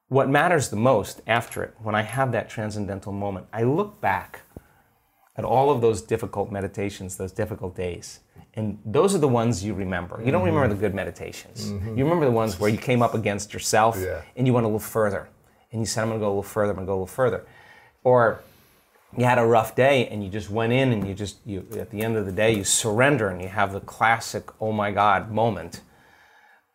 what 0.08 0.28
matters 0.28 0.70
the 0.70 0.76
most 0.76 1.22
after 1.28 1.62
it, 1.62 1.74
when 1.80 1.94
I 1.94 2.02
have 2.02 2.32
that 2.32 2.48
transcendental 2.50 3.12
moment, 3.12 3.46
I 3.52 3.62
look 3.62 4.00
back 4.00 4.40
at 5.36 5.44
all 5.44 5.70
of 5.70 5.80
those 5.80 6.00
difficult 6.02 6.50
meditations, 6.52 7.16
those 7.16 7.32
difficult 7.32 7.74
days. 7.74 8.20
And 8.54 8.78
those 8.84 9.14
are 9.14 9.18
the 9.18 9.28
ones 9.28 9.64
you 9.64 9.74
remember. 9.74 10.22
You 10.24 10.30
don't 10.30 10.44
remember 10.44 10.68
the 10.68 10.80
good 10.80 10.94
meditations. 10.94 11.70
You 11.70 12.04
remember 12.04 12.24
the 12.24 12.30
ones 12.30 12.60
where 12.60 12.70
you 12.70 12.78
came 12.78 13.02
up 13.02 13.14
against 13.14 13.52
yourself 13.52 13.96
Yeah. 14.00 14.22
and 14.36 14.46
you 14.46 14.52
went 14.52 14.64
a 14.64 14.68
little 14.68 14.78
further. 14.78 15.28
And 15.72 15.80
you 15.82 15.86
said, 15.86 16.02
I'm 16.02 16.08
going 16.10 16.20
to 16.20 16.24
go 16.24 16.28
a 16.28 16.30
little 16.30 16.42
further, 16.44 16.70
I'm 16.70 16.76
going 16.76 16.86
to 16.86 16.90
go 16.90 16.92
a 16.92 17.02
little 17.02 17.06
further. 17.08 17.44
Or 18.04 18.40
you 19.16 19.24
had 19.24 19.38
a 19.38 19.44
rough 19.44 19.74
day 19.74 20.06
and 20.06 20.22
you 20.22 20.30
just 20.30 20.50
went 20.50 20.72
in 20.72 20.92
and 20.92 21.06
you 21.06 21.14
just, 21.14 21.38
you, 21.44 21.66
at 21.78 21.90
the 21.90 22.02
end 22.02 22.16
of 22.16 22.26
the 22.26 22.32
day, 22.32 22.52
you 22.54 22.62
surrender 22.62 23.28
and 23.28 23.42
you 23.42 23.48
have 23.48 23.72
the 23.72 23.80
classic, 23.80 24.44
oh 24.60 24.70
my 24.70 24.92
God 24.92 25.32
moment. 25.32 25.80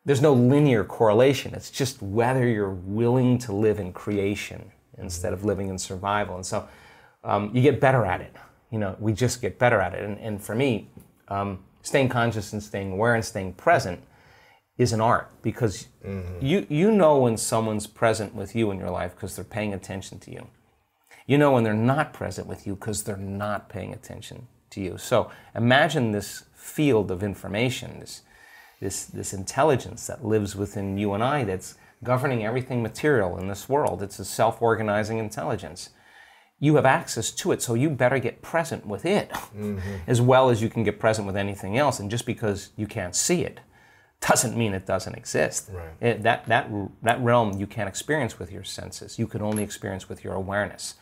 There's 0.03 0.21
no 0.21 0.33
linear 0.33 0.83
correlation. 0.83 1.53
It's 1.53 1.69
just 1.71 2.01
whether 2.01 2.45
you're 2.45 2.69
willing 2.73 3.37
to 3.39 3.53
live 3.53 3.79
in 3.79 3.93
creation 3.93 4.71
instead 4.97 5.31
of 5.31 5.45
living 5.45 5.69
in 5.69 5.77
survival. 5.77 6.35
And 6.35 6.45
so 6.45 6.67
um, 7.23 7.51
you 7.53 7.61
get 7.61 7.79
better 7.79 8.05
at 8.05 8.19
it. 8.19 8.35
You 8.71 8.79
know, 8.79 8.95
we 8.99 9.13
just 9.13 9.41
get 9.41 9.57
better 9.57 9.81
at 9.81 9.93
it. 9.93 10.03
And, 10.03 10.17
and 10.19 10.41
for 10.41 10.55
me, 10.55 10.89
um, 11.27 11.59
staying 11.81 12.09
conscious 12.09 12.53
and 12.53 12.61
staying 12.61 12.91
aware 12.91 13.15
and 13.15 13.23
staying 13.23 13.53
present 13.53 14.03
is 14.77 14.93
an 14.93 15.01
art 15.01 15.29
because 15.41 15.87
you, 16.41 16.65
you 16.69 16.89
know 16.89 17.17
when 17.17 17.35
someone's 17.35 17.85
present 17.85 18.33
with 18.33 18.55
you 18.55 18.71
in 18.71 18.79
your 18.79 18.89
life 18.89 19.13
because 19.13 19.35
they're 19.35 19.43
paying 19.43 19.73
attention 19.73 20.19
to 20.19 20.31
you. 20.31 20.47
You 21.27 21.37
know 21.37 21.51
when 21.51 21.63
they're 21.63 21.73
not 21.73 22.13
present 22.13 22.47
with 22.47 22.65
you 22.65 22.75
because 22.75 23.03
they're 23.03 23.17
not 23.17 23.69
paying 23.69 23.93
attention 23.93 24.47
to 24.71 24.81
you. 24.81 24.97
So 24.97 25.31
imagine 25.53 26.11
this 26.11 26.45
field 26.55 27.11
of 27.11 27.23
information, 27.23 27.99
this, 27.99 28.21
this, 28.79 29.05
this 29.05 29.33
intelligence 29.33 30.07
that 30.07 30.23
lives 30.23 30.55
within 30.55 30.97
you 30.97 31.13
and 31.13 31.23
I 31.23 31.43
that's 31.43 31.75
governing 32.03 32.45
everything 32.45 32.81
material 32.81 33.37
in 33.37 33.49
this 33.49 33.67
world. 33.67 34.01
It's 34.01 34.19
a 34.19 34.25
self 34.25 34.61
organizing 34.61 35.17
intelligence. 35.17 35.89
You 36.59 36.75
have 36.75 36.85
access 36.85 37.31
to 37.31 37.51
it, 37.51 37.61
so 37.61 37.73
you 37.73 37.89
better 37.89 38.19
get 38.19 38.41
present 38.41 38.85
with 38.85 39.05
it 39.05 39.29
mm-hmm. 39.29 39.79
as 40.07 40.19
well 40.21 40.49
as 40.49 40.61
you 40.61 40.69
can 40.69 40.83
get 40.83 40.99
present 40.99 41.25
with 41.25 41.37
anything 41.37 41.77
else. 41.77 41.99
And 41.99 42.11
just 42.11 42.25
because 42.25 42.69
you 42.75 42.85
can't 42.85 43.15
see 43.15 43.43
it 43.43 43.61
doesn't 44.21 44.57
mean 44.57 44.73
it 44.73 44.85
doesn't 44.85 45.15
exist. 45.15 45.71
It- 46.01 46.23
that, 46.23 46.45
that, 46.47 46.69
that 47.01 47.21
realm 47.21 47.57
you 47.57 47.67
can't 47.67 47.87
experience 47.87 48.37
with 48.37 48.51
your 48.51 48.63
senses, 48.63 49.17
you 49.17 49.27
can 49.27 49.41
only 49.41 49.63
experience 49.63 50.09
with 50.09 50.23
your 50.23 50.33
awareness. 50.33 50.95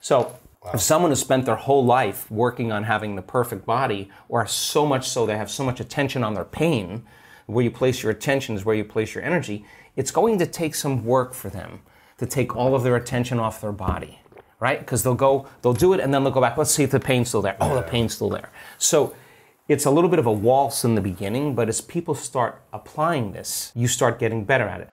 So, 0.00 0.36
if 0.72 0.80
someone 0.80 1.10
has 1.10 1.20
spent 1.20 1.44
their 1.44 1.56
whole 1.56 1.84
life 1.84 2.30
working 2.30 2.70
on 2.70 2.84
having 2.84 3.16
the 3.16 3.22
perfect 3.22 3.66
body, 3.66 4.10
or 4.28 4.46
so 4.46 4.86
much 4.86 5.08
so 5.08 5.26
they 5.26 5.36
have 5.36 5.50
so 5.50 5.64
much 5.64 5.80
attention 5.80 6.22
on 6.22 6.34
their 6.34 6.44
pain, 6.44 7.04
where 7.46 7.64
you 7.64 7.70
place 7.70 8.02
your 8.02 8.12
attention 8.12 8.54
is 8.54 8.64
where 8.64 8.76
you 8.76 8.84
place 8.84 9.14
your 9.14 9.24
energy, 9.24 9.64
it's 9.96 10.10
going 10.10 10.38
to 10.38 10.46
take 10.46 10.74
some 10.74 11.04
work 11.04 11.34
for 11.34 11.48
them 11.48 11.80
to 12.18 12.26
take 12.26 12.54
all 12.54 12.74
of 12.74 12.84
their 12.84 12.96
attention 12.96 13.38
off 13.40 13.60
their 13.60 13.72
body, 13.72 14.20
right? 14.62 14.78
Because 14.78 15.02
they'll 15.02 15.16
go, 15.16 15.48
they'll 15.60 15.72
do 15.72 15.92
it, 15.92 15.98
and 15.98 16.14
then 16.14 16.22
they'll 16.22 16.32
go 16.32 16.40
back. 16.40 16.56
Let's 16.56 16.70
see 16.70 16.84
if 16.84 16.92
the 16.92 17.00
pain's 17.00 17.28
still 17.28 17.42
there. 17.42 17.56
Oh, 17.60 17.74
the 17.74 17.82
pain's 17.82 18.14
still 18.14 18.30
there. 18.30 18.48
So 18.78 19.12
it's 19.66 19.86
a 19.86 19.90
little 19.90 20.08
bit 20.08 20.20
of 20.20 20.26
a 20.26 20.32
waltz 20.32 20.84
in 20.84 20.94
the 20.94 21.00
beginning, 21.00 21.56
but 21.56 21.68
as 21.68 21.80
people 21.80 22.14
start 22.14 22.62
applying 22.72 23.32
this, 23.32 23.72
you 23.74 23.88
start 23.88 24.20
getting 24.20 24.44
better 24.44 24.68
at 24.68 24.80
it. 24.80 24.90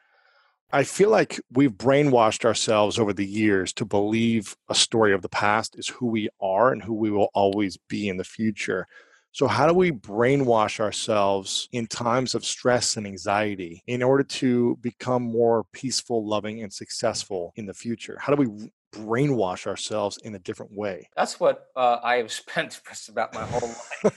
I 0.72 0.84
feel 0.84 1.12
like 1.12 1.40
we've 1.52 1.72
brainwashed 1.72 2.46
ourselves 2.46 2.98
over 2.98 3.14
the 3.14 3.26
years 3.26 3.72
to 3.74 3.86
believe 3.86 4.58
a 4.70 4.76
story 4.76 5.14
of 5.14 5.22
the 5.22 5.30
past 5.30 5.78
is 5.78 5.88
who 5.88 6.08
we 6.08 6.30
are 6.42 6.72
and 6.72 6.82
who 6.82 6.96
we 6.96 7.12
will 7.12 7.30
always 7.36 7.78
be 7.78 8.10
in 8.10 8.18
the 8.18 8.24
future. 8.24 8.88
So, 9.32 9.46
how 9.46 9.68
do 9.68 9.74
we 9.76 9.92
brainwash 9.92 10.80
ourselves 10.80 11.70
in 11.72 11.86
times 11.86 12.34
of 12.34 12.44
stress 12.44 12.98
and 12.98 13.06
anxiety 13.06 13.84
in 13.86 14.02
order 14.02 14.24
to 14.24 14.78
become 14.82 15.22
more 15.22 15.66
peaceful, 15.74 16.28
loving, 16.28 16.64
and 16.64 16.74
successful 16.74 17.54
in 17.56 17.68
the 17.68 17.74
future? 17.76 18.18
How 18.20 18.34
do 18.34 18.42
we 18.42 18.72
brainwash 18.92 19.68
ourselves 19.68 20.18
in 20.24 20.36
a 20.36 20.40
different 20.40 20.72
way? 20.72 21.10
That's 21.16 21.40
what 21.40 21.68
uh, 21.76 21.98
I 22.04 22.16
have 22.18 22.32
spent 22.44 22.80
just 22.88 23.10
about 23.10 23.34
my 23.34 23.44
whole 23.46 23.70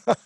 life 0.07 0.17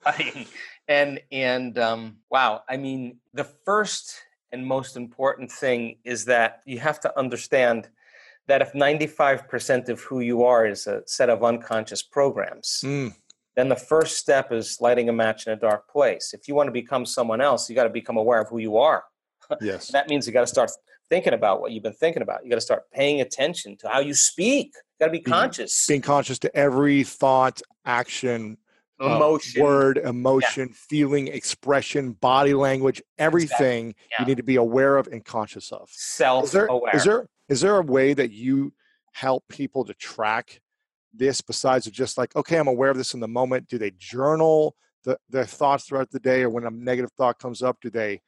studying. 0.02 0.46
And 0.88 1.20
and 1.32 1.78
um, 1.78 2.18
wow, 2.30 2.62
I 2.68 2.76
mean, 2.76 3.18
the 3.32 3.44
first 3.44 4.14
and 4.52 4.66
most 4.66 4.96
important 4.96 5.50
thing 5.50 5.96
is 6.04 6.26
that 6.26 6.62
you 6.64 6.78
have 6.78 7.00
to 7.00 7.18
understand 7.18 7.88
that 8.46 8.60
if 8.60 8.72
95% 8.74 9.88
of 9.88 10.00
who 10.02 10.20
you 10.20 10.44
are 10.44 10.66
is 10.66 10.86
a 10.86 11.02
set 11.06 11.30
of 11.30 11.42
unconscious 11.42 12.02
programs, 12.02 12.82
Mm, 12.84 13.14
then 13.56 13.68
the 13.68 13.76
first 13.76 14.18
step 14.18 14.52
is 14.52 14.80
lighting 14.80 15.08
a 15.08 15.12
match 15.12 15.46
in 15.46 15.52
a 15.52 15.56
dark 15.56 15.88
place. 15.88 16.34
If 16.34 16.46
you 16.46 16.54
want 16.54 16.66
to 16.66 16.72
become 16.72 17.06
someone 17.06 17.40
else, 17.40 17.70
you 17.70 17.74
got 17.74 17.84
to 17.84 17.90
become 17.90 18.16
aware 18.16 18.40
of 18.40 18.48
who 18.48 18.58
you 18.58 18.76
are. 18.76 19.04
Yes. 19.60 19.88
that 19.88 20.08
means 20.08 20.26
you 20.26 20.32
got 20.32 20.40
to 20.40 20.46
start 20.46 20.70
thinking 21.10 21.32
about 21.34 21.60
what 21.60 21.72
you've 21.72 21.82
been 21.82 21.92
thinking 21.92 22.22
about. 22.22 22.44
You 22.44 22.50
got 22.50 22.56
to 22.56 22.60
start 22.60 22.90
paying 22.92 23.20
attention 23.20 23.76
to 23.78 23.88
how 23.88 24.00
you 24.00 24.14
speak. 24.14 24.72
You 24.74 25.06
got 25.06 25.06
to 25.06 25.12
be 25.12 25.20
conscious. 25.20 25.86
Being 25.86 26.00
conscious 26.02 26.38
to 26.40 26.56
every 26.56 27.04
thought, 27.04 27.60
action, 27.84 28.56
uh, 29.00 29.38
word, 29.58 29.98
emotion, 29.98 30.70
feeling, 30.70 31.28
expression, 31.28 32.12
body 32.12 32.54
language, 32.54 33.02
everything 33.18 33.94
Yeah. 34.10 34.16
you 34.20 34.26
need 34.26 34.36
to 34.36 34.42
be 34.44 34.56
aware 34.56 34.96
of 34.96 35.06
and 35.08 35.24
conscious 35.24 35.72
of. 35.72 35.88
self 35.90 36.44
Is 36.44 36.52
there 36.52 36.66
aware. 36.66 36.96
is 36.96 37.04
there 37.04 37.26
is 37.48 37.60
there 37.60 37.76
a 37.76 37.82
way 37.82 38.14
that 38.14 38.30
you 38.30 38.72
help 39.12 39.44
people 39.48 39.84
to 39.84 39.94
track 39.94 40.60
this 41.12 41.40
besides 41.40 41.86
of 41.86 41.92
just 41.92 42.18
like 42.18 42.34
okay 42.34 42.58
i'm 42.58 42.66
aware 42.66 42.90
of 42.90 42.96
this 42.96 43.14
in 43.14 43.20
the 43.20 43.28
moment 43.28 43.68
do 43.68 43.78
they 43.78 43.92
journal 43.98 44.74
the, 45.04 45.16
their 45.30 45.44
thoughts 45.44 45.84
throughout 45.84 46.10
the 46.10 46.18
day 46.18 46.42
or 46.42 46.50
when 46.50 46.64
a 46.64 46.70
negative 46.70 47.12
thought 47.12 47.38
comes 47.38 47.62
up 47.62 47.76
do 47.80 47.88
they 47.90 48.20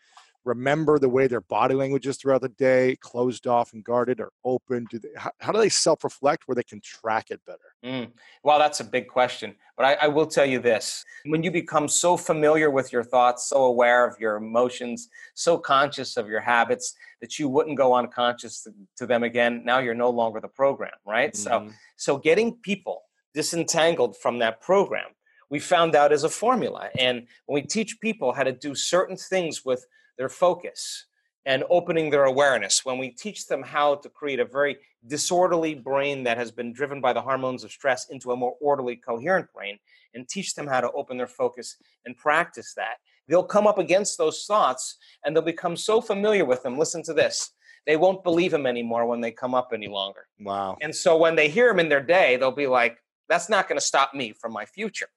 remember 0.47 0.99
the 0.99 1.09
way 1.09 1.27
their 1.27 1.41
body 1.43 1.75
language 1.75 2.07
is 2.07 2.17
throughout 2.17 2.41
the 2.41 2.49
day 2.49 2.97
closed 3.01 3.47
off 3.47 3.73
and 3.73 3.85
guarded 3.85 4.21
or 4.21 4.31
open 4.45 4.87
do 4.91 4.99
they 4.99 5.09
how, 5.17 5.31
how 5.41 5.53
do 5.53 5.59
they 5.59 5.69
self-reflect 5.69 6.47
where 6.47 6.55
they 6.55 6.63
can 6.63 6.81
track 6.81 7.31
it 7.31 7.41
better 7.47 7.77
Mm. 7.87 8.11
Well, 8.43 8.59
that's 8.59 8.81
a 8.81 8.85
big 8.85 9.07
question. 9.07 9.55
But 9.77 9.87
I, 9.87 10.07
I 10.07 10.09
will 10.09 10.27
tell 10.27 10.47
you 10.47 10.59
this 10.59 11.05
when 11.27 11.43
you 11.43 11.51
become 11.51 11.89
so 11.89 12.17
familiar 12.17 12.71
with 12.71 12.93
your 12.93 13.05
thoughts, 13.05 13.49
so 13.49 13.65
aware 13.65 14.07
of 14.07 14.19
your 14.19 14.37
emotions, 14.37 15.09
so 15.35 15.57
conscious 15.57 16.17
of 16.17 16.27
your 16.29 16.41
habits 16.41 16.95
that 17.21 17.39
you 17.39 17.49
wouldn't 17.49 17.77
go 17.77 17.95
unconscious 17.95 18.63
to, 18.63 18.73
to 18.97 19.07
them 19.07 19.23
again, 19.23 19.63
now 19.65 19.79
you're 19.79 19.95
no 19.95 20.11
longer 20.11 20.41
the 20.41 20.49
program, 20.49 20.95
right? 21.05 21.37
So, 21.37 21.51
Mhm. 21.51 21.73
so 21.97 22.17
getting 22.19 22.57
people 22.57 23.03
disentangled 23.35 24.17
from 24.17 24.39
that 24.41 24.61
program, 24.61 25.11
we 25.51 25.61
found 25.61 25.95
out 25.95 26.13
is 26.13 26.25
a 26.25 26.29
formula. 26.29 26.89
And 26.99 27.27
when 27.45 27.63
we 27.63 27.69
teach 27.69 28.01
people 28.01 28.33
how 28.33 28.43
to 28.43 28.53
do 28.53 28.75
certain 28.75 29.17
things 29.17 29.65
with 29.65 29.87
their 30.19 30.29
focus 30.29 31.07
and 31.45 31.63
opening 31.71 32.11
their 32.11 32.25
awareness, 32.25 32.85
when 32.85 32.99
we 32.99 33.11
teach 33.11 33.47
them 33.47 33.63
how 33.63 33.95
to 33.95 34.09
create 34.09 34.41
a 34.41 34.45
very 34.45 34.77
disorderly 35.07 35.75
brain 35.75 36.25
that 36.25 36.37
has 36.37 36.51
been 36.51 36.73
driven 36.73 37.01
by 37.01 37.13
the 37.13 37.23
hormones 37.23 37.63
of 37.63 37.71
stress 37.71 38.09
into 38.11 38.33
a 38.33 38.37
more 38.37 38.57
orderly, 38.61 38.97
coherent 38.97 39.47
brain, 39.53 39.79
and 40.15 40.29
teach 40.29 40.55
them 40.55 40.67
how 40.67 40.81
to 40.81 40.91
open 40.93 41.17
their 41.17 41.29
focus 41.29 41.77
and 42.05 42.17
practice 42.17 42.75
that, 42.75 42.97
they'll 43.29 43.45
come 43.45 43.67
up 43.67 43.79
against 43.79 44.19
those 44.19 44.45
thoughts 44.45 44.97
and 45.25 45.35
they'll 45.35 45.43
become 45.43 45.77
so 45.77 46.01
familiar 46.01 46.45
with 46.45 46.63
them. 46.63 46.79
Listen 46.79 47.03
to 47.05 47.15
this. 47.15 47.53
They 47.87 47.97
won't 47.97 48.25
believe 48.25 48.51
them 48.51 48.67
anymore 48.67 49.07
when 49.07 49.21
they 49.21 49.31
come 49.31 49.55
up 49.55 49.71
any 49.73 49.87
longer. 49.87 50.27
wow 50.41 50.77
And 50.83 50.95
so 50.95 51.17
when 51.17 51.37
they 51.37 51.49
hear 51.49 51.69
them 51.69 51.79
in 51.79 51.89
their 51.89 52.03
day, 52.03 52.37
they'll 52.37 52.51
be 52.51 52.67
like, 52.67 52.99
that's 53.29 53.49
not 53.49 53.69
going 53.69 53.79
to 53.79 53.85
stop 53.85 54.15
me 54.15 54.33
from 54.33 54.53
my 54.53 54.65
future. 54.65 55.09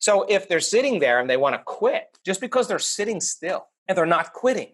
So 0.00 0.24
if 0.28 0.48
they're 0.48 0.60
sitting 0.60 0.98
there 0.98 1.20
and 1.20 1.28
they 1.28 1.36
want 1.36 1.56
to 1.56 1.62
quit, 1.64 2.18
just 2.24 2.40
because 2.40 2.68
they're 2.68 2.78
sitting 2.78 3.20
still 3.20 3.66
and 3.88 3.96
they're 3.96 4.06
not 4.06 4.32
quitting, 4.32 4.72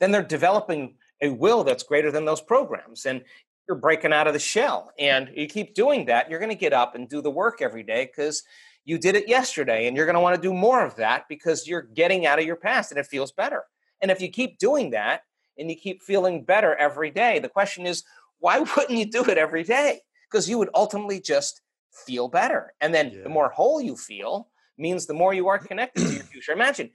then 0.00 0.10
they're 0.12 0.22
developing 0.22 0.96
a 1.20 1.28
will 1.28 1.64
that's 1.64 1.82
greater 1.82 2.10
than 2.10 2.24
those 2.24 2.40
programs. 2.40 3.06
And 3.06 3.22
you're 3.68 3.76
breaking 3.76 4.12
out 4.12 4.26
of 4.26 4.32
the 4.32 4.38
shell. 4.38 4.92
And 4.98 5.30
you 5.34 5.46
keep 5.46 5.74
doing 5.74 6.06
that, 6.06 6.30
you're 6.30 6.38
going 6.38 6.50
to 6.50 6.54
get 6.54 6.72
up 6.72 6.94
and 6.94 7.08
do 7.08 7.20
the 7.20 7.30
work 7.30 7.60
every 7.62 7.82
day 7.82 8.06
because 8.06 8.42
you 8.84 8.98
did 8.98 9.14
it 9.16 9.28
yesterday. 9.28 9.86
And 9.86 9.96
you're 9.96 10.06
going 10.06 10.14
to 10.14 10.20
want 10.20 10.36
to 10.36 10.42
do 10.42 10.52
more 10.52 10.84
of 10.84 10.96
that 10.96 11.24
because 11.28 11.66
you're 11.66 11.82
getting 11.82 12.26
out 12.26 12.38
of 12.38 12.44
your 12.44 12.56
past 12.56 12.90
and 12.92 12.98
it 13.00 13.06
feels 13.06 13.32
better. 13.32 13.64
And 14.00 14.10
if 14.10 14.20
you 14.20 14.28
keep 14.28 14.58
doing 14.58 14.90
that 14.90 15.22
and 15.58 15.70
you 15.70 15.76
keep 15.76 16.02
feeling 16.02 16.44
better 16.44 16.74
every 16.76 17.10
day, 17.10 17.38
the 17.38 17.48
question 17.48 17.86
is, 17.86 18.04
why 18.38 18.58
wouldn't 18.76 18.98
you 18.98 19.06
do 19.06 19.24
it 19.24 19.38
every 19.38 19.64
day? 19.64 20.00
Because 20.30 20.48
you 20.48 20.58
would 20.58 20.70
ultimately 20.74 21.20
just 21.20 21.62
feel 22.06 22.28
better. 22.28 22.74
And 22.80 22.92
then 22.92 23.10
Yeah. 23.12 23.22
the 23.22 23.28
more 23.30 23.48
whole 23.48 23.80
you 23.80 23.96
feel 23.96 24.48
means 24.76 25.06
the 25.06 25.14
more 25.14 25.32
you 25.32 25.48
are 25.48 25.58
connected 25.58 26.04
to 26.06 26.12
your 26.12 26.24
future. 26.24 26.52
Imagine 26.52 26.90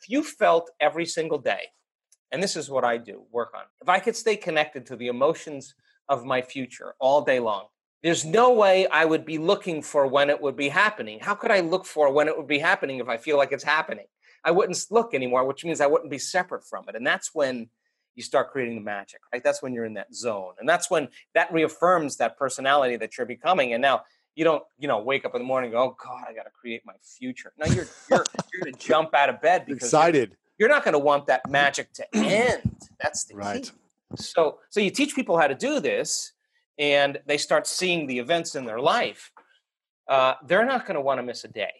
if 0.00 0.08
you 0.08 0.22
felt 0.22 0.70
every 0.80 1.06
single 1.06 1.38
day, 1.38 1.62
and 2.32 2.42
this 2.42 2.56
is 2.56 2.70
what 2.70 2.84
I 2.84 2.96
do 2.96 3.24
work 3.30 3.52
on, 3.54 3.62
if 3.82 3.88
I 3.88 3.98
could 3.98 4.16
stay 4.16 4.36
connected 4.36 4.86
to 4.86 4.96
the 4.96 5.08
emotions 5.08 5.74
of 6.08 6.24
my 6.24 6.42
future 6.42 6.94
all 6.98 7.22
day 7.22 7.40
long, 7.40 7.66
there's 8.02 8.24
no 8.24 8.52
way 8.52 8.86
I 8.86 9.04
would 9.04 9.26
be 9.26 9.36
looking 9.36 9.82
for 9.82 10.06
when 10.06 10.30
it 10.30 10.40
would 10.40 10.56
be 10.56 10.70
happening. 10.70 11.18
How 11.20 11.34
could 11.34 11.50
I 11.50 11.60
look 11.60 11.84
for 11.84 12.10
when 12.12 12.28
it 12.28 12.36
would 12.36 12.46
be 12.46 12.58
happening 12.58 12.98
if 12.98 13.08
I 13.08 13.18
feel 13.18 13.36
like 13.36 13.52
it's 13.52 13.64
happening? 13.64 14.06
I 14.42 14.52
wouldn't 14.52 14.78
look 14.90 15.12
anymore, 15.12 15.44
which 15.44 15.64
means 15.64 15.82
I 15.82 15.86
wouldn't 15.86 16.10
be 16.10 16.18
separate 16.18 16.64
from 16.64 16.86
it. 16.88 16.94
And 16.94 17.06
that's 17.06 17.34
when 17.34 17.68
you 18.14 18.22
start 18.22 18.50
creating 18.50 18.76
the 18.76 18.80
magic, 18.80 19.20
right? 19.32 19.44
That's 19.44 19.62
when 19.62 19.74
you're 19.74 19.84
in 19.84 19.94
that 19.94 20.14
zone. 20.14 20.54
And 20.58 20.68
that's 20.68 20.90
when 20.90 21.08
that 21.34 21.52
reaffirms 21.52 22.16
that 22.16 22.38
personality 22.38 22.96
that 22.96 23.18
you're 23.18 23.26
becoming. 23.26 23.74
And 23.74 23.82
now 23.82 24.02
you 24.36 24.44
don't, 24.44 24.62
you 24.78 24.88
know, 24.88 25.00
wake 25.02 25.24
up 25.24 25.34
in 25.34 25.40
the 25.40 25.46
morning 25.46 25.68
and 25.68 25.74
go, 25.76 25.82
oh 25.82 25.96
God, 26.02 26.24
I 26.28 26.32
got 26.34 26.44
to 26.44 26.50
create 26.50 26.82
my 26.86 26.94
future. 27.02 27.52
No, 27.58 27.66
you're 27.66 27.86
you're 28.10 28.24
you're 28.52 28.64
gonna 28.64 28.76
jump 28.76 29.14
out 29.14 29.28
of 29.28 29.40
bed 29.40 29.66
because 29.66 29.90
you're- 29.92 30.12
you're 30.58 30.68
not 30.68 30.84
going 30.84 30.92
to 30.92 30.98
want 30.98 31.26
that 31.26 31.48
magic 31.48 31.92
to 31.94 32.04
end. 32.14 32.62
That's 33.00 33.24
the 33.24 33.34
Right. 33.34 33.62
key. 33.64 33.70
So, 34.16 34.58
so 34.68 34.80
you 34.80 34.90
teach 34.90 35.14
people 35.14 35.38
how 35.38 35.46
to 35.46 35.54
do 35.54 35.80
this, 35.80 36.32
and 36.78 37.18
they 37.26 37.38
start 37.38 37.66
seeing 37.66 38.06
the 38.06 38.18
events 38.18 38.54
in 38.56 38.66
their 38.66 38.78
life. 38.80 39.32
Uh, 40.08 40.34
they're 40.46 40.66
not 40.66 40.84
going 40.86 40.96
to 40.96 41.00
want 41.00 41.18
to 41.18 41.22
miss 41.22 41.44
a 41.44 41.48
day 41.48 41.72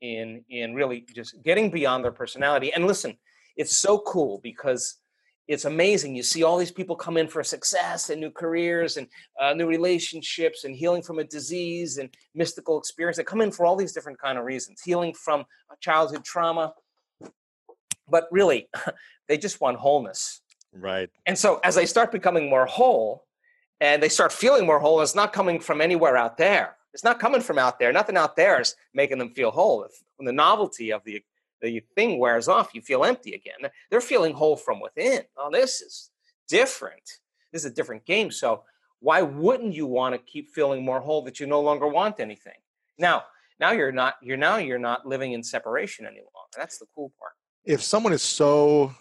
in 0.00 0.44
in 0.50 0.74
really 0.74 1.04
just 1.14 1.42
getting 1.42 1.70
beyond 1.70 2.04
their 2.04 2.12
personality. 2.12 2.72
And 2.72 2.86
listen, 2.86 3.18
it's 3.56 3.76
so 3.76 3.98
cool 4.00 4.38
because 4.42 4.96
it's 5.48 5.64
amazing. 5.64 6.14
You 6.14 6.22
see 6.22 6.42
all 6.42 6.58
these 6.58 6.70
people 6.70 6.94
come 6.94 7.16
in 7.16 7.26
for 7.26 7.42
success 7.42 8.10
and 8.10 8.20
new 8.20 8.30
careers 8.30 8.98
and 8.98 9.08
uh, 9.40 9.54
new 9.54 9.66
relationships 9.66 10.64
and 10.64 10.76
healing 10.76 11.02
from 11.02 11.18
a 11.18 11.24
disease 11.24 11.96
and 11.96 12.10
mystical 12.34 12.78
experience. 12.78 13.16
They 13.16 13.24
come 13.24 13.40
in 13.40 13.50
for 13.50 13.64
all 13.64 13.74
these 13.74 13.92
different 13.92 14.20
kind 14.20 14.38
of 14.38 14.44
reasons. 14.44 14.82
Healing 14.82 15.14
from 15.14 15.46
childhood 15.80 16.22
trauma, 16.22 16.74
but 18.06 18.28
really, 18.30 18.68
they 19.28 19.38
just 19.38 19.60
want 19.60 19.78
wholeness. 19.78 20.42
right 20.72 21.08
And 21.26 21.36
so 21.36 21.60
as 21.64 21.74
they 21.74 21.86
start 21.86 22.12
becoming 22.12 22.50
more 22.50 22.66
whole 22.66 23.24
and 23.80 24.02
they 24.02 24.10
start 24.10 24.32
feeling 24.32 24.66
more 24.66 24.78
whole, 24.78 25.00
it's 25.00 25.14
not 25.14 25.32
coming 25.32 25.60
from 25.60 25.80
anywhere 25.80 26.16
out 26.18 26.36
there. 26.36 26.76
It's 26.92 27.04
not 27.04 27.20
coming 27.20 27.40
from 27.40 27.58
out 27.58 27.78
there. 27.78 27.92
Nothing 27.92 28.16
out 28.18 28.36
there 28.36 28.60
is 28.60 28.74
making 28.92 29.18
them 29.18 29.30
feel 29.30 29.50
whole. 29.50 29.86
The 30.18 30.32
novelty 30.32 30.92
of 30.92 31.04
the, 31.04 31.22
the 31.60 31.82
thing 31.94 32.18
wears 32.18 32.48
off, 32.48 32.74
you 32.74 32.80
feel 32.80 33.04
empty 33.04 33.34
again. 33.34 33.70
They're 33.90 34.00
feeling 34.00 34.34
whole 34.34 34.56
from 34.56 34.80
within. 34.80 35.22
Oh, 35.36 35.50
this 35.52 35.80
is 35.80 36.10
different. 36.48 37.02
This 37.52 37.64
is 37.64 37.72
a 37.72 37.74
different 37.74 38.04
game. 38.04 38.30
So 38.30 38.64
why 39.00 39.22
wouldn't 39.22 39.74
you 39.74 39.86
want 39.86 40.14
to 40.14 40.18
keep 40.18 40.50
feeling 40.50 40.84
more 40.84 41.00
whole 41.00 41.22
that 41.22 41.40
you 41.40 41.46
no 41.46 41.60
longer 41.60 41.86
want 41.86 42.20
anything? 42.20 42.54
Now, 42.98 43.24
now 43.60 43.72
you're 43.72 43.92
not 43.92 44.14
you're 44.22 44.36
now 44.36 44.56
you're 44.56 44.78
not 44.78 45.06
living 45.06 45.32
in 45.32 45.42
separation 45.42 46.06
any 46.06 46.16
longer. 46.18 46.50
That's 46.56 46.78
the 46.78 46.86
cool 46.94 47.12
part. 47.18 47.32
if 47.64 47.82
someone 47.82 48.12
is 48.12 48.22
so 48.22 48.94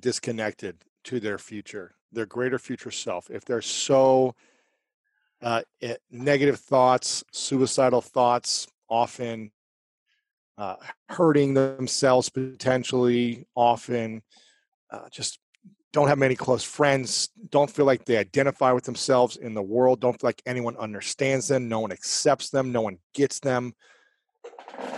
disconnected 0.00 0.84
to 1.04 1.20
their 1.20 1.38
future, 1.38 1.94
their 2.12 2.26
greater 2.26 2.58
future 2.58 2.90
self, 2.90 3.30
if 3.30 3.44
they're 3.44 3.62
so 3.62 4.34
uh, 5.42 5.62
eh, 5.82 5.96
negative 6.10 6.58
thoughts, 6.58 7.22
suicidal 7.32 8.00
thoughts, 8.00 8.66
often 8.88 9.50
uh, 10.58 10.76
hurting 11.08 11.54
themselves 11.54 12.28
potentially, 12.28 13.46
often 13.54 14.22
uh, 14.90 15.08
just 15.10 15.38
don't 15.92 16.08
have 16.08 16.18
many 16.18 16.36
close 16.36 16.62
friends, 16.62 17.30
don't 17.50 17.70
feel 17.70 17.86
like 17.86 18.04
they 18.04 18.18
identify 18.18 18.72
with 18.72 18.84
themselves 18.84 19.36
in 19.36 19.54
the 19.54 19.62
world, 19.62 20.00
don't 20.00 20.20
feel 20.20 20.28
like 20.28 20.42
anyone 20.44 20.76
understands 20.76 21.48
them, 21.48 21.68
no 21.68 21.80
one 21.80 21.92
accepts 21.92 22.50
them, 22.50 22.70
no 22.70 22.82
one 22.82 22.98
gets 23.14 23.40
them. 23.40 23.74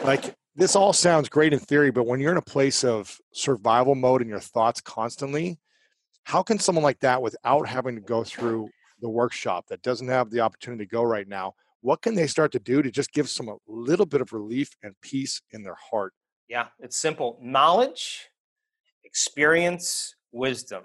Like 0.04 0.34
this 0.56 0.74
all 0.74 0.92
sounds 0.92 1.28
great 1.28 1.52
in 1.52 1.60
theory, 1.60 1.90
but 1.90 2.06
when 2.06 2.18
you're 2.18 2.32
in 2.32 2.38
a 2.38 2.42
place 2.42 2.82
of 2.82 3.16
survival 3.32 3.94
mode 3.94 4.22
and 4.22 4.30
your 4.30 4.40
thoughts 4.40 4.80
constantly, 4.80 5.58
how 6.24 6.42
can 6.42 6.58
someone 6.58 6.82
like 6.82 6.98
that, 7.00 7.22
without 7.22 7.66
having 7.68 7.94
to 7.94 8.00
go 8.00 8.24
through 8.24 8.68
the 9.00 9.08
workshop 9.08 9.66
that 9.68 9.82
doesn't 9.82 10.08
have 10.08 10.30
the 10.30 10.40
opportunity 10.40 10.84
to 10.84 10.90
go 10.90 11.02
right 11.02 11.28
now, 11.28 11.54
what 11.80 12.02
can 12.02 12.14
they 12.14 12.26
start 12.26 12.52
to 12.52 12.58
do 12.58 12.82
to 12.82 12.90
just 12.90 13.12
give 13.12 13.28
some 13.28 13.48
a 13.48 13.56
little 13.66 14.06
bit 14.06 14.20
of 14.20 14.32
relief 14.32 14.70
and 14.82 14.94
peace 15.00 15.40
in 15.52 15.62
their 15.62 15.76
heart? 15.90 16.12
Yeah, 16.48 16.66
it's 16.80 16.96
simple. 16.96 17.38
Knowledge, 17.42 18.28
experience, 19.04 20.14
wisdom. 20.32 20.84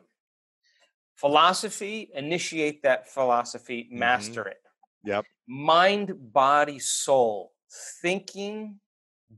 Philosophy, 1.15 2.09
initiate 2.13 2.83
that 2.83 3.09
philosophy, 3.09 3.87
mm-hmm. 3.89 3.99
master 3.99 4.47
it. 4.47 4.57
Yep. 5.05 5.25
Mind, 5.47 6.13
body, 6.33 6.79
soul, 6.79 7.53
thinking, 8.01 8.79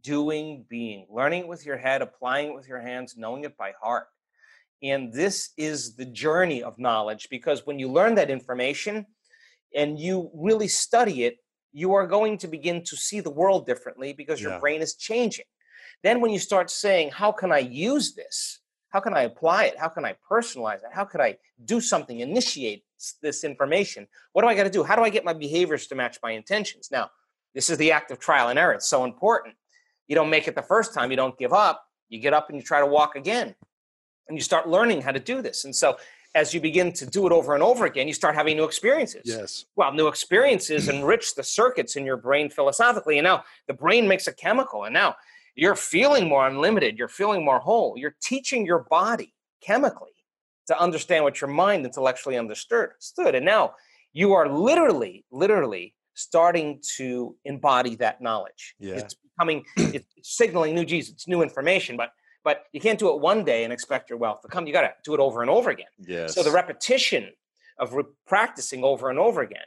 doing, 0.02 0.66
being, 0.70 1.08
learning 1.10 1.42
it 1.42 1.48
with 1.48 1.66
your 1.66 1.78
head, 1.78 2.02
applying 2.02 2.50
it 2.50 2.56
with 2.56 2.68
your 2.68 2.80
hands, 2.80 3.16
knowing 3.18 3.44
it 3.44 3.58
by 3.58 3.74
heart. 3.82 4.08
And 4.84 5.12
this 5.14 5.52
is 5.58 5.96
the 5.96 6.06
journey 6.06 6.62
of 6.62 6.78
knowledge 6.78 7.28
because 7.30 7.66
when 7.66 7.80
you 7.80 7.90
learn 7.90 8.16
that 8.16 8.30
information 8.30 9.06
and 9.74 10.00
you 10.00 10.30
really 10.34 10.68
study 10.68 11.24
it, 11.24 11.38
you 11.76 11.94
are 11.94 12.08
going 12.08 12.38
to 12.38 12.48
begin 12.48 12.82
to 12.82 12.96
see 12.96 13.20
the 13.20 13.30
world 13.30 13.66
differently 13.66 14.14
because 14.14 14.42
your 14.42 14.54
Yeah. 14.54 14.60
brain 14.60 14.82
is 14.82 14.96
changing. 14.96 15.46
Then, 16.04 16.22
when 16.22 16.32
you 16.32 16.40
start 16.40 16.72
saying, 16.72 17.12
How 17.12 17.34
can 17.34 17.52
I 17.52 17.60
use 17.60 18.16
this? 18.16 18.62
How 18.90 19.02
can 19.02 19.14
I 19.14 19.24
apply 19.24 19.66
it? 19.66 19.78
How 19.78 19.90
can 19.90 20.06
I 20.06 20.16
personalize 20.32 20.78
it? 20.78 20.94
How 20.94 21.04
could 21.04 21.20
I 21.20 21.38
do 21.66 21.82
something, 21.82 22.22
initiate 22.22 22.86
this 23.22 23.44
information? 23.44 24.08
What 24.32 24.44
do 24.44 24.48
I 24.48 24.56
got 24.56 24.64
to 24.64 24.70
do? 24.70 24.84
How 24.84 24.96
do 24.96 25.02
I 25.04 25.10
get 25.10 25.26
my 25.26 25.34
behaviors 25.34 25.88
to 25.88 25.96
match 25.96 26.18
my 26.24 26.32
intentions? 26.32 26.90
Now, 26.92 27.12
this 27.54 27.70
is 27.70 27.78
the 27.78 27.92
act 27.92 28.10
of 28.10 28.20
trial 28.20 28.48
and 28.48 28.58
error. 28.58 28.74
It's 28.74 28.88
so 28.88 29.04
important. 29.04 29.56
You 30.08 30.16
don't 30.16 30.30
make 30.30 30.48
it 30.48 30.56
the 30.56 30.62
first 30.62 30.94
time, 30.94 31.12
you 31.12 31.18
don't 31.18 31.38
give 31.38 31.52
up. 31.52 31.86
You 32.08 32.20
get 32.20 32.34
up 32.34 32.48
and 32.50 32.58
you 32.58 32.64
try 32.64 32.80
to 32.80 32.86
walk 32.86 33.18
again. 33.18 33.54
And 34.30 34.38
you 34.38 34.42
start 34.44 34.70
learning 34.70 35.02
how 35.02 35.12
to 35.12 35.20
do 35.20 35.42
this. 35.42 35.66
And 35.66 35.76
so 35.76 35.98
as 36.36 36.54
you 36.54 36.60
begin 36.60 36.92
to 36.92 37.06
do 37.06 37.26
it 37.26 37.32
over 37.32 37.56
and 37.56 37.64
over 37.64 37.86
again, 37.86 38.08
you 38.08 38.14
start 38.14 38.36
having 38.36 38.58
new 38.58 38.66
experiences. 38.66 39.22
Yes. 39.24 39.66
Well, 39.78 39.94
new 39.94 40.08
experiences 40.08 40.90
enrich 40.90 41.34
the 41.34 41.44
circuits 41.44 41.96
in 41.96 42.06
your 42.06 42.18
brain 42.18 42.50
philosophically. 42.50 43.18
And 43.18 43.26
now 43.26 43.46
the 43.68 43.74
brain 43.74 44.06
makes 44.06 44.28
a 44.28 44.34
chemical. 44.34 44.84
And 44.84 44.94
now 44.94 45.16
you're 45.56 45.76
feeling 45.76 46.28
more 46.28 46.46
unlimited. 46.46 46.98
You're 46.98 47.08
feeling 47.08 47.46
more 47.46 47.60
whole. 47.60 47.96
You're 47.98 48.18
teaching 48.22 48.66
your 48.66 48.86
body 48.90 49.34
chemically 49.64 50.12
to 50.68 50.78
understand 50.78 51.24
what 51.24 51.40
your 51.40 51.50
mind 51.50 51.86
intellectually 51.86 52.38
understood. 52.38 52.92
And 53.18 53.46
now 53.46 53.76
you 54.12 54.34
are 54.34 54.50
literally, 54.50 55.24
literally 55.32 55.96
starting 56.16 56.82
to 56.98 57.36
embody 57.46 57.96
that 57.96 58.22
knowledge. 58.22 58.76
Yeah. 58.78 58.96
It's 58.96 59.16
becoming, 59.16 59.64
it's 59.78 60.06
signaling 60.22 60.76
new, 60.76 60.86
geez, 60.86 61.10
it's 61.10 61.28
new 61.28 61.42
information, 61.42 61.96
but 61.96 62.10
but 62.46 62.64
you 62.72 62.80
can't 62.80 62.98
do 63.00 63.10
it 63.14 63.20
one 63.20 63.44
day 63.44 63.66
and 63.66 63.74
expect 63.74 64.10
your 64.10 64.18
wealth 64.20 64.40
to 64.44 64.48
come. 64.48 64.66
You 64.68 64.72
got 64.72 64.82
to 64.84 64.94
do 65.04 65.14
it 65.14 65.20
over 65.20 65.42
and 65.42 65.50
over 65.52 65.70
again. 65.72 65.88
Yes. 66.00 66.34
So 66.36 66.44
the 66.44 66.52
repetition 66.52 67.32
of 67.80 67.94
re- 67.94 68.04
practicing 68.26 68.86
over 68.86 69.10
and 69.10 69.20
over 69.20 69.42
again 69.42 69.66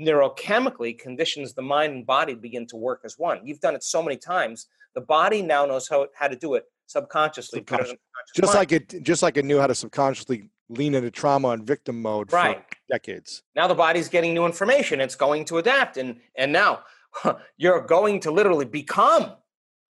neurochemically 0.00 0.98
conditions 0.98 1.54
the 1.54 1.62
mind 1.62 1.92
and 1.92 2.06
body 2.06 2.34
to 2.34 2.40
begin 2.40 2.66
to 2.66 2.76
work 2.76 3.02
as 3.04 3.16
one. 3.18 3.40
You've 3.46 3.60
done 3.60 3.74
it 3.74 3.82
so 3.84 4.02
many 4.02 4.16
times. 4.16 4.66
The 4.94 5.00
body 5.00 5.42
now 5.42 5.66
knows 5.66 5.88
how, 5.88 6.06
how 6.18 6.28
to 6.28 6.36
do 6.36 6.54
it 6.54 6.64
subconsciously. 6.86 7.60
the 7.60 7.96
just 8.34 8.48
mind. 8.48 8.56
like 8.56 8.72
it 8.72 9.02
just 9.02 9.22
like 9.22 9.36
it 9.36 9.44
knew 9.44 9.58
how 9.60 9.66
to 9.66 9.74
subconsciously 9.74 10.50
lean 10.68 10.94
into 10.94 11.10
trauma 11.10 11.50
and 11.50 11.66
victim 11.66 12.00
mode 12.02 12.32
Right. 12.32 12.58
for 12.58 12.76
decades. 12.90 13.42
now 13.54 13.66
the 13.68 13.74
body's 13.74 14.08
getting 14.08 14.34
new 14.34 14.46
information. 14.46 15.00
It's 15.00 15.14
going 15.14 15.44
to 15.46 15.58
adapt. 15.58 15.96
And, 15.96 16.20
and 16.36 16.52
now 16.52 16.80
you're 17.56 17.80
going 17.82 18.20
to 18.20 18.30
literally 18.30 18.64
become 18.64 19.32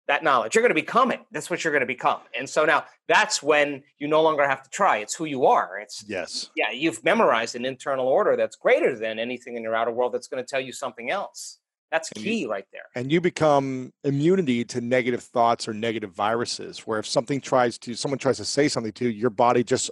that 0.08 0.24
knowledge. 0.24 0.54
You're 0.56 0.62
going 0.62 0.70
to 0.76 0.76
become 0.82 1.12
it. 1.12 1.22
That's 1.32 1.49
what 1.49 1.64
you're 1.64 1.72
going 1.72 1.82
to 1.82 1.86
become. 1.88 2.20
And 2.38 2.49
so 2.49 2.66
now 2.66 2.84
that's 3.08 3.41
when 3.41 3.84
you 3.99 4.08
no 4.08 4.22
longer 4.22 4.47
have 4.47 4.62
to 4.64 4.70
try. 4.70 4.97
It's 4.97 5.16
who 5.16 5.26
you 5.26 5.45
are. 5.45 5.80
It's 5.80 6.04
Yes. 6.08 6.49
yeah, 6.56 6.72
you've 6.72 7.04
memorized 7.04 7.56
an 7.56 7.64
internal 7.66 8.08
order 8.08 8.36
that's 8.36 8.56
greater 8.58 8.97
than 8.97 9.18
anything 9.20 9.56
in 9.56 9.64
your 9.64 9.76
outer 9.76 9.91
world 9.91 10.14
that's 10.14 10.28
going 10.28 10.43
to 10.43 10.47
tell 10.49 10.60
you 10.60 10.74
something 10.74 11.10
else. 11.10 11.60
That's 11.89 12.12
And 12.12 12.26
you- 12.26 12.32
key 12.32 12.45
right 12.47 12.66
there. 12.74 12.82
And 12.95 13.12
you 13.12 13.22
become 13.22 13.93
immunity 14.04 14.66
to 14.66 14.82
negative 14.82 15.24
thoughts 15.24 15.68
or 15.68 15.74
negative 15.74 16.12
viruses 16.12 16.80
where 16.80 16.99
if 16.99 17.06
something 17.08 17.39
tries 17.39 17.78
to 17.80 17.93
someone 17.95 18.18
tries 18.20 18.38
to 18.38 18.45
say 18.45 18.68
something 18.68 18.91
to 18.93 19.06
you, 19.06 19.12
your 19.12 19.30
body 19.30 19.64
just 19.64 19.89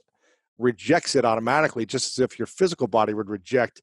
rejects 0.58 1.16
it 1.16 1.26
automatically, 1.26 1.86
just 1.86 2.18
as 2.18 2.24
if 2.24 2.38
your 2.38 2.46
physical 2.48 2.88
body 2.88 3.14
would 3.14 3.30
reject 3.30 3.82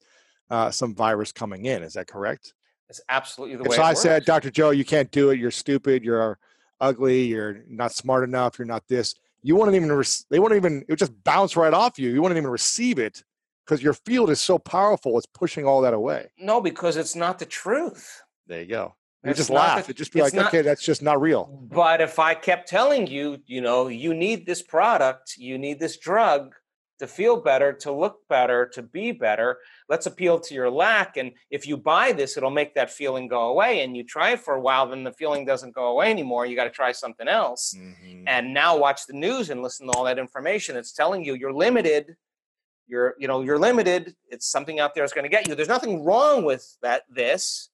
uh, 0.49 0.69
some 0.71 0.93
virus 0.95 1.31
coming 1.31 1.65
in. 1.65 1.81
Is 1.83 1.93
that 1.93 2.07
correct? 2.07 2.53
It's 2.89 3.01
absolutely 3.09 3.55
the 3.57 3.63
If 3.63 3.69
way. 3.69 3.75
so 3.75 3.81
it 3.83 3.85
I 3.85 3.93
said. 3.93 4.25
Dr. 4.25 4.49
Joe, 4.49 4.71
you 4.71 4.83
can't 4.85 5.11
do 5.11 5.29
it. 5.29 5.39
You're 5.39 5.51
stupid. 5.51 6.03
You're 6.03 6.39
ugly. 6.81 7.23
You're 7.25 7.59
not 7.67 7.93
smart 7.93 8.23
enough. 8.23 8.57
You're 8.57 8.65
not 8.65 8.87
this. 8.87 9.15
You 9.43 9.55
wouldn't 9.55 9.75
even, 9.75 9.91
rec- 9.91 10.07
they 10.29 10.39
wouldn't 10.39 10.57
even, 10.57 10.81
it 10.81 10.89
would 10.89 10.99
just 10.99 11.23
bounce 11.23 11.55
right 11.55 11.73
off 11.73 11.97
you. 11.99 12.09
You 12.09 12.21
wouldn't 12.21 12.37
even 12.37 12.49
receive 12.49 12.99
it 12.99 13.23
because 13.65 13.81
your 13.83 13.93
field 13.93 14.29
is 14.31 14.41
so 14.41 14.57
powerful. 14.57 15.17
It's 15.17 15.27
pushing 15.27 15.65
all 15.65 15.81
that 15.81 15.93
away. 15.93 16.31
no, 16.39 16.59
because 16.59 16.97
it's 16.97 17.15
not 17.15 17.39
the 17.39 17.45
truth. 17.45 18.21
There 18.47 18.59
you 18.61 18.67
go. 18.67 18.95
You 19.23 19.33
just 19.33 19.49
laugh. 19.49 19.79
the- 19.79 19.91
It'd 19.91 19.97
just 19.97 20.11
be 20.13 20.21
like, 20.21 20.33
not- 20.33 20.47
okay, 20.47 20.61
that's 20.61 20.83
just 20.83 21.01
not 21.01 21.21
real. 21.21 21.59
But 21.71 22.01
if 22.01 22.19
I 22.19 22.33
kept 22.33 22.67
telling 22.69 23.05
you, 23.07 23.37
you 23.45 23.61
know, 23.61 23.87
you 23.87 24.13
need 24.13 24.45
this 24.45 24.61
product, 24.63 25.35
you 25.37 25.57
need 25.57 25.79
this 25.79 25.97
drug 25.97 26.55
to 26.99 27.07
feel 27.07 27.37
better, 27.37 27.73
to 27.73 27.91
look 27.91 28.27
better, 28.27 28.65
to 28.73 28.81
be 28.83 29.11
better, 29.11 29.57
let's 29.87 30.05
appeal 30.05 30.39
to 30.39 30.53
your 30.53 30.69
lack. 30.69 31.17
And 31.17 31.31
if 31.49 31.65
you 31.65 31.77
buy 31.77 32.11
this, 32.11 32.37
it'll 32.37 32.49
make 32.49 32.75
that 32.75 32.91
feeling 32.91 33.27
go 33.27 33.47
away. 33.47 33.83
And 33.83 33.95
you 33.95 34.03
try 34.03 34.31
it 34.31 34.39
for 34.41 34.55
a 34.55 34.61
while, 34.61 34.87
then 34.87 35.03
the 35.03 35.13
feeling 35.13 35.45
doesn't 35.45 35.73
go 35.73 35.87
away 35.87 36.11
anymore. 36.11 36.45
You 36.45 36.55
got 36.55 36.65
to 36.65 36.69
try 36.69 36.91
something 36.91 37.27
else. 37.27 37.73
Mm-hmm. 37.77 38.27
And 38.27 38.53
now 38.53 38.77
watch 38.77 39.07
the 39.07 39.13
news 39.13 39.49
and 39.49 39.63
listen 39.63 39.87
to 39.87 39.93
all 39.93 40.03
that 40.03 40.19
information. 40.19 40.75
It's 40.75 40.93
telling 40.93 41.23
you 41.23 41.35
you're 41.35 41.53
limited. 41.53 42.15
You're, 42.87 43.15
you 43.17 43.27
know, 43.27 43.41
you're 43.41 43.59
limited. 43.59 44.15
It's 44.27 44.47
something 44.47 44.79
out 44.79 44.93
there 44.93 45.03
that's 45.03 45.13
going 45.13 45.23
to 45.23 45.29
get 45.29 45.47
you. 45.47 45.55
There's 45.55 45.67
nothing 45.67 46.03
wrong 46.03 46.43
with 46.43 46.77
that. 46.81 47.03
This, 47.09 47.69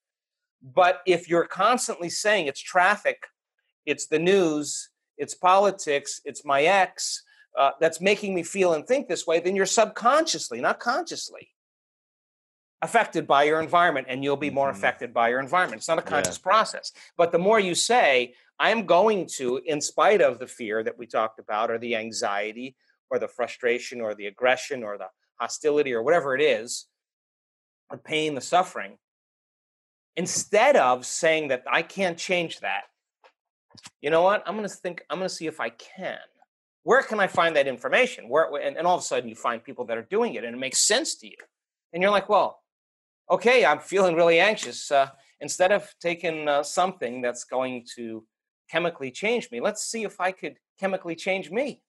but 0.62 1.02
if 1.06 1.30
you're 1.30 1.48
constantly 1.48 2.10
saying 2.10 2.48
it's 2.48 2.62
traffic, 2.62 3.26
it's 3.86 4.08
the 4.08 4.20
news, 4.20 4.90
it's 5.18 5.34
politics, 5.34 6.22
it's 6.26 6.44
my 6.46 6.64
ex 6.64 7.24
uh, 7.58 7.72
that's 7.80 8.02
making 8.02 8.34
me 8.34 8.44
feel 8.44 8.74
and 8.74 8.86
think 8.88 9.08
this 9.08 9.26
way, 9.26 9.40
then 9.40 9.56
you're 9.56 9.66
subconsciously, 9.66 10.62
not 10.62 10.80
consciously, 10.80 11.50
affected 12.82 13.26
by 13.26 13.44
your 13.44 13.62
environment, 13.62 14.08
and 14.10 14.24
you'll 14.24 14.38
be 14.38 14.50
more 14.50 14.70
Mhm. 14.70 14.76
affected 14.76 15.14
by 15.14 15.30
your 15.30 15.40
environment. 15.40 15.80
It's 15.80 15.88
not 15.88 15.98
a 15.98 16.02
Yeah. 16.02 16.10
conscious 16.10 16.38
process. 16.38 16.92
But 17.18 17.32
the 17.32 17.40
more 17.40 17.60
you 17.60 17.74
say, 17.74 18.36
I'm 18.60 18.86
going 18.86 19.28
to, 19.38 19.58
in 19.66 19.82
spite 19.82 20.22
of 20.22 20.40
the 20.40 20.48
fear 20.48 20.84
that 20.84 20.98
we 20.98 21.08
talked 21.08 21.40
about, 21.40 21.72
or 21.72 21.78
the 21.78 21.96
anxiety, 21.96 22.76
or 23.10 23.20
the 23.20 23.28
frustration, 23.28 24.02
or 24.02 24.14
the 24.14 24.28
aggression, 24.28 24.84
or 24.84 24.98
the 24.98 25.10
hostility, 25.40 25.94
or 25.94 26.04
whatever 26.04 26.36
it 26.36 26.42
is, 26.42 26.88
the 27.90 27.98
pain, 27.98 28.36
the 28.36 28.42
suffering, 28.42 29.00
instead 30.16 30.76
of 30.76 31.06
saying 31.06 31.50
that 31.50 31.64
I 31.68 31.82
can't 31.82 32.18
change 32.18 32.60
that, 32.60 32.86
you 34.02 34.10
know 34.10 34.22
what? 34.22 34.44
I'm 34.46 34.56
going 34.56 34.68
to 34.68 34.74
think, 34.74 35.04
I'm 35.10 35.18
going 35.20 35.30
to 35.30 35.36
see 35.36 35.48
if 35.48 35.60
I 35.60 35.70
can. 35.70 36.20
Where 36.86 37.02
can 37.02 37.20
I 37.20 37.28
find 37.28 37.56
that 37.56 37.68
information? 37.68 38.30
Where, 38.30 38.46
and, 38.66 38.78
and 38.78 38.86
all 38.88 38.96
of 38.96 39.02
a 39.02 39.06
sudden 39.06 39.28
you 39.28 39.36
find 39.36 39.64
people 39.64 39.86
that 39.86 39.98
are 39.98 40.08
doing 40.18 40.36
it 40.36 40.44
and 40.44 40.56
it 40.56 40.60
makes 40.60 40.80
sense 40.80 41.16
to 41.16 41.28
you. 41.28 41.42
And 41.92 42.02
you're 42.02 42.12
like, 42.12 42.30
well, 42.30 42.62
okay, 43.30 43.66
I'm 43.66 43.80
feeling 43.80 44.16
really 44.16 44.40
anxious. 44.40 44.92
Uh, 44.92 45.10
instead 45.42 45.72
of 45.72 45.94
taking 46.00 46.48
uh, 46.48 46.62
something 46.62 47.22
that's 47.22 47.44
going 47.44 47.86
to 47.96 48.24
chemically 48.70 49.10
change 49.10 49.50
me, 49.52 49.60
let's 49.62 49.84
see 49.84 50.04
if 50.04 50.22
I 50.22 50.32
could 50.32 50.58
chemically 50.80 51.16
change 51.16 51.50
me 51.50 51.82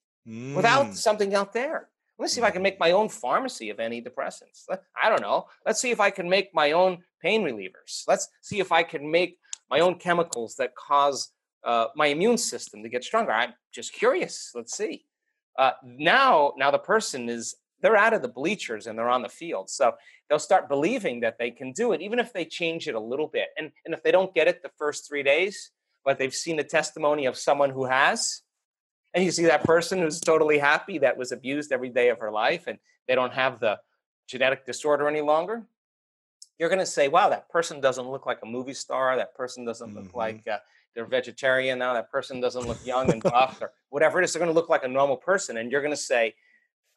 without 0.54 0.86
Mm. 0.86 0.94
something 0.96 1.34
out 1.34 1.52
there. 1.52 1.88
Let's 2.18 2.32
see 2.32 2.40
if 2.40 2.46
I 2.46 2.50
can 2.50 2.62
make 2.62 2.80
my 2.80 2.92
own 2.92 3.10
pharmacy 3.10 3.68
of 3.68 3.76
antidepressants. 3.76 4.64
I 5.02 5.10
don't 5.10 5.20
know. 5.20 5.48
Let's 5.66 5.80
see 5.82 5.90
if 5.90 6.00
I 6.00 6.10
can 6.10 6.26
make 6.30 6.54
my 6.54 6.72
own 6.72 7.04
pain 7.20 7.42
relievers. 7.42 8.04
Let's 8.08 8.28
see 8.40 8.60
if 8.60 8.72
I 8.72 8.82
can 8.82 9.10
make 9.10 9.38
my 9.68 9.80
own 9.80 9.96
chemicals 9.98 10.54
that 10.56 10.74
cause 10.74 11.32
uh, 11.64 11.86
my 11.96 12.06
immune 12.06 12.38
system 12.38 12.82
to 12.82 12.88
get 12.88 13.04
stronger. 13.04 13.32
I'm 13.32 13.54
just 13.72 13.92
curious. 13.92 14.52
Let's 14.54 14.76
see. 14.76 15.04
Uh, 15.58 15.72
now, 15.84 16.52
now 16.56 16.70
the 16.70 16.78
person 16.78 17.28
is 17.28 17.54
they're 17.80 17.96
out 17.96 18.12
of 18.14 18.22
the 18.22 18.28
bleachers 18.28 18.86
and 18.86 18.98
they're 18.98 19.08
on 19.08 19.22
the 19.22 19.28
field, 19.28 19.68
so 19.70 19.94
they'll 20.28 20.38
start 20.38 20.68
believing 20.68 21.20
that 21.20 21.38
they 21.38 21.50
can 21.50 21.72
do 21.72 21.92
it, 21.92 22.00
even 22.00 22.18
if 22.18 22.32
they 22.32 22.44
change 22.44 22.88
it 22.88 22.94
a 22.94 23.00
little 23.00 23.28
bit. 23.28 23.48
And 23.58 23.70
and 23.84 23.94
if 23.94 24.02
they 24.02 24.10
don't 24.12 24.34
get 24.34 24.48
it 24.48 24.62
the 24.62 24.70
first 24.78 25.06
three 25.08 25.22
days, 25.22 25.70
but 26.04 26.18
they've 26.18 26.34
seen 26.34 26.56
the 26.56 26.64
testimony 26.64 27.26
of 27.26 27.36
someone 27.36 27.70
who 27.70 27.84
has, 27.84 28.42
and 29.14 29.24
you 29.24 29.30
see 29.30 29.44
that 29.46 29.64
person 29.64 29.98
who's 30.00 30.20
totally 30.20 30.58
happy 30.58 30.98
that 30.98 31.16
was 31.16 31.32
abused 31.32 31.72
every 31.72 31.88
day 31.90 32.08
of 32.10 32.18
her 32.18 32.30
life 32.30 32.64
and 32.66 32.78
they 33.08 33.14
don't 33.14 33.32
have 33.32 33.60
the 33.60 33.78
genetic 34.28 34.66
disorder 34.66 35.08
any 35.08 35.20
longer 35.20 35.64
you're 36.58 36.68
going 36.68 36.80
to 36.80 36.86
say 36.86 37.06
wow 37.08 37.28
that 37.28 37.48
person 37.48 37.80
doesn't 37.80 38.08
look 38.10 38.26
like 38.26 38.40
a 38.42 38.46
movie 38.46 38.74
star 38.74 39.16
that 39.16 39.34
person 39.34 39.64
doesn't 39.64 39.94
look 39.94 40.12
Mhm. 40.12 40.16
like 40.16 40.48
uh, 40.48 40.58
they're 40.96 41.04
vegetarian 41.06 41.78
now 41.78 41.92
that 41.94 42.10
person 42.10 42.40
doesn't 42.40 42.66
look 42.66 42.84
young 42.84 43.12
and 43.12 43.22
buff 43.22 43.60
or 43.62 43.70
whatever 43.90 44.18
it 44.20 44.24
is 44.24 44.32
they're 44.32 44.40
going 44.40 44.50
to 44.52 44.54
look 44.60 44.68
like 44.70 44.82
a 44.82 44.88
normal 44.88 45.16
person 45.16 45.58
and 45.58 45.70
you're 45.70 45.82
going 45.82 45.92
to 45.92 45.96
say 46.12 46.34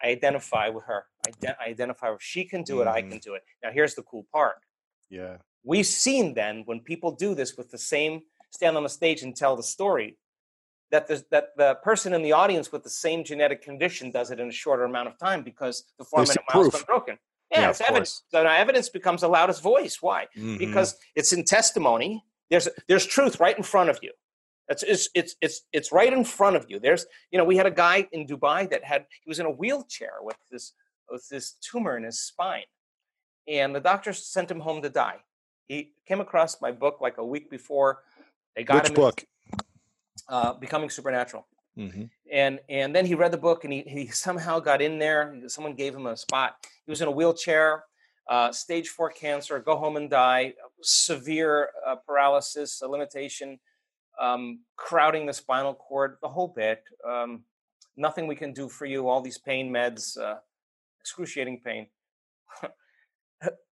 i 0.02 0.08
identify 0.08 0.70
with 0.70 0.86
her. 0.86 1.04
I, 1.28 1.30
ide- 1.50 1.56
I 1.60 1.66
identify 1.70 2.10
with 2.10 2.22
she 2.24 2.46
can 2.46 2.64
do 2.64 2.82
it 2.82 2.88
i 2.88 3.02
Mhm. 3.02 3.10
can 3.10 3.20
do 3.20 3.34
it. 3.36 3.44
Now 3.62 3.70
here's 3.72 3.94
the 3.96 4.02
cool 4.04 4.26
part. 4.34 4.56
Yeah. 5.10 5.38
we've 5.64 5.86
seen 5.86 6.34
then 6.34 6.64
when 6.66 6.80
people 6.80 7.12
do 7.12 7.36
this 7.36 7.58
with 7.58 7.70
the 7.70 7.78
same 7.78 8.22
stand 8.52 8.78
on 8.78 8.84
the 8.84 8.90
stage 8.90 9.22
and 9.24 9.36
tell 9.36 9.56
the 9.58 9.64
story 9.78 10.18
that 10.92 11.08
the, 11.08 11.24
that 11.30 11.50
the 11.58 11.76
person 11.84 12.14
in 12.14 12.22
the 12.24 12.32
audience 12.32 12.72
with 12.72 12.84
the 12.84 12.90
same 12.90 13.24
genetic 13.24 13.62
condition 13.62 14.10
does 14.10 14.32
it 14.32 14.40
in 14.40 14.48
a 14.48 14.52
shorter 14.52 14.86
amount 14.86 15.08
of 15.10 15.16
time 15.20 15.44
because 15.44 15.84
the 16.00 16.06
four 16.06 16.22
minute 16.22 16.38
mile's 16.54 16.70
proof. 16.70 16.74
been 16.74 16.86
broken. 16.96 17.16
Yeah, 17.52 17.62
Yeah, 17.62 17.70
it's 17.72 17.82
evidence. 17.82 18.24
so 18.32 18.42
now 18.44 18.54
evidence 18.56 18.88
becomes 18.90 19.22
the 19.22 19.28
loudest 19.28 19.62
voice. 19.62 20.02
Why? 20.02 20.28
Mhm. 20.38 20.58
because 20.60 20.96
it's 21.16 21.32
in 21.34 21.44
testimony 21.44 22.24
there's 22.50 22.68
there's 22.88 23.06
truth 23.06 23.40
right 23.40 23.58
in 23.58 23.64
front 23.64 23.90
of 23.90 24.00
you. 24.02 24.12
It's, 24.68 24.84
it's 24.84 25.10
it's 25.16 25.36
it's 25.42 25.62
it's 25.74 25.92
right 25.92 26.12
in 26.12 26.24
front 26.24 26.56
of 26.56 26.66
you. 26.70 26.80
There's 26.80 27.06
you 27.32 27.38
know 27.38 27.46
we 27.46 27.58
had 27.58 27.66
a 27.66 27.72
guy 27.72 28.08
in 28.12 28.28
dubai 28.28 28.70
that 28.70 28.84
had 28.84 29.06
he 29.24 29.30
was 29.30 29.40
in 29.40 29.46
a 29.46 29.52
wheelchair 29.52 30.18
with 30.22 30.38
this 30.52 30.74
with 31.10 31.28
this 31.30 31.54
tumor 31.54 31.98
in 31.98 32.04
his 32.04 32.20
spine. 32.20 32.70
And 33.48 33.76
the 33.76 33.80
doctor 33.80 34.14
sent 34.14 34.52
him 34.52 34.60
home 34.60 34.82
to 34.84 34.90
die. 34.90 35.18
He 35.68 35.94
came 36.08 36.22
across 36.22 36.62
my 36.62 36.72
book 36.72 37.00
like 37.02 37.18
a 37.18 37.26
week 37.26 37.50
before. 37.50 38.04
They 38.56 38.64
got 38.64 38.84
Which 38.84 38.90
him 38.90 38.96
book? 38.96 39.26
uh, 40.28 40.54
becoming 40.54 40.90
supernatural. 40.90 41.48
Hmm 41.76 42.04
and 42.32 42.60
and 42.70 42.96
then 42.96 43.06
he 43.06 43.16
read 43.16 43.32
the 43.32 43.38
book 43.38 43.64
and 43.64 43.74
he, 43.74 43.82
he 43.82 44.08
somehow 44.08 44.60
got 44.60 44.82
in 44.82 45.00
there. 45.00 45.36
Someone 45.48 45.76
gave 45.76 45.96
him 45.96 46.06
a 46.06 46.16
spot. 46.16 46.56
He 46.86 46.92
was 46.92 47.02
in 47.02 47.08
a 47.08 47.12
wheelchair 47.12 47.84
uh, 48.30 48.52
stage 48.52 48.90
four 48.90 49.10
cancer 49.10 49.60
go 49.60 49.76
home 49.76 49.98
and 49.98 50.10
die 50.10 50.54
severe 50.82 51.70
uh, 51.88 51.96
paralysis 52.06 52.82
a 52.82 52.88
limitation 52.88 53.60
um, 54.20 54.60
crowding 54.76 55.26
the 55.26 55.34
spinal 55.34 55.74
cord 55.74 56.18
the 56.22 56.28
whole 56.28 56.48
bit 56.50 56.84
um, 57.08 57.44
nothing 57.98 58.28
we 58.28 58.36
can 58.36 58.54
do 58.54 58.68
for 58.70 58.86
you 58.86 59.08
all 59.08 59.22
these 59.22 59.38
pain 59.38 59.72
meds 59.72 60.18
uh, 60.20 60.36
excruciating 61.02 61.60
pain 61.64 61.88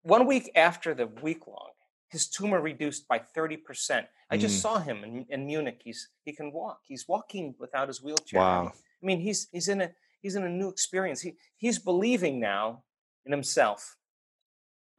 one 0.02 0.26
week 0.26 0.50
after 0.54 0.94
the 0.94 1.06
week 1.22 1.46
long 1.46 1.70
his 2.08 2.28
tumor 2.28 2.60
reduced 2.60 3.06
by 3.08 3.18
30% 3.36 4.06
i 4.30 4.36
just 4.36 4.56
Mm. 4.58 4.62
saw 4.62 4.78
him 4.78 5.04
in, 5.04 5.26
in 5.28 5.46
munich 5.46 5.80
he's 5.84 6.08
he 6.24 6.32
can 6.32 6.52
walk 6.52 6.80
he's 6.86 7.06
walking 7.08 7.54
without 7.58 7.88
his 7.88 8.02
wheelchair 8.02 8.40
Wow. 8.40 8.72
I 9.02 9.06
mean, 9.06 9.20
he's 9.20 9.48
he's 9.50 9.68
in 9.68 9.80
a 9.80 9.90
he's 10.20 10.34
in 10.36 10.44
a 10.44 10.48
new 10.50 10.68
experience. 10.68 11.22
He 11.22 11.30
he's 11.56 11.78
believing 11.78 12.38
now 12.38 12.82
in 13.24 13.32
himself. 13.32 13.96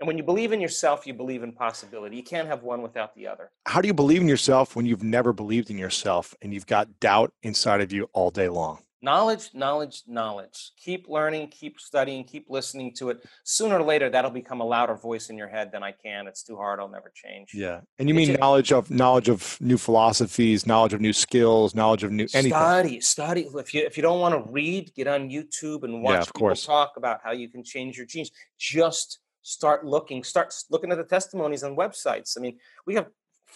And 0.01 0.07
when 0.07 0.17
you 0.17 0.23
believe 0.23 0.51
in 0.51 0.59
yourself, 0.59 1.05
you 1.05 1.13
believe 1.13 1.43
in 1.43 1.51
possibility. 1.51 2.17
You 2.17 2.23
can't 2.23 2.47
have 2.47 2.63
one 2.63 2.81
without 2.81 3.13
the 3.13 3.27
other. 3.27 3.51
How 3.67 3.81
do 3.81 3.87
you 3.87 3.93
believe 3.93 4.19
in 4.21 4.27
yourself 4.27 4.75
when 4.75 4.87
you've 4.87 5.03
never 5.03 5.31
believed 5.31 5.69
in 5.69 5.77
yourself 5.77 6.33
and 6.41 6.51
you've 6.51 6.65
got 6.65 6.99
doubt 6.99 7.33
inside 7.43 7.81
of 7.81 7.93
you 7.93 8.09
all 8.11 8.31
day 8.31 8.49
long? 8.49 8.79
Knowledge, 9.03 9.51
knowledge, 9.53 10.01
knowledge. 10.07 10.71
Keep 10.83 11.07
learning, 11.07 11.49
keep 11.49 11.79
studying, 11.79 12.23
keep 12.23 12.47
listening 12.49 12.95
to 12.95 13.11
it. 13.11 13.23
Sooner 13.43 13.77
or 13.77 13.83
later, 13.83 14.09
that'll 14.09 14.31
become 14.31 14.59
a 14.59 14.63
louder 14.63 14.95
voice 14.95 15.29
in 15.29 15.37
your 15.37 15.47
head 15.47 15.71
than 15.71 15.83
I 15.83 15.91
can. 15.91 16.25
It's 16.25 16.41
too 16.41 16.55
hard. 16.55 16.79
I'll 16.79 16.87
never 16.89 17.11
change. 17.13 17.51
Yeah, 17.53 17.81
and 17.99 18.09
you 18.09 18.15
mean 18.15 18.33
knowledge 18.33 18.71
of 18.71 18.89
knowledge 18.89 19.29
of 19.29 19.57
new 19.61 19.77
philosophies, 19.77 20.65
knowledge 20.65 20.93
of 20.93 21.01
new 21.01 21.13
skills, 21.13 21.73
knowledge 21.75 22.03
of 22.03 22.11
new 22.11 22.27
anything. 22.33 22.51
Study, 22.51 23.01
study. 23.01 23.49
If 23.55 23.73
you 23.73 23.81
if 23.85 23.97
you 23.97 24.03
don't 24.03 24.19
want 24.19 24.33
to 24.35 24.51
read, 24.51 24.93
get 24.95 25.07
on 25.07 25.29
YouTube 25.29 25.83
and 25.83 26.01
watch 26.03 26.13
Yeah, 26.13 26.21
of 26.21 26.27
people 26.27 26.39
course. 26.39 26.65
talk 26.65 26.93
about 26.97 27.21
how 27.23 27.31
you 27.31 27.49
can 27.49 27.63
change 27.63 27.97
your 27.97 28.05
genes. 28.05 28.29
Just 28.59 29.19
start 29.41 29.85
looking. 29.85 30.23
Start 30.23 30.53
looking 30.69 30.91
at 30.91 30.97
the 30.97 31.03
testimonies 31.03 31.63
on 31.63 31.75
websites. 31.75 32.37
I 32.37 32.41
mean, 32.41 32.57
we 32.85 32.95
have 32.95 33.07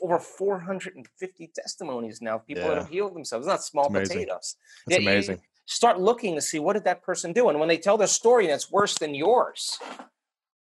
over 0.02 0.20
450 0.20 1.52
testimonies 1.56 2.22
now 2.22 2.38
people 2.38 2.68
that 2.68 2.78
have 2.78 2.90
healed 2.90 3.16
themselves. 3.16 3.46
It's 3.46 3.52
not 3.52 3.64
small 3.64 3.96
It's 3.96 4.10
potatoes. 4.10 4.56
That's 4.88 5.02
Yeah, 5.02 5.10
amazing. 5.10 5.42
start 5.66 6.00
looking 6.00 6.36
to 6.36 6.42
see 6.42 6.60
what 6.60 6.74
did 6.74 6.84
that 6.84 7.02
person 7.02 7.32
do 7.34 7.50
and 7.50 7.60
when 7.60 7.70
they 7.70 7.78
tell 7.78 7.98
their 7.98 8.08
story 8.08 8.46
and 8.46 8.54
it's 8.54 8.70
worse 8.72 8.98
than 8.98 9.16
yours 9.16 9.80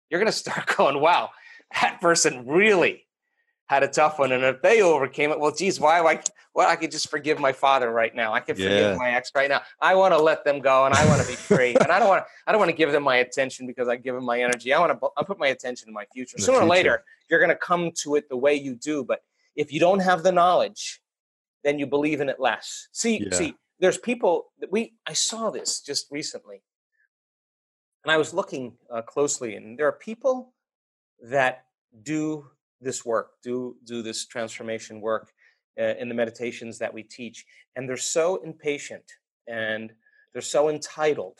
you're 0.09 0.19
going 0.19 0.27
to 0.27 0.37
start 0.37 0.67
going 0.77 1.01
wow 1.01 1.31
that 1.81 2.01
person 2.01 2.45
really 2.47 3.07
had 3.71 3.85
a 3.85 3.89
tough 3.89 4.19
one 4.19 4.33
and 4.33 4.43
if 4.43 4.61
they 4.63 4.83
overcame 4.83 5.31
it 5.31 5.39
well 5.39 5.53
geez 5.53 5.79
why 5.79 6.01
why 6.01 6.21
well 6.55 6.69
i 6.69 6.75
could 6.75 6.91
just 6.91 7.09
forgive 7.09 7.39
my 7.39 7.53
father 7.53 7.89
right 7.93 8.17
now. 8.17 8.33
I 8.33 8.41
could 8.41 8.59
Yeah. 8.59 8.69
forgive 8.69 8.99
my 8.99 9.11
ex 9.13 9.31
right 9.33 9.49
now. 9.49 9.61
I 9.81 9.95
want 9.95 10.13
to 10.13 10.21
let 10.31 10.45
them 10.45 10.59
go 10.59 10.87
and 10.87 10.93
i 10.93 11.07
want 11.07 11.21
to 11.23 11.29
be 11.29 11.37
free 11.37 11.75
and 11.81 11.93
i 11.93 12.01
don't 12.01 12.09
want 12.09 12.25
to 12.25 12.27
i 12.47 12.51
don't 12.51 12.59
want 12.59 12.73
to 12.73 12.77
give 12.77 12.91
them 12.91 13.05
my 13.05 13.19
attention 13.27 13.69
because 13.69 13.87
i 13.87 13.95
give 13.95 14.17
them 14.17 14.25
my 14.25 14.39
energy. 14.43 14.73
I 14.75 14.81
want 14.81 14.91
to 15.01 15.09
i 15.17 15.23
put 15.23 15.39
my 15.39 15.51
attention 15.57 15.87
in 15.89 15.95
my 15.95 16.05
future. 16.13 16.37
In 16.37 16.43
sooner 16.43 16.59
or 16.59 16.65
later 16.77 17.05
you're 17.29 17.39
going 17.39 17.57
to 17.57 17.63
come 17.71 17.93
to 18.03 18.17
it 18.17 18.29
the 18.29 18.37
way 18.37 18.55
you 18.67 18.75
do 18.75 19.05
but 19.05 19.21
if 19.55 19.73
you 19.73 19.79
don't 19.87 20.01
have 20.11 20.25
the 20.25 20.33
knowledge 20.33 21.01
then 21.63 21.79
you 21.79 21.87
believe 21.87 22.21
in 22.21 22.29
it 22.29 22.41
less. 22.41 22.89
See 22.91 23.17
Yeah. 23.25 23.37
see 23.39 23.55
there's 23.79 23.99
people 23.99 24.35
that 24.59 24.73
we 24.75 24.81
i 25.07 25.15
saw 25.29 25.43
this 25.59 25.71
just 25.81 26.11
recently. 26.11 26.59
And 28.03 28.11
i 28.11 28.17
was 28.17 28.35
looking 28.35 28.65
uh, 28.95 29.03
closely 29.03 29.51
and 29.55 29.79
there 29.79 29.87
are 29.93 29.99
people 30.11 30.55
that 31.37 31.55
do 32.03 32.51
this 32.81 33.05
work 33.05 33.33
do 33.43 33.77
do 33.85 34.03
this 34.03 34.27
transformation 34.27 35.01
work 35.01 35.33
uh, 35.79 35.95
in 35.99 36.09
the 36.09 36.15
meditations 36.15 36.79
that 36.79 36.93
we 36.93 37.03
teach 37.03 37.45
and 37.77 37.89
they're 37.89 37.97
so 37.97 38.37
impatient 38.43 39.05
and 39.47 39.93
they're 40.33 40.43
so 40.43 40.69
entitled 40.69 41.39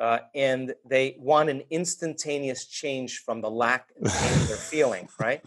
uh, 0.00 0.18
and 0.34 0.74
they 0.88 1.16
want 1.18 1.50
an 1.50 1.62
instantaneous 1.70 2.66
change 2.66 3.18
from 3.18 3.40
the 3.40 3.50
lack 3.50 3.90
and 3.96 4.06
pain 4.10 4.46
they're 4.46 4.56
feeling 4.56 5.08
right? 5.20 5.42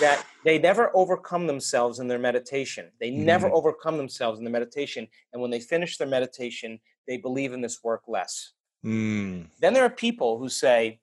That 0.00 0.24
they 0.44 0.58
never 0.58 0.90
overcome 0.94 1.46
themselves 1.46 1.98
in 1.98 2.08
their 2.08 2.18
meditation. 2.18 2.90
They 3.00 3.10
never 3.10 3.50
overcome 3.50 3.98
themselves 3.98 4.38
in 4.38 4.44
the 4.44 4.50
meditation 4.50 5.06
and 5.32 5.42
when 5.42 5.50
they 5.50 5.60
finish 5.60 5.98
their 5.98 6.08
meditation 6.08 6.80
they 7.06 7.16
believe 7.16 7.52
in 7.52 7.60
this 7.60 7.82
work 7.82 8.02
less. 8.06 8.52
Mm, 8.84 9.46
then 9.60 9.72
there 9.72 9.84
are 9.84 9.90
people 9.90 10.38
who 10.38 10.48
say, 10.48 11.00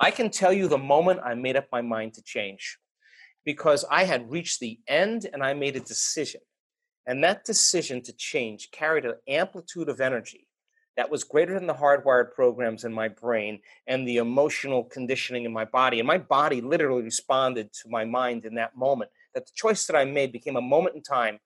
I 0.00 0.10
can 0.10 0.30
tell 0.30 0.52
you 0.52 0.66
the 0.66 0.78
moment 0.78 1.20
I 1.22 1.34
made 1.34 1.56
up 1.56 1.66
my 1.70 1.82
mind 1.82 2.14
to 2.14 2.22
change 2.22 2.78
because 3.44 3.84
I 3.90 4.04
had 4.04 4.30
reached 4.30 4.60
the 4.60 4.78
end 4.86 5.28
and 5.32 5.42
I 5.42 5.54
made 5.54 5.76
a 5.76 5.80
decision. 5.80 6.40
And 7.06 7.24
that 7.24 7.44
decision 7.44 8.02
to 8.02 8.12
change 8.12 8.70
carried 8.70 9.04
an 9.04 9.14
amplitude 9.28 9.88
of 9.88 10.00
energy 10.00 10.46
that 10.96 11.10
was 11.10 11.24
greater 11.24 11.54
than 11.54 11.66
the 11.66 11.74
hardwired 11.74 12.32
programs 12.32 12.84
in 12.84 12.92
my 12.92 13.08
brain 13.08 13.60
and 13.86 14.06
the 14.06 14.18
emotional 14.18 14.84
conditioning 14.84 15.44
in 15.44 15.52
my 15.52 15.64
body. 15.64 15.98
And 15.98 16.06
my 16.06 16.18
body 16.18 16.60
literally 16.60 17.02
responded 17.02 17.72
to 17.72 17.88
my 17.88 18.04
mind 18.04 18.44
in 18.44 18.54
that 18.56 18.76
moment. 18.76 19.10
That 19.34 19.46
the 19.46 19.52
choice 19.54 19.86
that 19.86 19.96
I 19.96 20.04
made 20.04 20.30
became 20.32 20.56
a 20.56 20.60
moment 20.60 20.94
in 20.94 21.02
time 21.02 21.38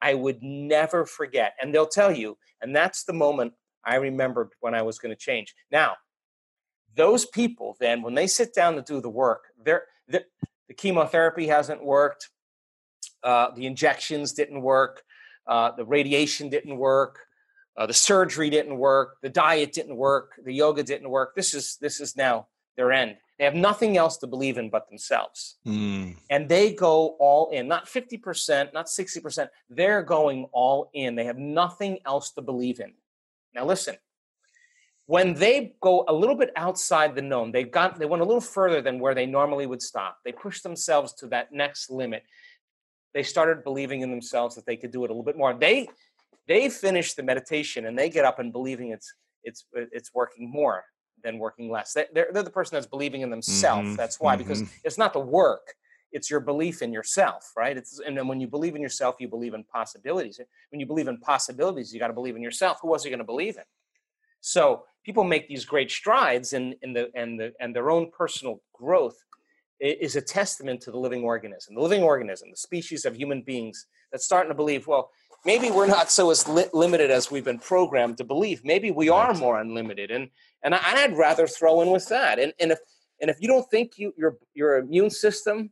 I 0.00 0.14
would 0.14 0.42
never 0.42 1.06
forget. 1.06 1.54
And 1.60 1.74
they'll 1.74 1.86
tell 1.86 2.12
you, 2.12 2.36
and 2.60 2.74
that's 2.74 3.04
the 3.04 3.12
moment 3.12 3.54
I 3.84 3.96
remembered 3.96 4.50
when 4.60 4.74
I 4.74 4.82
was 4.82 4.98
going 4.98 5.14
to 5.14 5.18
change. 5.18 5.54
Now, 5.70 5.94
those 6.94 7.26
people 7.26 7.76
then, 7.80 8.02
when 8.02 8.14
they 8.14 8.26
sit 8.26 8.54
down 8.54 8.76
to 8.76 8.82
do 8.82 9.00
the 9.00 9.10
work, 9.10 9.44
they're, 9.64 9.84
the 10.08 10.24
the 10.68 10.74
chemotherapy 10.74 11.46
hasn't 11.46 11.84
worked, 11.84 12.30
uh, 13.22 13.50
the 13.54 13.66
injections 13.66 14.32
didn't 14.32 14.62
work, 14.62 15.02
uh, 15.46 15.72
the 15.72 15.84
radiation 15.84 16.48
didn't 16.48 16.76
work, 16.76 17.20
uh, 17.76 17.86
the 17.86 17.94
surgery 17.94 18.50
didn't 18.50 18.78
work, 18.78 19.16
the 19.22 19.28
diet 19.28 19.72
didn't 19.72 19.96
work, 19.96 20.32
the 20.44 20.52
yoga 20.52 20.82
didn't 20.82 21.10
work. 21.10 21.34
This 21.34 21.54
is 21.54 21.76
this 21.80 22.00
is 22.00 22.16
now 22.16 22.46
their 22.76 22.92
end. 22.92 23.16
They 23.38 23.44
have 23.44 23.54
nothing 23.54 23.96
else 23.96 24.16
to 24.18 24.28
believe 24.28 24.58
in 24.58 24.70
but 24.70 24.88
themselves. 24.88 25.56
Mm, 25.66 26.16
and 26.30 26.48
they 26.48 26.72
go 26.72 27.16
all 27.18 27.50
in 27.50 27.66
not 27.66 27.86
50% 27.86 28.72
not 28.72 28.86
60% 28.86 29.48
they're 29.68 30.02
going 30.02 30.46
all 30.52 30.90
in. 30.94 31.16
They 31.16 31.24
have 31.24 31.38
nothing 31.38 31.98
else 32.06 32.30
to 32.32 32.42
believe 32.42 32.78
in. 32.78 32.92
Now 33.54 33.64
listen 33.64 33.96
when 35.06 35.34
they 35.34 35.74
go 35.80 36.04
a 36.08 36.12
little 36.12 36.34
bit 36.34 36.50
outside 36.56 37.14
the 37.14 37.22
known 37.22 37.52
they 37.52 37.64
got 37.64 37.98
they 37.98 38.06
went 38.06 38.22
a 38.22 38.24
little 38.24 38.40
further 38.40 38.80
than 38.80 38.98
where 38.98 39.14
they 39.14 39.26
normally 39.26 39.66
would 39.66 39.82
stop. 39.82 40.18
They 40.24 40.32
pushed 40.32 40.62
themselves 40.62 41.12
to 41.14 41.26
that 41.28 41.52
next 41.52 41.90
limit. 41.90 42.22
They 43.12 43.22
started 43.22 43.62
believing 43.64 44.00
in 44.00 44.10
themselves 44.10 44.54
that 44.56 44.66
they 44.66 44.76
could 44.76 44.90
do 44.92 45.04
it 45.04 45.10
a 45.10 45.12
little 45.12 45.24
bit 45.24 45.36
more. 45.36 45.54
They 45.54 45.88
they 46.48 46.68
finish 46.68 47.14
the 47.14 47.22
meditation 47.22 47.86
and 47.86 47.98
they 47.98 48.08
get 48.10 48.24
up 48.24 48.38
and 48.38 48.52
believing 48.52 48.90
it's 48.90 49.12
it's 49.42 49.64
it's 49.74 50.12
working 50.14 50.50
more 50.50 50.84
than 51.22 51.38
working 51.38 51.70
less. 51.70 51.92
They- 51.94 52.06
they're, 52.12 52.28
they're 52.32 52.42
the 52.42 52.50
person 52.50 52.76
that's 52.76 52.86
believing 52.86 53.22
in 53.22 53.30
themselves. 53.30 53.90
Mhm, 53.90 53.96
that's 53.96 54.20
why 54.20 54.36
because 54.36 54.62
mhm. 54.62 54.68
it's 54.84 54.98
not 54.98 55.12
the 55.12 55.20
work 55.20 55.74
it's 56.12 56.30
your 56.30 56.38
belief 56.38 56.80
in 56.80 56.92
yourself 56.92 57.52
right? 57.56 57.76
It's 57.76 57.98
and 57.98 58.16
then 58.16 58.28
when 58.28 58.40
you 58.40 58.46
believe 58.46 58.74
in 58.76 58.82
yourself 58.82 59.16
you 59.20 59.28
believe 59.28 59.52
in 59.52 59.64
possibilities. 59.64 60.40
When 60.70 60.80
you 60.80 60.86
believe 60.86 61.08
in 61.08 61.18
possibilities 61.18 61.92
you 61.92 62.00
got 62.00 62.06
to 62.08 62.14
believe 62.14 62.36
in 62.36 62.42
yourself. 62.42 62.78
Who 62.82 62.92
else 62.92 63.04
are 63.04 63.08
you 63.08 63.12
going 63.12 63.18
to 63.18 63.24
believe 63.24 63.56
in? 63.56 63.64
So 64.40 64.84
people 65.04 65.24
make 65.24 65.48
these 65.48 65.64
great 65.64 65.90
strides 65.90 66.52
in, 66.52 66.74
in 66.82 66.92
the 66.92 67.10
and 67.14 67.38
the 67.38 67.52
and 67.60 67.74
their 67.74 67.90
own 67.90 68.10
personal 68.10 68.60
growth 68.72 69.16
is 69.80 70.16
a 70.16 70.20
testament 70.20 70.80
to 70.80 70.90
the 70.90 70.98
living 70.98 71.22
organism. 71.22 71.74
The 71.74 71.80
living 71.80 72.02
organism 72.02 72.50
the 72.50 72.56
species 72.56 73.04
of 73.04 73.16
human 73.16 73.42
beings 73.42 73.86
that's 74.10 74.24
starting 74.24 74.50
to 74.50 74.56
believe 74.56 74.86
well 74.86 75.10
maybe 75.44 75.70
we're 75.70 75.86
not 75.86 76.10
so 76.10 76.30
as 76.30 76.48
li- 76.48 76.70
limited 76.72 77.10
as 77.10 77.30
we've 77.30 77.44
been 77.44 77.58
programmed 77.58 78.16
to 78.18 78.24
believe. 78.24 78.64
Maybe 78.64 78.90
we 78.90 79.08
are 79.10 79.34
more 79.34 79.60
unlimited. 79.60 80.10
And 80.10 80.28
and, 80.62 80.74
I, 80.74 80.78
and 80.78 80.98
i'd 80.98 81.18
rather 81.18 81.46
throw 81.46 81.82
in 81.82 81.90
with 81.90 82.08
that. 82.08 82.38
And 82.38 82.52
and 82.58 82.72
if 82.72 82.78
and 83.20 83.30
if 83.30 83.36
you 83.40 83.48
don't 83.48 83.68
think 83.70 83.98
you 83.98 84.14
your 84.16 84.38
your 84.54 84.78
immune 84.78 85.10
system 85.10 85.70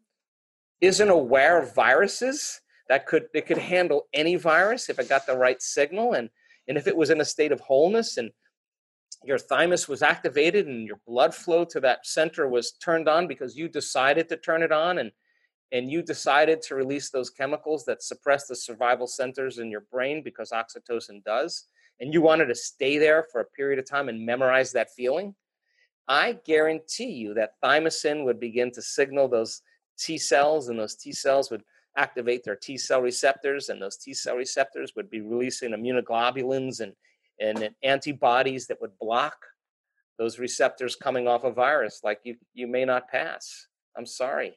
isn't 0.80 1.08
aware 1.08 1.60
of 1.60 1.74
viruses 1.74 2.60
that 2.88 3.06
could 3.06 3.26
it 3.34 3.46
could 3.46 3.58
handle 3.58 4.08
any 4.12 4.36
virus 4.36 4.90
if 4.90 4.98
it 4.98 5.08
got 5.08 5.26
the 5.26 5.36
right 5.36 5.62
signal 5.62 6.14
and 6.14 6.28
and 6.68 6.76
if 6.76 6.86
it 6.86 6.96
was 6.96 7.10
in 7.10 7.20
a 7.20 7.24
state 7.24 7.52
of 7.52 7.60
wholeness 7.60 8.16
and 8.16 8.30
your 9.24 9.38
thymus 9.38 9.88
was 9.88 10.02
activated 10.02 10.66
and 10.66 10.86
your 10.86 11.00
blood 11.06 11.34
flow 11.34 11.64
to 11.64 11.80
that 11.80 12.06
center 12.06 12.48
was 12.48 12.72
turned 12.72 13.08
on 13.08 13.26
because 13.26 13.56
you 13.56 13.68
decided 13.68 14.28
to 14.28 14.36
turn 14.36 14.62
it 14.62 14.72
on 14.72 14.98
and 14.98 15.12
and 15.72 15.90
you 15.90 16.02
decided 16.02 16.60
to 16.62 16.74
release 16.74 17.08
those 17.10 17.30
chemicals 17.30 17.84
that 17.86 18.02
suppress 18.02 18.46
the 18.46 18.54
survival 18.54 19.06
centers 19.06 19.58
in 19.58 19.70
your 19.70 19.80
brain 19.90 20.22
because 20.22 20.50
oxytocin 20.50 21.24
does. 21.24 21.66
And 21.98 22.12
you 22.12 22.20
wanted 22.20 22.46
to 22.46 22.54
stay 22.54 22.98
there 22.98 23.26
for 23.32 23.40
a 23.40 23.46
period 23.46 23.78
of 23.78 23.88
time 23.88 24.10
and 24.10 24.24
memorize 24.24 24.72
that 24.72 24.92
feeling. 24.94 25.34
I 26.06 26.38
guarantee 26.44 27.12
you 27.12 27.32
that 27.34 27.54
thymosin 27.64 28.24
would 28.24 28.38
begin 28.38 28.70
to 28.72 28.82
signal 28.82 29.28
those 29.28 29.62
t 29.98 30.18
cells 30.18 30.68
and 30.68 30.78
those 30.78 30.94
t 30.94 31.10
cells 31.12 31.50
would 31.50 31.62
activate 31.96 32.44
their 32.44 32.56
t 32.56 32.76
cell 32.76 33.00
receptors 33.00 33.68
and 33.68 33.80
those 33.80 33.96
t 33.96 34.12
cell 34.12 34.36
receptors 34.36 34.92
would 34.94 35.08
be 35.08 35.20
releasing 35.20 35.70
immunoglobulins 35.70 36.80
and 36.80 36.92
and 37.40 37.70
antibodies 37.82 38.66
that 38.66 38.80
would 38.80 38.98
block 38.98 39.36
those 40.18 40.38
receptors 40.38 40.94
coming 40.94 41.26
off 41.26 41.44
a 41.44 41.50
virus 41.50 42.00
like 42.04 42.20
you 42.24 42.36
you 42.54 42.66
may 42.66 42.84
not 42.84 43.08
pass. 43.08 43.66
I'm 43.96 44.06
sorry 44.06 44.56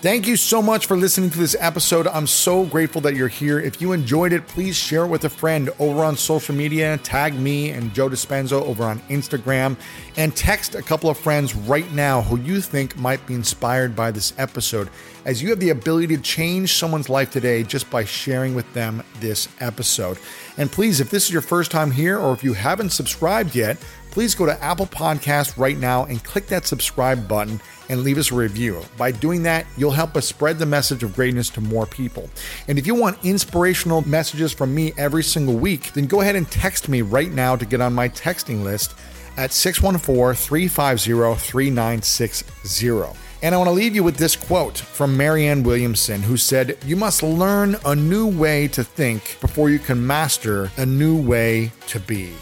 Thank 0.00 0.28
you 0.28 0.36
so 0.36 0.62
much 0.62 0.86
for 0.86 0.96
listening 0.96 1.28
to 1.30 1.38
this 1.38 1.56
episode. 1.58 2.06
I'm 2.06 2.28
so 2.28 2.64
grateful 2.64 3.00
that 3.00 3.16
you're 3.16 3.26
here. 3.26 3.58
If 3.58 3.82
you 3.82 3.90
enjoyed 3.90 4.32
it, 4.32 4.46
please 4.46 4.76
share 4.76 5.06
it 5.06 5.08
with 5.08 5.24
a 5.24 5.28
friend 5.28 5.70
over 5.80 6.04
on 6.04 6.16
social 6.16 6.54
media. 6.54 6.98
Tag 6.98 7.34
me 7.34 7.70
and 7.70 7.92
Joe 7.92 8.08
Dispenza 8.08 8.52
over 8.52 8.84
on 8.84 9.00
Instagram 9.08 9.76
and 10.16 10.36
text 10.36 10.76
a 10.76 10.82
couple 10.82 11.10
of 11.10 11.18
friends 11.18 11.52
right 11.52 11.90
now 11.94 12.22
who 12.22 12.38
you 12.38 12.60
think 12.60 12.96
might 12.96 13.26
be 13.26 13.34
inspired 13.34 13.96
by 13.96 14.12
this 14.12 14.32
episode, 14.38 14.88
as 15.24 15.42
you 15.42 15.50
have 15.50 15.58
the 15.58 15.70
ability 15.70 16.14
to 16.14 16.22
change 16.22 16.74
someone's 16.74 17.08
life 17.08 17.32
today 17.32 17.64
just 17.64 17.90
by 17.90 18.04
sharing 18.04 18.54
with 18.54 18.72
them 18.74 19.02
this 19.18 19.48
episode. 19.58 20.16
And 20.58 20.70
please, 20.70 21.00
if 21.00 21.10
this 21.10 21.24
is 21.24 21.32
your 21.32 21.42
first 21.42 21.72
time 21.72 21.90
here 21.90 22.20
or 22.20 22.32
if 22.32 22.44
you 22.44 22.52
haven't 22.52 22.90
subscribed 22.90 23.56
yet, 23.56 23.78
please 24.12 24.36
go 24.36 24.46
to 24.46 24.62
Apple 24.62 24.86
Podcasts 24.86 25.58
right 25.58 25.76
now 25.76 26.04
and 26.04 26.22
click 26.22 26.46
that 26.46 26.68
subscribe 26.68 27.26
button 27.26 27.60
and 27.88 28.02
leave 28.02 28.18
us 28.18 28.30
a 28.30 28.34
review. 28.34 28.82
By 28.96 29.12
doing 29.12 29.42
that, 29.44 29.66
you'll 29.76 29.90
help 29.90 30.16
us 30.16 30.26
spread 30.26 30.58
the 30.58 30.66
message 30.66 31.02
of 31.02 31.14
greatness 31.14 31.48
to 31.50 31.60
more 31.60 31.86
people. 31.86 32.28
And 32.68 32.78
if 32.78 32.86
you 32.86 32.94
want 32.94 33.24
inspirational 33.24 34.06
messages 34.06 34.52
from 34.52 34.74
me 34.74 34.92
every 34.96 35.22
single 35.22 35.56
week, 35.56 35.92
then 35.92 36.06
go 36.06 36.20
ahead 36.20 36.36
and 36.36 36.50
text 36.50 36.88
me 36.88 37.02
right 37.02 37.30
now 37.30 37.56
to 37.56 37.66
get 37.66 37.80
on 37.80 37.94
my 37.94 38.08
texting 38.08 38.62
list 38.62 38.94
at 39.36 39.52
614 39.52 40.34
350 40.34 41.40
3960. 41.40 43.16
And 43.40 43.54
I 43.54 43.58
want 43.58 43.68
to 43.68 43.72
leave 43.72 43.94
you 43.94 44.02
with 44.02 44.16
this 44.16 44.34
quote 44.34 44.76
from 44.76 45.16
Marianne 45.16 45.62
Williamson, 45.62 46.22
who 46.22 46.36
said, 46.36 46.76
You 46.84 46.96
must 46.96 47.22
learn 47.22 47.76
a 47.84 47.94
new 47.94 48.26
way 48.26 48.66
to 48.68 48.82
think 48.82 49.38
before 49.40 49.70
you 49.70 49.78
can 49.78 50.04
master 50.04 50.72
a 50.76 50.84
new 50.84 51.20
way 51.20 51.70
to 51.86 52.00
be. 52.00 52.32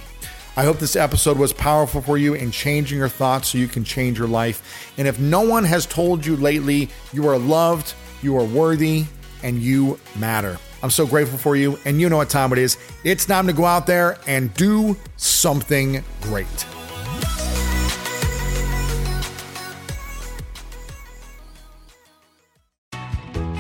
I 0.58 0.64
hope 0.64 0.78
this 0.78 0.96
episode 0.96 1.36
was 1.36 1.52
powerful 1.52 2.00
for 2.00 2.16
you 2.16 2.32
in 2.32 2.50
changing 2.50 2.96
your 2.96 3.10
thoughts 3.10 3.48
so 3.48 3.58
you 3.58 3.68
can 3.68 3.84
change 3.84 4.18
your 4.18 4.26
life. 4.26 4.90
And 4.96 5.06
if 5.06 5.18
no 5.18 5.42
one 5.42 5.64
has 5.64 5.84
told 5.84 6.24
you 6.24 6.34
lately, 6.34 6.88
you 7.12 7.28
are 7.28 7.36
loved, 7.36 7.92
you 8.22 8.38
are 8.38 8.44
worthy, 8.44 9.04
and 9.42 9.60
you 9.60 10.00
matter. 10.18 10.58
I'm 10.82 10.88
so 10.88 11.06
grateful 11.06 11.36
for 11.36 11.56
you, 11.56 11.78
and 11.84 12.00
you 12.00 12.08
know 12.08 12.16
what 12.16 12.30
time 12.30 12.52
it 12.52 12.58
is. 12.58 12.78
It's 13.04 13.26
time 13.26 13.46
to 13.48 13.52
go 13.52 13.66
out 13.66 13.86
there 13.86 14.18
and 14.26 14.54
do 14.54 14.96
something 15.16 16.02
great. 16.22 16.46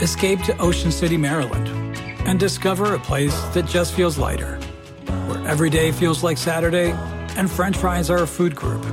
Escape 0.00 0.40
to 0.44 0.56
Ocean 0.58 0.90
City, 0.90 1.18
Maryland, 1.18 1.68
and 2.26 2.40
discover 2.40 2.94
a 2.94 2.98
place 2.98 3.38
that 3.48 3.66
just 3.66 3.92
feels 3.92 4.16
lighter, 4.16 4.58
where 5.26 5.46
every 5.46 5.70
day 5.70 5.92
feels 5.92 6.22
like 6.22 6.38
Saturday 6.38 6.92
and 7.36 7.50
french 7.50 7.76
fries 7.76 8.10
are 8.10 8.22
a 8.22 8.26
food 8.26 8.54
group, 8.54 8.84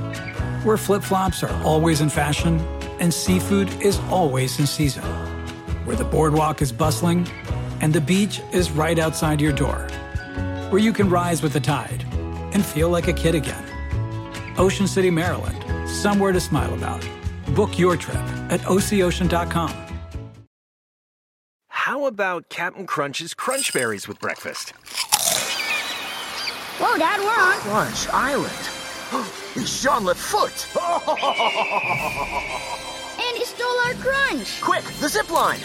where 0.64 0.76
flip 0.76 1.02
flops 1.02 1.42
are 1.42 1.62
always 1.64 2.00
in 2.00 2.08
fashion 2.08 2.58
and 3.00 3.12
seafood 3.12 3.68
is 3.82 3.98
always 4.10 4.58
in 4.58 4.66
season, 4.66 5.02
where 5.84 5.96
the 5.96 6.04
boardwalk 6.04 6.62
is 6.62 6.72
bustling 6.72 7.26
and 7.80 7.92
the 7.92 8.00
beach 8.00 8.40
is 8.52 8.70
right 8.70 8.98
outside 8.98 9.40
your 9.40 9.52
door, 9.52 9.86
where 10.70 10.80
you 10.80 10.92
can 10.92 11.08
rise 11.10 11.42
with 11.42 11.52
the 11.52 11.60
tide 11.60 12.04
and 12.52 12.64
feel 12.64 12.88
like 12.88 13.08
a 13.08 13.12
kid 13.12 13.34
again. 13.34 13.64
Ocean 14.58 14.86
City, 14.86 15.10
Maryland, 15.10 15.88
somewhere 15.88 16.32
to 16.32 16.40
smile 16.40 16.72
about. 16.74 17.06
Book 17.54 17.78
your 17.78 17.96
trip 17.96 18.16
at 18.50 18.60
OCOcean.com. 18.60 19.72
How 21.68 22.06
about 22.06 22.48
Captain 22.48 22.86
Crunch's 22.86 23.34
Crunch 23.34 23.72
Berries 23.72 24.08
with 24.08 24.18
breakfast? 24.18 24.72
Whoa, 26.78 26.96
Dad, 26.98 27.20
we're 27.20 27.28
on 27.28 27.58
Crunch 27.60 28.08
Island. 28.08 28.52
it's 29.54 29.80
Jean 29.82 30.12
Foot. 30.14 30.66
And 33.16 33.36
he 33.38 33.44
stole 33.44 33.78
our 33.86 33.94
crunch. 33.94 34.60
Quick, 34.60 34.82
the 35.00 35.08
zip 35.08 35.30
line. 35.30 35.60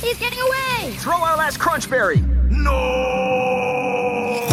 He's 0.00 0.18
getting 0.18 0.40
away. 0.40 0.94
Throw 0.96 1.22
our 1.22 1.36
last 1.36 1.58
Crunch 1.58 1.88
Berry. 1.88 2.22
No! 2.48 4.48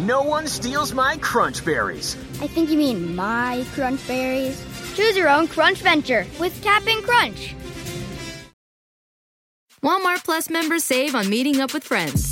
No 0.00 0.22
one 0.22 0.46
steals 0.46 0.92
my 0.92 1.16
Crunch 1.16 1.64
Berries. 1.64 2.16
I 2.40 2.46
think 2.46 2.68
you 2.70 2.76
mean 2.76 3.16
my 3.16 3.64
crunch 3.74 4.06
berries. 4.06 4.62
Choose 4.94 5.16
your 5.16 5.30
own 5.30 5.48
crunch 5.48 5.78
venture 5.78 6.26
with 6.38 6.62
Cap'n 6.62 7.00
Crunch. 7.02 7.54
Walmart 9.82 10.22
Plus 10.24 10.50
members 10.50 10.84
save 10.84 11.14
on 11.14 11.30
meeting 11.30 11.58
up 11.60 11.72
with 11.72 11.84
friends. 11.84 12.31